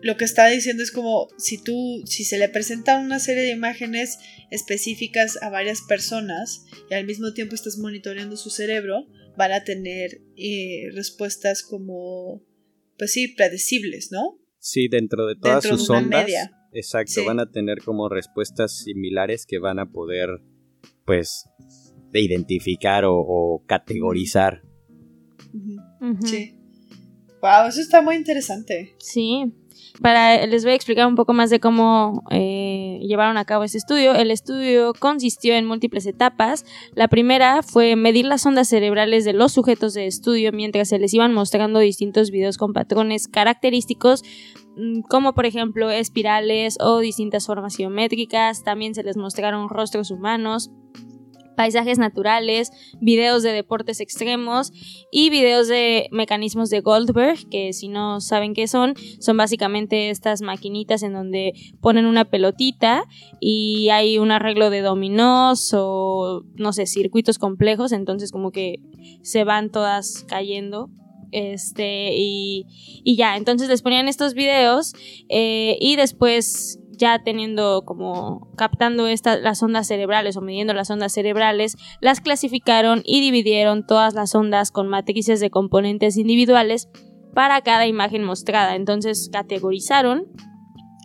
lo 0.00 0.16
que 0.16 0.24
está 0.24 0.46
diciendo 0.48 0.82
es 0.82 0.92
como 0.92 1.28
si 1.38 1.62
tú, 1.62 2.02
si 2.04 2.24
se 2.24 2.38
le 2.38 2.48
presentan 2.48 3.04
una 3.04 3.18
serie 3.18 3.42
de 3.42 3.52
imágenes 3.52 4.18
específicas 4.50 5.42
a 5.42 5.50
varias 5.50 5.82
personas 5.82 6.64
y 6.90 6.94
al 6.94 7.04
mismo 7.04 7.32
tiempo 7.32 7.54
estás 7.54 7.78
monitoreando 7.78 8.36
su 8.36 8.50
cerebro, 8.50 9.06
van 9.36 9.52
a 9.52 9.64
tener 9.64 10.20
eh, 10.36 10.90
respuestas 10.94 11.62
como, 11.62 12.44
pues 12.96 13.12
sí, 13.12 13.28
predecibles, 13.28 14.10
¿no? 14.12 14.38
Sí, 14.58 14.88
dentro 14.88 15.26
de 15.26 15.36
todas 15.36 15.64
sus 15.64 15.88
ondas. 15.90 16.28
Exacto, 16.72 17.24
van 17.24 17.40
a 17.40 17.50
tener 17.50 17.78
como 17.78 18.08
respuestas 18.08 18.84
similares 18.84 19.46
que 19.46 19.58
van 19.58 19.78
a 19.78 19.90
poder, 19.90 20.28
pues, 21.04 21.44
identificar 22.12 23.04
o, 23.06 23.64
categorizar. 23.66 24.62
Sí. 26.24 26.54
Wow, 27.40 27.68
eso 27.68 27.80
está 27.80 28.02
muy 28.02 28.16
interesante. 28.16 28.96
Sí, 28.98 29.44
para, 30.00 30.46
les 30.46 30.64
voy 30.64 30.72
a 30.72 30.76
explicar 30.76 31.06
un 31.06 31.14
poco 31.14 31.32
más 31.32 31.50
de 31.50 31.60
cómo 31.60 32.22
eh, 32.30 33.00
llevaron 33.02 33.36
a 33.36 33.44
cabo 33.44 33.64
este 33.64 33.78
estudio. 33.78 34.14
El 34.14 34.30
estudio 34.30 34.92
consistió 34.98 35.54
en 35.54 35.66
múltiples 35.66 36.06
etapas. 36.06 36.64
La 36.94 37.08
primera 37.08 37.62
fue 37.62 37.96
medir 37.96 38.26
las 38.26 38.44
ondas 38.46 38.68
cerebrales 38.68 39.24
de 39.24 39.32
los 39.32 39.52
sujetos 39.52 39.94
de 39.94 40.06
estudio 40.06 40.52
mientras 40.52 40.88
se 40.88 40.98
les 40.98 41.12
iban 41.14 41.34
mostrando 41.34 41.78
distintos 41.78 42.30
videos 42.30 42.58
con 42.58 42.72
patrones 42.72 43.28
característicos 43.28 44.22
mm, 44.76 45.00
como 45.08 45.34
por 45.34 45.46
ejemplo 45.46 45.90
espirales 45.90 46.78
o 46.80 46.98
distintas 46.98 47.46
formas 47.46 47.76
geométricas. 47.76 48.62
También 48.62 48.94
se 48.94 49.02
les 49.02 49.16
mostraron 49.16 49.68
rostros 49.68 50.10
humanos 50.10 50.70
paisajes 51.58 51.98
naturales, 51.98 52.70
videos 53.00 53.42
de 53.42 53.50
deportes 53.50 53.98
extremos 53.98 54.70
y 55.10 55.28
videos 55.28 55.66
de 55.66 56.08
mecanismos 56.12 56.70
de 56.70 56.82
Goldberg, 56.82 57.48
que 57.50 57.72
si 57.72 57.88
no 57.88 58.20
saben 58.20 58.54
qué 58.54 58.68
son, 58.68 58.94
son 59.18 59.36
básicamente 59.36 60.10
estas 60.10 60.40
maquinitas 60.40 61.02
en 61.02 61.14
donde 61.14 61.54
ponen 61.80 62.06
una 62.06 62.26
pelotita 62.26 63.02
y 63.40 63.88
hay 63.88 64.18
un 64.18 64.30
arreglo 64.30 64.70
de 64.70 64.82
dominós 64.82 65.72
o 65.74 66.44
no 66.54 66.72
sé, 66.72 66.86
circuitos 66.86 67.38
complejos, 67.38 67.90
entonces 67.90 68.30
como 68.30 68.52
que 68.52 68.76
se 69.22 69.42
van 69.42 69.72
todas 69.72 70.24
cayendo 70.28 70.90
este 71.32 72.14
y, 72.14 72.66
y, 73.02 73.16
ya 73.16 73.36
entonces 73.36 73.68
les 73.68 73.82
ponían 73.82 74.06
estos 74.06 74.32
videos 74.32 74.94
eh, 75.28 75.76
y 75.80 75.96
después 75.96 76.78
ya 76.98 77.18
teniendo 77.22 77.82
como 77.84 78.48
captando 78.56 79.06
estas 79.06 79.40
las 79.40 79.62
ondas 79.62 79.86
cerebrales 79.86 80.36
o 80.36 80.40
midiendo 80.40 80.74
las 80.74 80.90
ondas 80.90 81.12
cerebrales, 81.12 81.76
las 82.00 82.20
clasificaron 82.20 83.02
y 83.04 83.20
dividieron 83.20 83.86
todas 83.86 84.14
las 84.14 84.34
ondas 84.34 84.70
con 84.70 84.88
matrices 84.88 85.40
de 85.40 85.50
componentes 85.50 86.16
individuales 86.16 86.88
para 87.34 87.60
cada 87.62 87.86
imagen 87.86 88.24
mostrada. 88.24 88.74
Entonces 88.74 89.30
categorizaron 89.32 90.26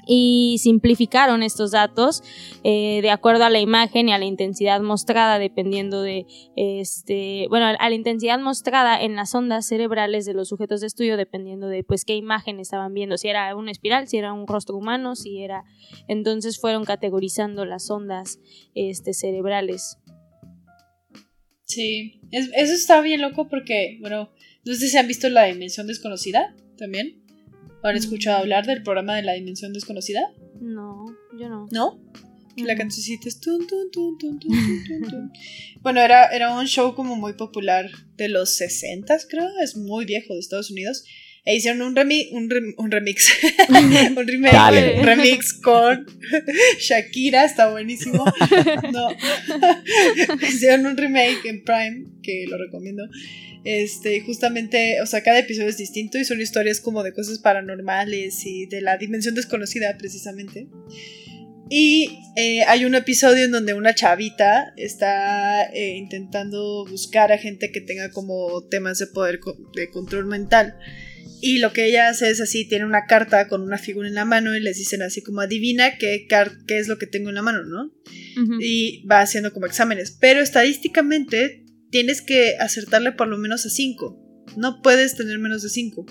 y 0.06 0.58
simplificaron 0.60 1.44
estos 1.44 1.72
datos 1.72 2.24
eh, 2.64 3.00
de 3.02 3.10
acuerdo 3.10 3.46
a 3.46 3.50
la 3.50 3.60
imagen 3.60 4.10
y 4.10 4.14
a 4.14 4.18
la 4.18 4.26
intensidad 4.26 4.82
mostrada 4.82 5.40
dependiendo 5.40 6.02
de 6.02 6.26
este 6.56 7.48
bueno 7.50 7.66
a 7.68 7.90
la 7.90 7.96
intensidad 7.96 8.40
mostrada 8.40 9.02
en 9.02 9.16
las 9.16 9.34
ondas 9.36 9.66
cerebrales 9.66 10.26
de 10.26 10.34
los 10.34 10.50
sujetos 10.50 10.82
de 10.82 10.88
estudio 10.88 11.18
dependiendo 11.18 11.68
de 11.68 11.84
pues 11.84 12.06
qué 12.06 12.16
imagen 12.16 12.60
estaban 12.60 12.94
viendo 12.94 13.18
si 13.18 13.30
era 13.30 13.56
una 13.56 13.72
espiral 13.72 14.08
si 14.08 14.18
era 14.18 14.34
un 14.34 14.48
rostro 14.48 14.78
humano 14.78 15.16
si 15.16 15.42
era 15.42 15.64
entonces 16.08 16.60
fueron 16.60 16.86
categorizando 16.86 17.66
las 17.66 17.90
ondas 17.90 18.40
este 18.76 19.14
cerebrales. 19.14 19.98
Sí 21.66 22.22
eso 22.32 22.74
está 22.74 23.02
bien 23.02 23.22
loco 23.22 23.48
porque 23.48 23.98
bueno 24.02 24.32
no 24.66 24.74
sé 24.74 24.88
si 24.88 24.98
han 24.98 25.08
visto 25.08 25.30
la 25.30 25.46
dimensión 25.46 25.88
desconocida 25.88 26.56
también 26.78 27.23
¿Han 27.84 27.98
escuchado 27.98 28.38
hablar 28.38 28.66
del 28.66 28.82
programa 28.82 29.16
de 29.16 29.24
la 29.24 29.34
dimensión 29.34 29.74
desconocida? 29.74 30.22
No, 30.62 31.06
yo 31.38 31.50
no. 31.50 31.68
¿No? 31.72 32.00
La 32.56 32.76
cancioncita 32.76 33.28
es 33.28 33.40
tun, 33.40 33.68
tun, 33.68 33.92
tun, 33.92 34.18
tun, 34.18 34.40
Bueno, 35.82 36.00
era, 36.00 36.28
era 36.28 36.56
un 36.56 36.66
show 36.68 36.96
como 36.96 37.16
muy 37.16 37.34
popular 37.34 37.90
de 38.16 38.30
los 38.30 38.52
60 38.56 39.18
creo, 39.28 39.50
es 39.62 39.76
muy 39.76 40.06
viejo 40.06 40.34
de 40.34 40.40
Estados 40.40 40.72
Unidos. 40.72 41.04
E 41.46 41.58
hicieron 41.58 41.82
un, 41.82 41.94
remi 41.94 42.30
un, 42.32 42.50
un 42.78 42.92
remix, 42.92 43.30
un 43.70 44.28
remake, 44.28 45.04
remix 45.04 45.54
con 45.54 46.06
Shakira, 46.80 47.44
está 47.44 47.70
buenísimo. 47.70 48.24
No. 48.94 49.10
hicieron 50.48 50.86
un 50.86 50.96
remake 50.96 51.46
en 51.46 51.64
Prime, 51.66 52.06
que 52.22 52.46
lo 52.48 52.58
recomiendo. 52.58 53.04
Este, 53.66 54.22
justamente, 54.22 55.02
o 55.02 55.06
sea, 55.06 55.22
cada 55.22 55.40
episodio 55.40 55.68
es 55.68 55.78
distinto 55.78 56.18
y 56.18 56.24
son 56.24 56.40
historias 56.40 56.80
como 56.80 57.04
de 57.04 57.12
cosas 57.12 57.40
paranormales 57.40 58.46
y 58.46 58.66
de 58.66 58.80
la 58.80 58.98
dimensión 58.98 59.36
desconocida, 59.36 59.98
precisamente. 59.98 60.68
Y 61.70 62.20
eh, 62.38 62.64
hay 62.68 62.86
un 62.86 62.96
episodio 62.96 63.44
en 63.44 63.52
donde 63.52 63.74
una 63.74 63.94
chavita 63.94 64.74
está 64.78 65.64
eh, 65.74 65.96
intentando 65.98 66.86
buscar 66.86 67.32
a 67.34 67.38
gente 67.38 67.72
que 67.72 67.82
tenga 67.82 68.12
como 68.12 68.64
temas 68.70 69.00
de 69.00 69.08
poder 69.08 69.40
de 69.76 69.90
control 69.90 70.26
mental. 70.26 70.78
Y 71.46 71.58
lo 71.58 71.74
que 71.74 71.88
ella 71.88 72.08
hace 72.08 72.30
es 72.30 72.40
así, 72.40 72.66
tiene 72.70 72.86
una 72.86 73.06
carta 73.06 73.50
con 73.50 73.64
una 73.64 73.78
figura 73.78 74.08
en 74.08 74.16
la 74.16 74.24
mano 74.24 74.56
y 74.56 74.62
les 74.62 74.78
dicen 74.78 75.02
así 75.02 75.22
como 75.22 75.42
adivina 75.42 75.98
qué, 75.98 76.26
qué 76.68 76.78
es 76.80 76.88
lo 76.88 76.98
que 76.98 77.06
tengo 77.06 77.28
en 77.28 77.36
la 77.36 77.42
mano, 77.42 77.66
¿no? 77.66 77.92
Y 78.62 79.06
va 79.08 79.20
haciendo 79.20 79.52
como 79.52 79.66
exámenes. 79.66 80.16
Pero 80.22 80.40
estadísticamente 80.40 81.66
tienes 81.92 82.22
que 82.22 82.56
acertarle 82.62 83.12
por 83.12 83.28
lo 83.28 83.38
menos 83.38 83.66
a 83.66 83.70
5. 83.70 84.46
No 84.56 84.82
puedes 84.82 85.18
tener 85.18 85.38
menos 85.38 85.64
de 85.64 85.68
5. 85.68 86.06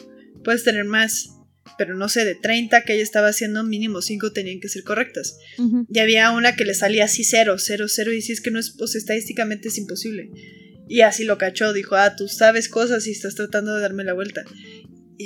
Puedes 0.45 0.65
tener 0.65 0.85
más. 0.85 1.31
Pero 1.79 1.97
no 1.97 2.11
sé, 2.11 2.27
de 2.27 2.35
30 2.35 2.83
que 2.83 2.93
ella 2.93 3.03
estaba 3.03 3.29
haciendo, 3.29 3.65
mínimo 3.65 4.03
5 4.03 4.35
tenían 4.35 4.61
que 4.61 4.69
ser 4.69 4.83
correctas. 4.83 5.39
Y 5.91 5.99
había 5.99 6.31
una 6.33 6.57
que 6.57 6.67
le 6.67 6.75
salía 6.75 7.07
así 7.07 7.25
0, 7.25 7.57
0, 7.57 7.87
0. 7.89 8.13
Y 8.13 8.21
si 8.21 8.33
es 8.33 8.43
que 8.43 8.51
no 8.51 8.59
es, 8.59 8.75
pues 8.77 8.97
estadísticamente 8.97 9.69
es 9.69 9.79
imposible. 9.79 10.31
Y 10.89 11.01
así 11.01 11.25
lo 11.25 11.39
cachó, 11.39 11.73
dijo, 11.73 11.97
ah, 11.97 12.17
tú 12.17 12.29
sabes 12.29 12.69
cosas 12.69 13.07
y 13.07 13.13
estás 13.13 13.35
tratando 13.35 13.75
de 13.75 13.81
darme 13.81 14.05
la 14.05 14.13
vuelta. 14.13 14.45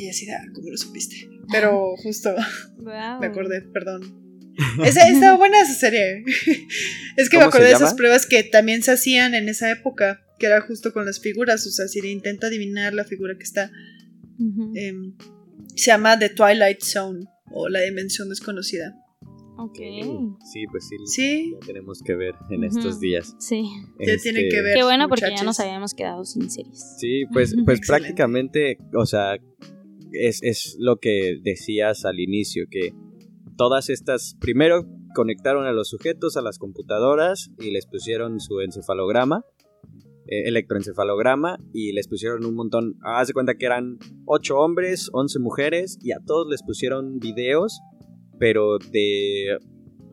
Y 0.05 0.09
así, 0.09 0.29
ah, 0.31 0.45
¿cómo 0.53 0.71
lo 0.71 0.77
supiste? 0.77 1.29
Pero 1.51 1.97
justo 2.03 2.35
me 2.79 3.27
acordé, 3.27 3.63
perdón. 3.63 4.27
Esa, 4.85 5.09
estaba 5.09 5.37
buena 5.39 5.61
esa 5.61 5.75
serie. 5.75 6.25
es 7.17 7.29
que 7.29 7.39
me 7.39 7.45
acordé 7.45 7.67
de 7.67 7.73
esas 7.73 7.95
pruebas 7.95 8.27
que 8.27 8.43
también 8.43 8.83
se 8.83 8.93
hacían 8.93 9.35
en 9.35 9.49
esa 9.49 9.71
época 9.71 10.23
que 10.39 10.47
era 10.47 10.61
justo 10.61 10.93
con 10.93 11.07
las 11.07 11.21
figuras, 11.21 11.67
o 11.67 11.71
sea, 11.71 11.89
si 11.89 11.99
intenta 12.11 12.49
adivinar 12.49 12.93
la 12.93 13.05
figura 13.05 13.35
que 13.39 13.45
está, 13.45 13.71
em, 14.75 15.17
se 15.75 15.87
llama 15.87 16.19
The 16.19 16.31
Twilight 16.31 16.83
Zone 16.83 17.25
o 17.51 17.69
la 17.69 17.81
dimensión 17.81 18.29
desconocida. 18.29 18.95
Ok. 19.59 19.79
Sí, 20.53 20.67
pues 20.71 20.87
sí. 20.87 20.97
Sí. 21.07 21.55
Ya 21.55 21.67
tenemos 21.67 22.03
que 22.05 22.15
ver 22.15 22.35
en 22.51 22.65
estos 22.65 23.01
días. 23.01 23.35
Sí. 23.39 23.65
Ya 23.99 24.13
este, 24.13 24.31
tienen 24.31 24.51
que 24.51 24.61
ver. 24.61 24.75
Qué 24.75 24.85
bueno 24.85 25.09
porque 25.09 25.33
ya 25.35 25.43
nos 25.45 25.59
habíamos 25.61 25.95
quedado 25.95 26.25
sin 26.27 26.51
series. 26.51 26.97
Sí, 26.99 27.25
pues, 27.33 27.55
pues 27.65 27.81
prácticamente, 27.87 28.77
o 28.95 29.07
sea, 29.07 29.39
es, 30.21 30.43
es 30.43 30.77
lo 30.79 30.97
que 30.97 31.39
decías 31.43 32.05
al 32.05 32.21
inicio, 32.21 32.67
que 32.71 32.93
todas 33.57 33.91
estas, 33.91 34.37
primero 34.41 34.87
conectaron 35.15 35.67
a 35.67 35.73
los 35.73 35.89
sujetos 35.89 36.37
a 36.37 36.43
las 36.43 36.59
computadoras 36.59 37.51
y 37.59 37.71
les 37.71 37.87
pusieron 37.87 38.41
su 38.41 38.61
encefalograma 38.61 39.45
eh, 40.29 40.49
electroencefalograma 40.49 41.61
y 41.73 41.93
les 41.93 42.09
pusieron 42.09 42.45
un 42.45 42.57
montón, 42.57 42.97
haz 43.05 43.29
de 43.29 43.33
cuenta 43.33 43.55
que 43.55 43.65
eran 43.65 43.99
8 44.25 44.57
hombres, 44.57 45.09
11 45.13 45.39
mujeres 45.39 45.99
y 46.03 46.11
a 46.11 46.19
todos 46.19 46.49
les 46.51 46.65
pusieron 46.65 47.21
videos, 47.21 47.81
pero 48.39 48.79
de... 48.79 49.59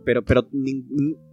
Pero, 0.06 0.24
pero 0.24 0.48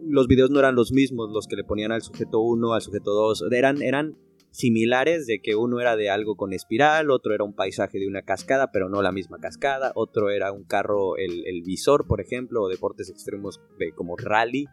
los 0.07 0.29
videos 0.29 0.51
no 0.51 0.61
eran 0.61 0.77
los 0.77 0.93
mismos, 0.93 1.29
los 1.31 1.47
que 1.47 1.57
le 1.57 1.65
ponían 1.65 1.93
al 1.93 2.03
sujeto 2.03 2.41
1, 2.41 2.73
al 2.73 2.81
sujeto 2.81 3.11
2, 3.11 3.47
eran, 3.51 3.83
eran 3.83 4.17
similares 4.51 5.27
de 5.27 5.41
que 5.41 5.55
uno 5.55 5.81
era 5.81 5.97
de 5.97 6.11
algo 6.11 6.37
con 6.37 6.53
espiral, 6.53 7.11
otro 7.11 7.35
era 7.35 7.45
un 7.45 7.55
paisaje 7.55 7.99
de 7.99 8.07
una 8.07 8.23
cascada, 8.23 8.71
pero 8.73 8.89
no 8.89 9.03
la 9.03 9.13
misma 9.13 9.39
cascada, 9.39 9.93
otro 9.95 10.31
era 10.31 10.53
un 10.53 10.65
carro, 10.65 11.17
el, 11.17 11.47
el 11.47 11.63
visor, 11.63 12.07
por 12.07 12.21
ejemplo, 12.21 12.63
o 12.63 12.69
deportes 12.69 13.11
extremos 13.11 13.61
de, 13.79 13.93
como 13.93 14.17
rally, 14.17 14.67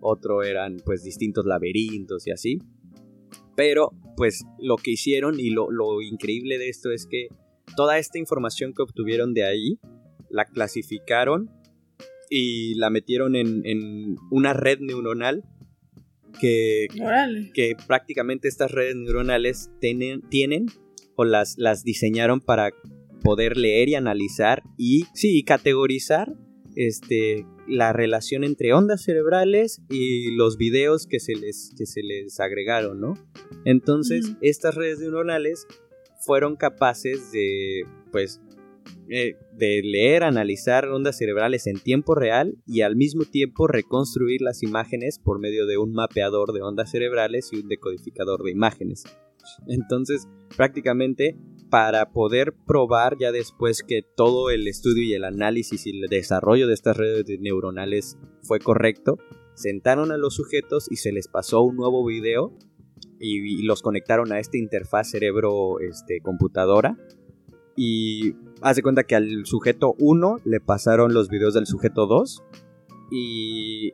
otro 0.00 0.42
eran 0.42 0.78
pues 0.84 1.04
distintos 1.04 1.46
laberintos 1.46 2.26
y 2.26 2.32
así. 2.32 2.58
Pero, 3.56 3.92
pues, 4.16 4.44
lo 4.58 4.76
que 4.76 4.92
hicieron 4.92 5.38
y 5.38 5.50
lo, 5.50 5.68
increíble 6.00 6.58
de 6.58 6.68
esto 6.68 6.90
es 6.90 7.06
que 7.06 7.28
toda 7.76 7.98
esta 7.98 8.18
información 8.18 8.72
que 8.74 8.82
obtuvieron 8.82 9.34
de 9.34 9.44
ahí, 9.44 9.78
la 10.30 10.46
clasificaron 10.46 11.50
y 12.30 12.74
la 12.76 12.90
metieron 12.90 13.36
en, 13.36 14.16
una 14.30 14.54
red 14.54 14.78
neuronal 14.80 15.44
que, 16.40 16.88
que 17.54 17.76
prácticamente 17.86 18.48
estas 18.48 18.70
redes 18.70 18.96
neuronales 18.96 19.70
tienen, 19.80 20.22
tienen 20.28 20.66
o 21.16 21.24
las, 21.24 21.56
las 21.58 21.84
diseñaron 21.84 22.40
para 22.40 22.70
poder 23.22 23.56
leer 23.56 23.88
y 23.88 23.94
analizar 23.94 24.62
y 24.76 25.04
sí, 25.14 25.42
categorizar 25.44 26.34
este, 26.76 27.46
la 27.68 27.92
relación 27.92 28.44
entre 28.44 28.72
ondas 28.72 29.02
cerebrales 29.02 29.82
y 29.90 30.34
los 30.34 30.56
videos 30.56 31.06
que 31.06 31.20
se 31.20 31.34
les, 31.34 31.72
que 31.76 31.86
se 31.86 32.02
les 32.02 32.40
agregaron, 32.40 33.00
¿no? 33.00 33.14
Entonces, 33.64 34.32
estas 34.40 34.74
redes 34.74 34.98
neuronales 34.98 35.66
fueron 36.20 36.56
capaces 36.56 37.32
de, 37.32 37.82
pues, 38.10 38.40
eh, 39.08 39.36
de 39.52 39.82
leer, 39.84 40.22
analizar 40.22 40.88
ondas 40.88 41.18
cerebrales 41.18 41.66
en 41.66 41.78
tiempo 41.78 42.14
real 42.14 42.54
y 42.66 42.80
al 42.80 42.96
mismo 42.96 43.24
tiempo 43.24 43.66
reconstruir 43.66 44.40
las 44.40 44.62
imágenes 44.62 45.18
por 45.18 45.38
medio 45.38 45.66
de 45.66 45.78
un 45.78 45.92
mapeador 45.92 46.52
de 46.52 46.62
ondas 46.62 46.90
cerebrales 46.90 47.50
y 47.52 47.60
un 47.60 47.68
decodificador 47.68 48.42
de 48.42 48.52
imágenes. 48.52 49.04
Entonces, 49.66 50.28
prácticamente 50.56 51.36
para 51.72 52.12
poder 52.12 52.52
probar 52.66 53.16
ya 53.18 53.32
después 53.32 53.82
que 53.82 54.02
todo 54.02 54.50
el 54.50 54.68
estudio 54.68 55.04
y 55.04 55.14
el 55.14 55.24
análisis 55.24 55.86
y 55.86 55.98
el 55.98 56.08
desarrollo 56.08 56.66
de 56.66 56.74
estas 56.74 56.98
redes 56.98 57.24
neuronales 57.40 58.18
fue 58.42 58.60
correcto, 58.60 59.16
sentaron 59.54 60.12
a 60.12 60.18
los 60.18 60.34
sujetos 60.34 60.86
y 60.90 60.96
se 60.96 61.12
les 61.12 61.28
pasó 61.28 61.62
un 61.62 61.76
nuevo 61.76 62.04
video 62.04 62.56
y, 63.18 63.62
los 63.62 63.82
conectaron 63.82 64.32
a 64.32 64.38
esta 64.38 64.58
interfaz 64.58 65.10
cerebro 65.10 65.80
este, 65.80 66.20
computadora 66.20 66.98
y 67.76 68.34
hace 68.60 68.82
cuenta 68.82 69.04
que 69.04 69.14
al 69.14 69.46
sujeto 69.46 69.94
1 69.98 70.38
le 70.44 70.60
pasaron 70.60 71.14
los 71.14 71.28
videos 71.28 71.54
del 71.54 71.66
sujeto 71.66 72.06
2 72.06 72.42
y 73.10 73.92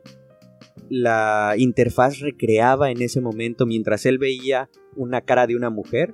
la 0.89 1.53
interfaz 1.57 2.19
recreaba 2.19 2.91
en 2.91 3.01
ese 3.01 3.21
momento 3.21 3.65
mientras 3.65 4.05
él 4.05 4.17
veía 4.17 4.69
una 4.95 5.21
cara 5.21 5.47
de 5.47 5.55
una 5.55 5.69
mujer 5.69 6.13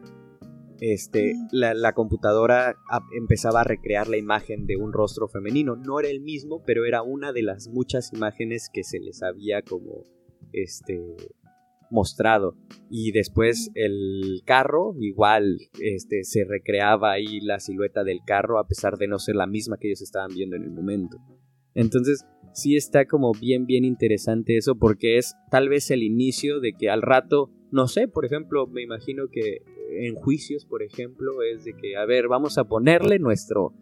este, 0.82 1.36
la, 1.52 1.94
computadora 1.94 2.76
empezaba 3.18 3.62
a 3.62 3.64
recrear 3.64 4.08
la 4.08 4.18
imagen 4.18 4.66
de 4.68 4.76
un 4.76 4.92
rostro 4.92 5.28
femenino. 5.28 5.76
No 5.76 6.00
era 6.00 6.10
el 6.10 6.22
mismo, 6.22 6.62
pero 6.66 6.86
era 6.86 7.02
una 7.02 7.32
de 7.32 7.44
las 7.44 7.70
muchas 7.70 8.12
imágenes 8.14 8.70
que 8.74 8.84
se 8.84 9.00
les 9.00 9.24
había 9.24 9.62
como 9.62 10.04
este 10.52 11.02
mostrado. 11.90 12.56
Y 12.90 13.12
después 13.12 13.72
el 13.76 14.42
carro, 14.46 14.96
igual, 15.00 15.58
este, 15.80 16.24
se 16.24 16.44
recreaba 16.46 17.12
ahí 17.12 17.40
la 17.42 17.60
silueta 17.60 18.04
del 18.04 18.20
carro, 18.26 18.60
a 18.60 18.68
pesar 18.68 18.98
de 18.98 19.08
no 19.08 19.20
ser 19.20 19.36
la 19.36 19.48
misma 19.48 19.78
que 19.78 19.88
ellos 19.88 20.02
estaban 20.02 20.34
viendo 20.34 20.56
en 20.56 20.64
el 20.64 20.72
momento. 20.72 21.18
Entonces, 21.74 22.26
sí 22.54 22.76
está 22.76 23.06
como 23.06 23.34
bien, 23.34 23.66
bien 23.66 23.84
interesante 23.84 24.58
eso, 24.58 24.76
porque 24.76 25.18
es 25.18 25.36
tal 25.52 25.70
vez 25.70 25.92
el 25.92 26.04
inicio 26.04 26.60
de 26.60 26.74
que 26.74 26.90
al 26.90 27.02
rato, 27.02 27.52
no 27.72 27.88
sé, 27.88 28.08
por 28.08 28.26
ejemplo, 28.26 28.66
me 28.68 28.82
imagino 28.82 29.28
que 29.30 29.62
en 29.98 30.16
juicios, 30.16 30.66
por 30.66 30.84
ejemplo, 30.84 31.42
es 31.44 31.66
de 31.66 31.74
que, 31.74 31.96
a 31.98 32.06
ver, 32.06 32.28
vamos 32.28 32.58
a 32.58 32.66
ponerle 32.66 33.20
nuestro 33.20 33.74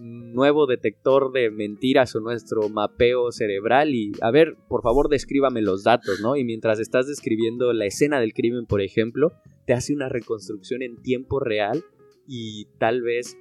nuevo 0.00 0.66
detector 0.66 1.32
de 1.32 1.50
mentiras 1.50 2.14
o 2.14 2.20
nuestro 2.20 2.68
mapeo 2.68 3.32
cerebral 3.32 3.94
y, 3.94 4.12
a 4.20 4.30
ver, 4.30 4.56
por 4.68 4.82
favor, 4.82 5.08
descríbame 5.08 5.62
los 5.62 5.84
datos, 5.84 6.20
¿no? 6.20 6.36
Y 6.36 6.44
mientras 6.44 6.78
estás 6.78 7.06
describiendo 7.06 7.72
la 7.72 7.86
escena 7.86 8.20
del 8.20 8.34
crimen, 8.34 8.66
por 8.66 8.82
ejemplo, 8.82 9.32
te 9.66 9.72
hace 9.72 9.94
una 9.94 10.08
reconstrucción 10.08 10.82
en 10.82 11.00
tiempo 11.02 11.40
real 11.40 11.84
y 12.26 12.66
tal 12.78 13.02
vez 13.02 13.36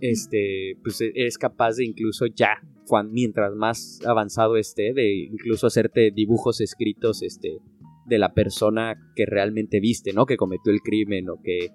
este, 0.00 0.76
pues 0.82 1.00
e- 1.00 1.12
eres 1.14 1.38
capaz 1.38 1.76
de 1.76 1.84
incluso 1.84 2.26
ya, 2.26 2.62
mientras 3.10 3.54
más 3.54 4.00
avanzado 4.06 4.56
esté, 4.56 4.92
de 4.94 5.26
incluso 5.30 5.66
hacerte 5.66 6.10
dibujos 6.10 6.60
escritos, 6.60 7.22
este, 7.22 7.58
de 8.06 8.18
la 8.18 8.32
persona 8.32 9.12
que 9.14 9.26
realmente 9.26 9.80
viste, 9.80 10.12
¿no? 10.12 10.24
Que 10.24 10.36
cometió 10.36 10.72
el 10.72 10.80
crimen 10.80 11.28
o 11.28 11.40
que 11.42 11.70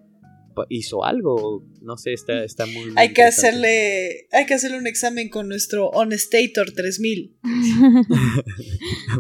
hizo 0.70 1.04
algo, 1.06 1.64
no 1.82 1.98
sé, 1.98 2.14
está, 2.14 2.44
está 2.44 2.66
muy... 2.66 2.86
muy 2.86 2.94
Hay 2.98 3.14
que 3.14 3.24
hacerle, 3.24 4.28
hay 4.32 4.46
que 4.46 4.54
hacerle 4.54 4.78
un 4.78 4.88
examen 4.88 5.30
con 5.30 5.48
nuestro 5.48 5.88
Honestator 5.90 6.72
3000. 6.72 7.36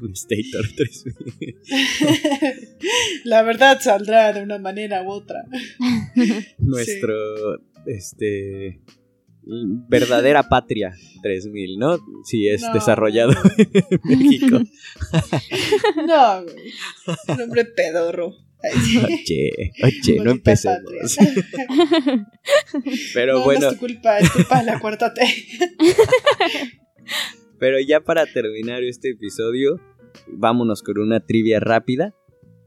Un 0.02 0.16
Stator 0.16 0.66
3000. 0.76 1.56
La 3.26 3.44
verdad 3.44 3.80
saldrá 3.82 4.34
de 4.34 4.42
una 4.42 4.60
manera 4.60 5.04
u 5.04 5.12
otra. 5.12 5.44
Nuestro, 6.58 7.16
este, 7.86 8.82
verdadera 9.46 10.44
patria 10.44 10.94
3000, 11.22 11.78
¿no? 11.78 11.98
Sí, 12.24 12.48
es 12.48 12.62
No. 12.62 12.74
desarrollado 12.74 13.34
en 13.58 14.00
México. 14.04 14.60
No, 16.08 16.44
güey. 16.44 17.38
Nombre 17.38 17.66
pedorro. 17.66 18.34
Oye, 19.06 19.74
oye, 19.84 20.20
no 20.24 20.32
empecemos. 20.32 21.18
Pero 23.14 23.40
no, 23.40 23.44
bueno, 23.44 23.62
no 23.62 23.68
es 23.68 23.74
tu 23.74 23.80
culpa, 23.80 24.20
es 24.20 24.30
culpa 24.32 24.60
de 24.60 24.66
la 24.66 24.80
cuarta 24.80 25.14
T. 25.14 25.22
pero 27.60 27.80
ya 27.80 28.00
para 28.02 28.26
terminar 28.26 28.84
este 28.84 29.12
episodio, 29.12 29.80
vámonos 30.28 30.82
con 30.82 31.00
una 31.00 31.20
trivia 31.20 31.60
rápida. 31.60 32.16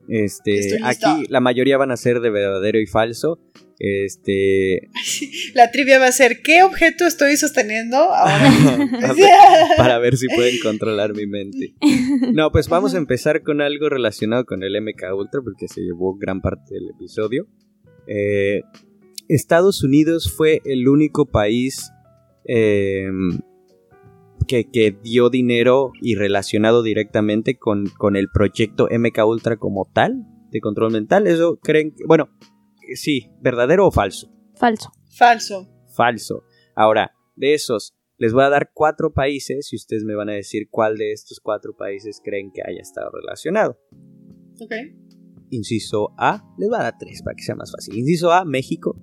Este, 0.08 0.78
aquí 0.82 1.26
la 1.28 1.40
mayoría 1.40 1.76
van 1.78 1.90
a 1.90 1.96
ser 1.96 2.20
de 2.20 2.30
verdadero 2.30 2.78
y 2.80 2.86
falso. 2.86 3.40
Este, 3.78 4.88
La 5.54 5.70
trivia 5.70 5.98
va 5.98 6.06
a 6.06 6.12
ser: 6.12 6.40
¿qué 6.42 6.62
objeto 6.62 7.06
estoy 7.06 7.36
sosteniendo 7.36 7.96
ahora? 7.96 8.50
para 9.76 9.98
ver 9.98 10.16
si 10.16 10.26
pueden 10.28 10.58
controlar 10.62 11.14
mi 11.14 11.26
mente. 11.26 11.74
No, 12.32 12.50
pues 12.50 12.68
vamos 12.68 12.94
a 12.94 12.98
empezar 12.98 13.42
con 13.42 13.60
algo 13.60 13.88
relacionado 13.88 14.44
con 14.44 14.62
el 14.62 14.80
MK 14.80 15.14
Ultra 15.14 15.42
porque 15.42 15.68
se 15.68 15.82
llevó 15.82 16.16
gran 16.16 16.40
parte 16.40 16.74
del 16.74 16.90
episodio. 16.90 17.46
Eh, 18.06 18.62
Estados 19.28 19.82
Unidos 19.82 20.32
fue 20.34 20.62
el 20.64 20.88
único 20.88 21.26
país 21.26 21.90
eh, 22.48 23.10
que, 24.46 24.70
que 24.70 24.96
dio 25.02 25.30
dinero 25.30 25.92
y 26.00 26.14
relacionado 26.14 26.82
directamente 26.82 27.58
con, 27.58 27.86
con 27.98 28.16
el 28.16 28.28
proyecto 28.30 28.88
MK 28.90 29.26
Ultra 29.26 29.56
como 29.56 29.90
tal 29.92 30.26
de 30.50 30.60
control 30.60 30.92
mental. 30.92 31.26
Eso 31.26 31.58
creen 31.62 31.92
que, 31.94 32.04
bueno, 32.06 32.28
sí, 32.94 33.30
verdadero 33.40 33.86
o 33.86 33.90
falso. 33.90 34.30
Falso. 34.54 34.90
Falso. 35.16 35.68
Falso. 35.94 36.44
Ahora, 36.74 37.12
de 37.36 37.54
esos, 37.54 37.94
les 38.18 38.32
voy 38.32 38.44
a 38.44 38.48
dar 38.48 38.70
cuatro 38.72 39.12
países 39.12 39.72
y 39.72 39.76
ustedes 39.76 40.04
me 40.04 40.14
van 40.14 40.30
a 40.30 40.34
decir 40.34 40.68
cuál 40.70 40.96
de 40.96 41.12
estos 41.12 41.40
cuatro 41.40 41.76
países 41.76 42.20
creen 42.24 42.50
que 42.52 42.62
haya 42.62 42.80
estado 42.80 43.10
relacionado. 43.12 43.78
Ok. 44.60 44.72
Inciso 45.50 46.14
A, 46.18 46.42
les 46.58 46.68
voy 46.68 46.78
a 46.78 46.84
dar 46.84 46.98
tres 46.98 47.22
para 47.22 47.34
que 47.34 47.42
sea 47.42 47.54
más 47.54 47.70
fácil. 47.70 47.96
Inciso 47.96 48.32
A, 48.32 48.44
México. 48.44 48.98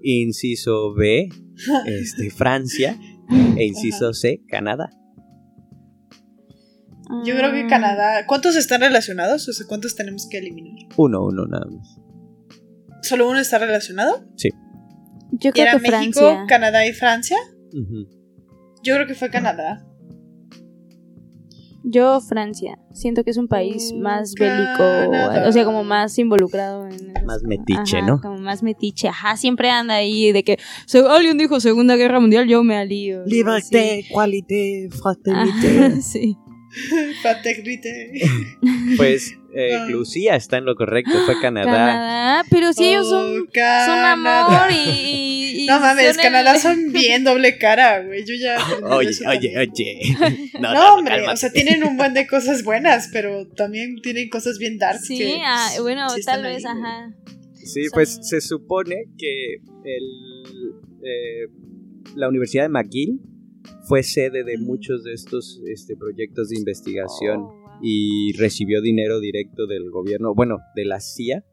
Inciso 0.00 0.94
B, 0.94 1.28
este, 1.86 2.30
Francia. 2.30 2.98
E 3.56 3.64
inciso 3.64 4.12
C, 4.12 4.42
Canadá. 4.48 4.90
Yo 7.24 7.36
creo 7.36 7.52
que 7.52 7.62
Ah, 7.62 7.66
Canadá. 7.68 8.26
¿Cuántos 8.26 8.56
están 8.56 8.80
relacionados? 8.80 9.48
O 9.48 9.52
sea, 9.52 9.66
¿cuántos 9.68 9.94
tenemos 9.94 10.28
que 10.28 10.38
eliminar? 10.38 10.74
Uno, 10.96 11.24
uno 11.24 11.46
nada 11.46 11.66
más. 11.66 11.96
¿Solo 13.02 13.28
uno 13.28 13.38
está 13.38 13.58
relacionado? 13.58 14.24
Yo 15.32 15.50
¿Y 15.50 15.52
creo 15.52 15.64
era 15.64 15.72
que 15.72 15.78
México, 15.90 16.20
Francia. 16.20 16.44
Canadá 16.48 16.86
y 16.86 16.92
Francia? 16.92 17.36
Yo 18.82 18.94
creo 18.94 19.06
que 19.06 19.14
fue 19.14 19.30
Canadá. 19.30 19.86
Yo 21.88 22.20
Francia. 22.20 22.80
Siento 22.92 23.22
que 23.22 23.30
es 23.30 23.36
un 23.36 23.46
país 23.46 23.92
Mm, 23.94 24.02
más 24.02 24.34
bélico, 24.34 24.82
o 25.46 25.52
sea, 25.52 25.64
como 25.64 25.84
más 25.84 26.18
involucrado 26.18 26.88
en 26.88 27.12
Más 27.24 27.42
metiche, 27.44 27.98
Ajá, 27.98 28.06
¿no? 28.06 28.20
Como 28.20 28.38
más 28.38 28.64
metiche, 28.64 29.06
ajá, 29.06 29.36
siempre 29.36 29.70
anda 29.70 29.94
ahí 29.94 30.32
de 30.32 30.42
que 30.42 30.58
alguien 31.08 31.38
dijo 31.38 31.60
Segunda 31.60 31.94
Guerra 31.94 32.18
Mundial, 32.18 32.48
yo 32.48 32.64
me 32.64 32.76
alío. 32.76 33.24
Liberté, 33.24 34.04
qualité, 34.12 34.88
Sí. 34.90 34.98
fraternité. 34.98 35.78
Ajá, 35.78 36.00
sí. 36.00 36.36
Pategrite. 37.22 38.10
Pues 38.96 39.36
eh. 39.56 39.88
Lucía 39.88 40.36
está 40.36 40.58
en 40.58 40.64
lo 40.66 40.74
correcto, 40.76 41.12
fue 41.24 41.34
Canadá. 41.40 41.64
Canadá, 41.72 42.44
pero 42.50 42.72
si 42.72 42.88
ellos 42.88 43.08
son, 43.08 43.42
Oh, 43.48 43.86
son 43.86 43.98
amor 43.98 44.70
y, 44.70 44.74
y- 44.90 45.60
y 45.64 45.66
No 45.66 45.80
mames, 45.80 46.06
son 46.08 46.16
el- 46.16 46.22
Canadá 46.22 46.58
son 46.60 46.92
bien 46.92 47.24
doble 47.24 47.58
cara, 47.58 48.02
güey. 48.02 48.24
Yo 48.24 48.34
ya. 48.40 48.58
Oye, 48.94 49.10
oye, 49.28 49.58
oye. 49.58 50.00
No, 50.60 50.94
hombre, 50.94 51.14
cálmate. 51.16 51.32
o 51.32 51.36
sea, 51.36 51.50
tienen 51.52 51.84
un 51.84 51.96
buen 51.96 52.14
de 52.14 52.26
cosas 52.26 52.62
buenas, 52.64 53.08
pero 53.12 53.46
también 53.48 53.96
tienen 54.02 54.28
cosas 54.28 54.58
bien 54.58 54.78
dark. 54.78 54.98
Sí, 55.00 55.18
que, 55.18 55.38
ah, 55.44 55.66
pues, 55.70 55.82
bueno, 55.82 56.08
sí 56.10 56.22
tal 56.22 56.42
vez, 56.42 56.64
ahí, 56.64 56.72
ajá. 56.78 57.14
Sí, 57.54 57.84
Son- 57.84 57.90
pues 57.94 58.18
se 58.22 58.40
supone 58.40 58.94
que 59.18 59.54
el, 59.84 60.04
eh, 61.02 61.48
la 62.14 62.28
Universidad 62.28 62.64
de 62.64 62.68
McGill 62.68 63.20
fue 63.88 64.02
sede 64.02 64.44
de 64.44 64.58
muchos 64.58 65.02
de 65.04 65.12
estos 65.14 65.60
este, 65.66 65.96
proyectos 65.96 66.48
de 66.50 66.58
investigación 66.58 67.40
Oh. 67.40 67.65
Y 67.82 68.32
recibió 68.38 68.80
dinero 68.82 69.20
directo 69.20 69.66
del 69.66 69.90
gobierno, 69.90 70.34
bueno, 70.34 70.58
de 70.74 70.84
la 70.84 71.00
CIA, 71.00 71.44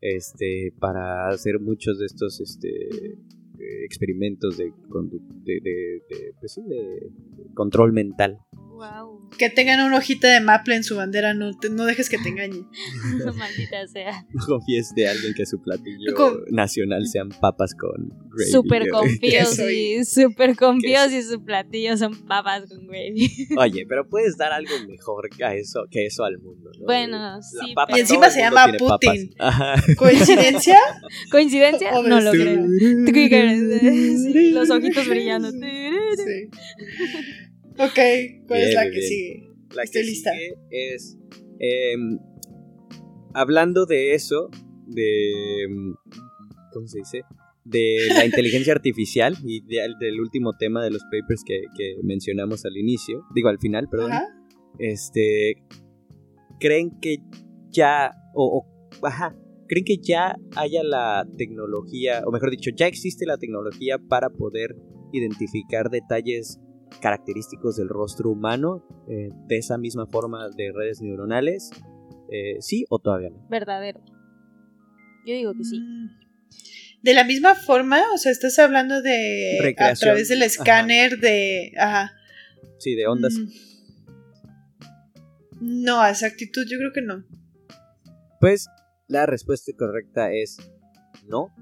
este, 0.00 0.72
para 0.78 1.28
hacer 1.28 1.60
muchos 1.60 1.98
de 1.98 2.06
estos 2.06 2.40
este, 2.40 2.68
eh, 2.68 3.84
experimentos 3.84 4.56
de, 4.56 4.72
de, 5.44 5.60
de- 5.60 6.34
pues 6.40 6.56
de 6.66 7.10
control 7.54 7.92
mental. 7.92 8.38
Wow. 8.82 9.20
Que 9.38 9.48
tengan 9.48 9.80
una 9.86 9.96
hojita 9.98 10.28
de 10.28 10.40
maple 10.40 10.74
en 10.74 10.82
su 10.84 10.96
bandera, 10.96 11.34
no, 11.34 11.52
te- 11.56 11.70
no 11.70 11.84
dejes 11.86 12.08
que 12.08 12.18
te 12.18 12.28
engañe. 12.30 12.64
Maldita 13.36 13.86
sea. 13.86 14.26
No 14.32 14.44
confíes 14.44 14.92
de 14.96 15.08
alguien 15.08 15.34
que 15.34 15.46
su 15.46 15.60
platillo 15.62 16.14
Con- 16.16 16.42
nacional 16.50 17.06
sean 17.06 17.28
papas 17.28 17.74
con 17.74 18.08
gravy. 18.30 18.50
Súper 18.50 18.88
confíos 18.88 19.58
y- 19.72 20.04
súper 20.04 20.56
confíos 20.56 21.12
y 21.12 21.22
su 21.22 21.44
platillo 21.44 21.96
son 21.96 22.26
papas 22.26 22.64
con 22.68 22.86
gravy. 22.88 23.30
Oye, 23.56 23.86
pero 23.88 24.08
puedes 24.08 24.36
dar 24.36 24.52
algo 24.52 24.72
mejor 24.88 25.28
que 25.30 25.44
eso, 25.60 25.84
que 25.90 26.06
eso 26.06 26.24
al 26.24 26.38
mundo, 26.38 26.70
¿no? 26.78 26.84
Bueno, 26.86 27.18
La 27.18 27.40
sí, 27.42 27.74
papa, 27.74 27.96
Y 27.96 28.00
encima 28.00 28.30
se 28.30 28.40
llama. 28.40 28.66
Putin. 28.78 29.32
¿Coincidencia? 29.96 30.78
¿Coincidencia? 31.30 31.92
No 32.02 32.20
lo 32.20 32.30
creo. 32.32 32.66
Los 34.52 34.70
ojitos 34.70 35.08
brillando. 35.08 35.50
Sí. 35.52 36.48
Ok, 37.84 37.98
¿cuál 38.46 38.60
es 38.62 38.74
la 38.74 38.84
que 38.84 38.90
bien. 38.90 39.02
sigue? 39.02 39.48
La 39.74 39.82
Estoy 39.82 40.02
que 40.02 40.08
lista. 40.08 40.30
sigue 40.32 40.54
es 40.70 41.18
em, 41.58 42.18
hablando 43.34 43.86
de 43.86 44.14
eso, 44.14 44.50
de 44.86 45.62
em, 45.64 45.94
¿cómo 46.72 46.86
se 46.86 46.98
dice? 46.98 47.22
De 47.64 48.08
la 48.14 48.24
inteligencia 48.24 48.72
artificial 48.72 49.36
y 49.44 49.60
de- 49.62 49.88
del 50.00 50.20
último 50.20 50.52
tema 50.58 50.82
de 50.82 50.90
los 50.90 51.02
papers 51.04 51.42
que, 51.46 51.60
que 51.76 51.96
mencionamos 52.02 52.64
al 52.64 52.76
inicio, 52.76 53.22
digo 53.34 53.48
al 53.48 53.58
final, 53.58 53.88
perdón. 53.88 54.12
Ajá. 54.12 54.26
Este, 54.78 55.62
creen 56.60 56.98
que 57.00 57.18
ya 57.70 58.12
o, 58.34 58.64
o- 59.00 59.06
ajá, 59.06 59.36
creen 59.68 59.84
que 59.84 59.96
ya 59.98 60.36
haya 60.56 60.82
la 60.82 61.26
tecnología, 61.38 62.22
o 62.26 62.32
mejor 62.32 62.50
dicho, 62.50 62.70
ya 62.76 62.86
existe 62.86 63.26
la 63.26 63.38
tecnología 63.38 63.98
para 63.98 64.28
poder 64.30 64.74
identificar 65.12 65.88
detalles 65.90 66.58
característicos 67.00 67.76
del 67.76 67.88
rostro 67.88 68.30
humano 68.30 68.86
eh, 69.08 69.30
de 69.46 69.56
esa 69.58 69.78
misma 69.78 70.06
forma 70.06 70.48
de 70.50 70.72
redes 70.72 71.00
neuronales, 71.00 71.70
Eh, 72.34 72.56
sí 72.60 72.86
o 72.88 72.98
todavía 72.98 73.28
no. 73.28 73.46
Verdadero. 73.50 74.00
Yo 75.26 75.34
digo 75.34 75.52
que 75.54 75.64
sí. 75.64 75.78
Mm. 75.78 76.08
De 77.02 77.12
la 77.12 77.24
misma 77.24 77.54
forma, 77.54 78.00
o 78.14 78.16
sea, 78.16 78.32
estás 78.32 78.58
hablando 78.58 79.02
de 79.02 79.74
a 79.76 79.94
través 79.94 80.28
del 80.28 80.40
escáner 80.42 81.18
de, 81.18 81.72
ajá. 81.78 82.12
Sí, 82.78 82.94
de 82.94 83.06
ondas. 83.06 83.34
Mm. 83.34 83.48
No, 85.84 86.00
a 86.00 86.10
exactitud 86.10 86.62
yo 86.68 86.78
creo 86.78 86.92
que 86.94 87.02
no. 87.02 87.24
Pues 88.40 88.66
la 89.08 89.26
respuesta 89.26 89.70
correcta 89.76 90.32
es 90.32 90.56
no. 91.26 91.54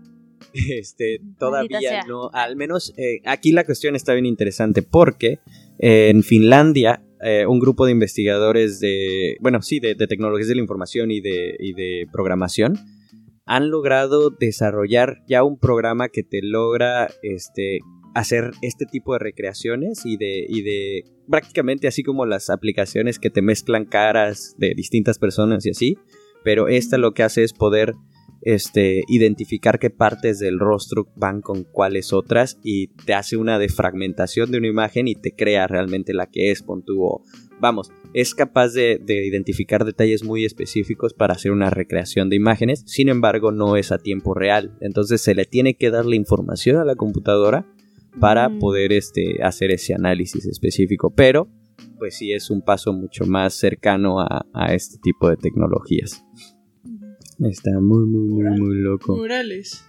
Este, 0.70 1.20
todavía 1.38 2.04
no. 2.08 2.30
Al 2.32 2.56
menos 2.56 2.92
eh, 2.96 3.20
aquí 3.24 3.52
la 3.52 3.64
cuestión 3.64 3.94
está 3.96 4.14
bien 4.14 4.26
interesante 4.26 4.82
porque 4.82 5.38
eh, 5.78 6.08
en 6.10 6.22
Finlandia 6.22 7.02
eh, 7.22 7.46
un 7.46 7.60
grupo 7.60 7.86
de 7.86 7.92
investigadores 7.92 8.80
de, 8.80 9.36
bueno, 9.40 9.62
sí, 9.62 9.78
de, 9.78 9.94
de 9.94 10.06
tecnologías 10.06 10.48
de 10.48 10.54
la 10.54 10.62
información 10.62 11.10
y 11.10 11.20
de, 11.20 11.56
y 11.58 11.74
de 11.74 12.06
programación 12.10 12.78
han 13.46 13.70
logrado 13.70 14.30
desarrollar 14.30 15.22
ya 15.26 15.42
un 15.42 15.58
programa 15.58 16.08
que 16.08 16.22
te 16.22 16.40
logra 16.40 17.10
este, 17.22 17.80
hacer 18.14 18.52
este 18.62 18.86
tipo 18.86 19.12
de 19.12 19.18
recreaciones 19.18 20.06
y 20.06 20.16
de, 20.16 20.46
y 20.48 20.62
de 20.62 21.04
prácticamente 21.28 21.88
así 21.88 22.02
como 22.02 22.26
las 22.26 22.48
aplicaciones 22.48 23.18
que 23.18 23.28
te 23.28 23.42
mezclan 23.42 23.86
caras 23.86 24.54
de 24.58 24.74
distintas 24.74 25.18
personas 25.18 25.66
y 25.66 25.70
así, 25.70 25.98
pero 26.44 26.68
esta 26.68 26.96
lo 26.96 27.12
que 27.12 27.22
hace 27.22 27.42
es 27.42 27.52
poder 27.52 27.94
este, 28.42 29.02
identificar 29.08 29.78
qué 29.78 29.90
partes 29.90 30.38
del 30.38 30.58
rostro 30.58 31.08
van 31.16 31.40
con 31.40 31.64
cuáles 31.64 32.12
otras 32.12 32.58
y 32.62 32.88
te 33.04 33.14
hace 33.14 33.36
una 33.36 33.58
defragmentación 33.58 34.50
de 34.50 34.58
una 34.58 34.68
imagen 34.68 35.08
y 35.08 35.14
te 35.14 35.32
crea 35.32 35.66
realmente 35.66 36.14
la 36.14 36.26
que 36.26 36.50
es, 36.50 36.62
pon 36.62 36.82
tu, 36.84 37.22
vamos, 37.60 37.90
es 38.14 38.34
capaz 38.34 38.72
de, 38.72 38.98
de 39.02 39.26
identificar 39.26 39.84
detalles 39.84 40.24
muy 40.24 40.44
específicos 40.44 41.14
para 41.14 41.34
hacer 41.34 41.52
una 41.52 41.70
recreación 41.70 42.28
de 42.30 42.36
imágenes, 42.36 42.82
sin 42.86 43.08
embargo 43.08 43.52
no 43.52 43.76
es 43.76 43.92
a 43.92 43.98
tiempo 43.98 44.34
real, 44.34 44.76
entonces 44.80 45.20
se 45.20 45.34
le 45.34 45.44
tiene 45.44 45.74
que 45.74 45.90
dar 45.90 46.06
la 46.06 46.16
información 46.16 46.76
a 46.76 46.84
la 46.84 46.96
computadora 46.96 47.66
para 48.18 48.48
Mm. 48.48 48.58
poder 48.58 48.92
este, 48.92 49.42
hacer 49.42 49.70
ese 49.70 49.94
análisis 49.94 50.46
específico, 50.46 51.12
pero 51.14 51.48
pues 51.98 52.16
sí 52.16 52.32
es 52.32 52.50
un 52.50 52.62
paso 52.62 52.92
mucho 52.92 53.24
más 53.26 53.54
cercano 53.54 54.20
a, 54.20 54.46
a 54.52 54.74
este 54.74 54.98
tipo 55.02 55.28
de 55.28 55.36
tecnologías. 55.36 56.24
Está 57.40 57.70
muy, 57.80 58.06
muy, 58.06 58.42
muy, 58.42 58.60
muy 58.60 58.74
loco. 58.76 59.16
Murales. 59.16 59.84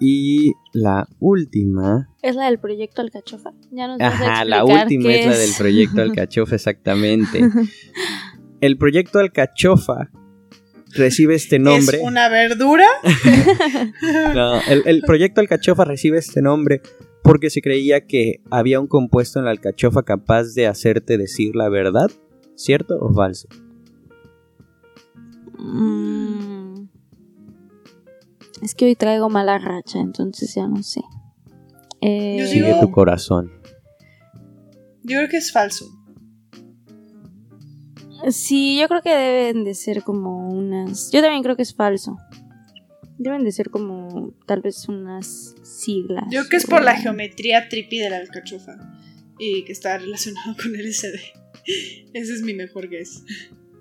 Y 0.00 0.52
la 0.72 1.08
última. 1.18 2.08
Es 2.22 2.36
la 2.36 2.46
del 2.46 2.58
proyecto 2.58 3.02
Alcachofa. 3.02 3.52
Ya 3.70 3.88
nos 3.88 3.98
vas 3.98 4.12
a 4.12 4.16
Ajá, 4.16 4.44
la 4.44 4.58
explicar 4.58 4.84
última 4.84 5.02
qué 5.04 5.20
es 5.20 5.26
la 5.26 5.38
del 5.38 5.50
proyecto 5.56 6.02
Alcachofa, 6.02 6.54
exactamente. 6.54 7.40
El 8.60 8.76
proyecto 8.76 9.20
Alcachofa 9.20 10.10
recibe 10.94 11.36
este 11.36 11.58
nombre. 11.60 11.98
¿Es 11.98 12.02
una 12.02 12.28
verdura? 12.28 12.86
No, 14.34 14.60
el, 14.68 14.82
el 14.84 15.02
proyecto 15.02 15.40
Alcachofa 15.40 15.84
recibe 15.84 16.18
este 16.18 16.42
nombre 16.42 16.82
porque 17.22 17.50
se 17.50 17.60
creía 17.60 18.06
que 18.06 18.40
había 18.50 18.80
un 18.80 18.86
compuesto 18.86 19.38
en 19.38 19.44
la 19.44 19.50
alcachofa 19.50 20.02
capaz 20.02 20.54
de 20.54 20.66
hacerte 20.66 21.18
decir 21.18 21.54
la 21.54 21.68
verdad, 21.68 22.10
¿cierto 22.54 22.98
o 23.00 23.12
falso? 23.12 23.48
Mm. 25.58 26.88
Es 28.62 28.74
que 28.74 28.86
hoy 28.86 28.96
traigo 28.96 29.28
mala 29.28 29.58
racha, 29.58 30.00
entonces 30.00 30.54
ya 30.54 30.66
no 30.66 30.82
sé. 30.82 31.00
Eh, 32.00 32.36
Yo 32.40 32.46
Sigue 32.46 32.66
digo- 32.68 32.80
tu 32.80 32.90
corazón. 32.90 33.50
Yo 35.02 35.16
creo 35.18 35.28
que 35.28 35.36
es 35.38 35.52
falso. 35.52 35.86
Sí, 38.30 38.78
yo 38.80 38.88
creo 38.88 39.00
que 39.00 39.14
deben 39.14 39.64
de 39.64 39.74
ser 39.74 40.02
como 40.02 40.48
unas. 40.50 41.10
Yo 41.12 41.20
también 41.22 41.42
creo 41.42 41.56
que 41.56 41.62
es 41.62 41.74
falso. 41.74 42.16
Deben 43.16 43.44
de 43.44 43.52
ser 43.52 43.70
como 43.70 44.32
tal 44.46 44.60
vez 44.60 44.88
unas 44.88 45.54
siglas. 45.62 46.24
Yo 46.30 46.40
creo 46.40 46.50
que 46.50 46.56
es 46.56 46.66
por 46.66 46.82
la 46.82 46.96
geometría 46.96 47.68
trippy 47.68 47.98
de 47.98 48.10
la 48.10 48.18
alcachofa. 48.18 48.76
Y 49.38 49.64
que 49.64 49.72
está 49.72 49.98
relacionado 49.98 50.56
con 50.62 50.74
el 50.74 50.92
SD. 50.92 51.18
Ese 52.12 52.34
es 52.34 52.42
mi 52.42 52.54
mejor 52.54 52.88
guess. 52.88 53.22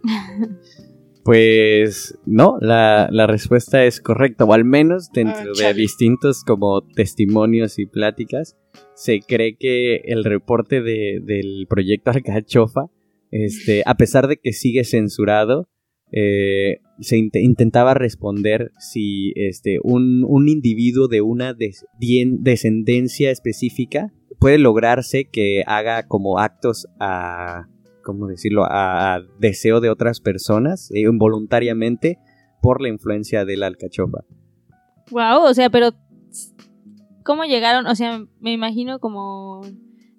Pues 1.27 2.17
no, 2.25 2.57
la, 2.61 3.09
la 3.11 3.27
respuesta 3.27 3.83
es 3.83 3.99
correcta, 3.99 4.45
o 4.45 4.53
al 4.53 4.63
menos 4.63 5.09
dentro 5.13 5.53
de 5.53 5.73
distintos 5.73 6.45
como 6.45 6.81
testimonios 6.95 7.79
y 7.79 7.85
pláticas, 7.85 8.55
se 8.95 9.19
cree 9.19 9.57
que 9.57 9.97
el 10.05 10.23
reporte 10.23 10.81
de- 10.81 11.19
del 11.21 11.67
proyecto 11.69 12.11
Alcachofa, 12.11 12.85
este, 13.29 13.83
a 13.85 13.95
pesar 13.95 14.29
de 14.29 14.37
que 14.37 14.53
sigue 14.53 14.85
censurado, 14.85 15.67
eh, 16.13 16.77
se 17.01 17.17
int- 17.17 17.41
intentaba 17.43 17.93
responder 17.93 18.71
si 18.79 19.33
este, 19.35 19.79
un, 19.83 20.23
un 20.25 20.47
individuo 20.47 21.09
de 21.09 21.19
una 21.21 21.53
des- 21.53 21.85
descendencia 21.99 23.31
específica 23.31 24.13
puede 24.39 24.59
lograrse 24.59 25.25
que 25.29 25.63
haga 25.67 26.07
como 26.07 26.39
actos 26.39 26.87
a, 27.01 27.67
¿cómo 28.07 28.27
decirlo?, 28.27 28.63
a, 28.63 29.15
a 29.15 29.21
deseo 29.37 29.81
de 29.81 29.89
otras 29.89 30.21
personas 30.21 30.89
eh, 30.91 31.01
involuntariamente 31.01 32.19
por 32.61 32.81
la 32.81 32.87
influencia 32.87 33.43
de 33.43 33.57
la 33.57 33.67
alcachofa. 33.67 34.19
Wow, 35.11 35.43
o 35.43 35.53
sea, 35.53 35.69
pero 35.69 35.91
¿cómo 37.23 37.43
llegaron? 37.43 37.85
O 37.85 37.95
sea, 37.95 38.23
me 38.39 38.53
imagino 38.53 38.99
como 38.99 39.61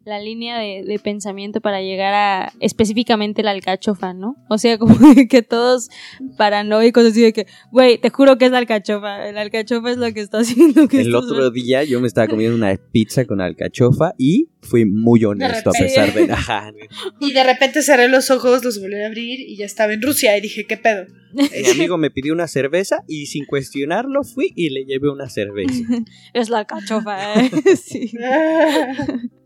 la 0.09 0.19
línea 0.21 0.59
de, 0.59 0.83
de 0.85 0.99
pensamiento 0.99 1.61
para 1.61 1.81
llegar 1.81 2.15
a 2.15 2.53
específicamente 2.61 3.43
la 3.43 3.53
alcachofa, 3.53 4.15
¿no? 4.15 4.37
O 4.49 4.59
sea, 4.59 4.79
como 4.79 4.97
que 5.29 5.43
todos 5.43 5.91
paranoicos 6.37 7.05
así 7.05 7.23
de 7.23 7.33
que, 7.33 7.47
güey, 7.71 7.99
te 7.99 8.11
juro 8.11 8.39
que 8.39 8.47
es 8.47 8.51
la 8.51 8.59
alcachofa, 8.59 9.31
la 9.31 9.41
alcachofa 9.41 9.91
es 9.91 9.99
lo 9.99 10.13
que 10.13 10.21
está 10.21 10.39
haciendo 10.41 10.89
que 10.89 11.03
El 11.03 11.15
otro 11.15 11.51
día 11.51 11.85
yo 11.85 12.01
me 12.01 12.09
estaba 12.09 12.27
comiendo 12.27 12.57
una 12.57 12.77
pizza 12.93 13.25
con 13.25 13.41
alcachofa 13.41 14.15
y 14.19 14.49
fui 14.61 14.85
muy 14.85 15.25
honesto 15.25 15.71
a 15.71 15.73
pesar 15.73 16.13
de... 16.13 16.33
Ajá. 16.33 16.73
Y 17.21 17.33
de 17.33 17.45
repente 17.45 17.83
cerré 17.83 18.09
los 18.09 18.31
ojos, 18.31 18.65
los 18.65 18.81
volví 18.81 19.01
a 19.03 19.07
abrir 19.07 19.41
y 19.41 19.57
ya 19.57 19.67
estaba 19.67 19.93
en 19.93 20.03
Rusia. 20.03 20.37
Y 20.37 20.41
dije, 20.41 20.67
¿qué 20.67 20.77
pedo? 20.77 21.07
Mi 21.33 21.71
amigo 21.71 21.99
me 21.99 22.11
pidió 22.11 22.33
una 22.33 22.49
cerveza 22.49 23.05
y 23.07 23.27
sin 23.27 23.45
cuestionarlo 23.45 24.23
fui 24.25 24.53
y 24.57 24.71
le 24.71 24.85
llevé 24.85 25.11
una 25.11 25.29
cerveza. 25.29 25.85
Es 26.33 26.49
la 26.49 26.61
alcachofa, 26.61 27.41
¿eh? 27.41 27.51
sí. 27.77 28.13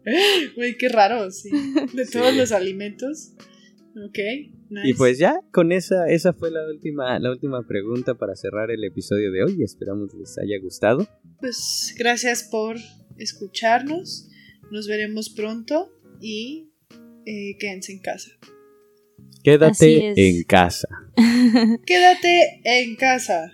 Güey, 0.56 0.76
qué 0.76 0.88
raro, 0.88 1.30
sí. 1.30 1.50
De 1.94 2.04
Sí. 2.06 2.12
todos 2.12 2.34
los 2.34 2.52
alimentos. 2.52 3.32
Ok, 4.06 4.18
nice. 4.70 4.88
Y 4.88 4.94
pues 4.94 5.18
ya, 5.18 5.40
con 5.52 5.70
esa, 5.72 6.08
esa 6.08 6.32
fue 6.32 6.50
la 6.50 6.66
última, 6.66 7.18
la 7.18 7.30
última 7.30 7.66
pregunta 7.66 8.14
para 8.14 8.34
cerrar 8.36 8.70
el 8.70 8.82
episodio 8.84 9.30
de 9.30 9.44
hoy. 9.44 9.62
Esperamos 9.62 10.14
les 10.14 10.38
haya 10.38 10.58
gustado. 10.62 11.06
Pues 11.40 11.94
gracias 11.98 12.44
por 12.50 12.76
escucharnos. 13.18 14.28
Nos 14.70 14.88
veremos 14.88 15.28
pronto 15.28 15.92
y 16.20 16.70
eh, 17.26 17.56
quédense 17.58 17.92
en 17.92 18.00
casa. 18.00 18.30
Quédate 19.44 20.14
en 20.16 20.42
casa. 20.44 20.88
Quédate 21.86 22.60
en 22.64 22.96
casa. 22.96 23.52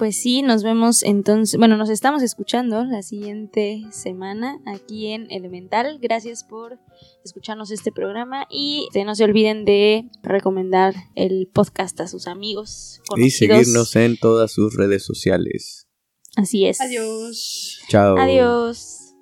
Pues 0.00 0.16
sí, 0.16 0.40
nos 0.40 0.62
vemos 0.62 1.02
entonces, 1.02 1.58
bueno, 1.58 1.76
nos 1.76 1.90
estamos 1.90 2.22
escuchando 2.22 2.86
la 2.86 3.02
siguiente 3.02 3.82
semana 3.90 4.58
aquí 4.64 5.08
en 5.08 5.30
Elemental. 5.30 5.98
Gracias 6.00 6.42
por 6.42 6.78
escucharnos 7.22 7.70
este 7.70 7.92
programa 7.92 8.46
y 8.48 8.88
eh, 8.94 9.04
no 9.04 9.14
se 9.14 9.24
olviden 9.24 9.66
de 9.66 10.08
recomendar 10.22 10.94
el 11.16 11.50
podcast 11.52 12.00
a 12.00 12.08
sus 12.08 12.28
amigos. 12.28 13.02
Y 13.14 13.28
seguirnos 13.28 13.94
en 13.94 14.16
todas 14.16 14.52
sus 14.52 14.74
redes 14.74 15.04
sociales. 15.04 15.86
Así 16.34 16.64
es. 16.64 16.80
Adiós. 16.80 17.82
Chao. 17.90 18.16
Adiós. 18.16 19.12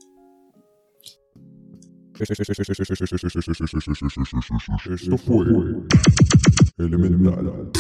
Esto 4.95 5.19
fue 5.19 5.45
Elemental. 6.79 7.73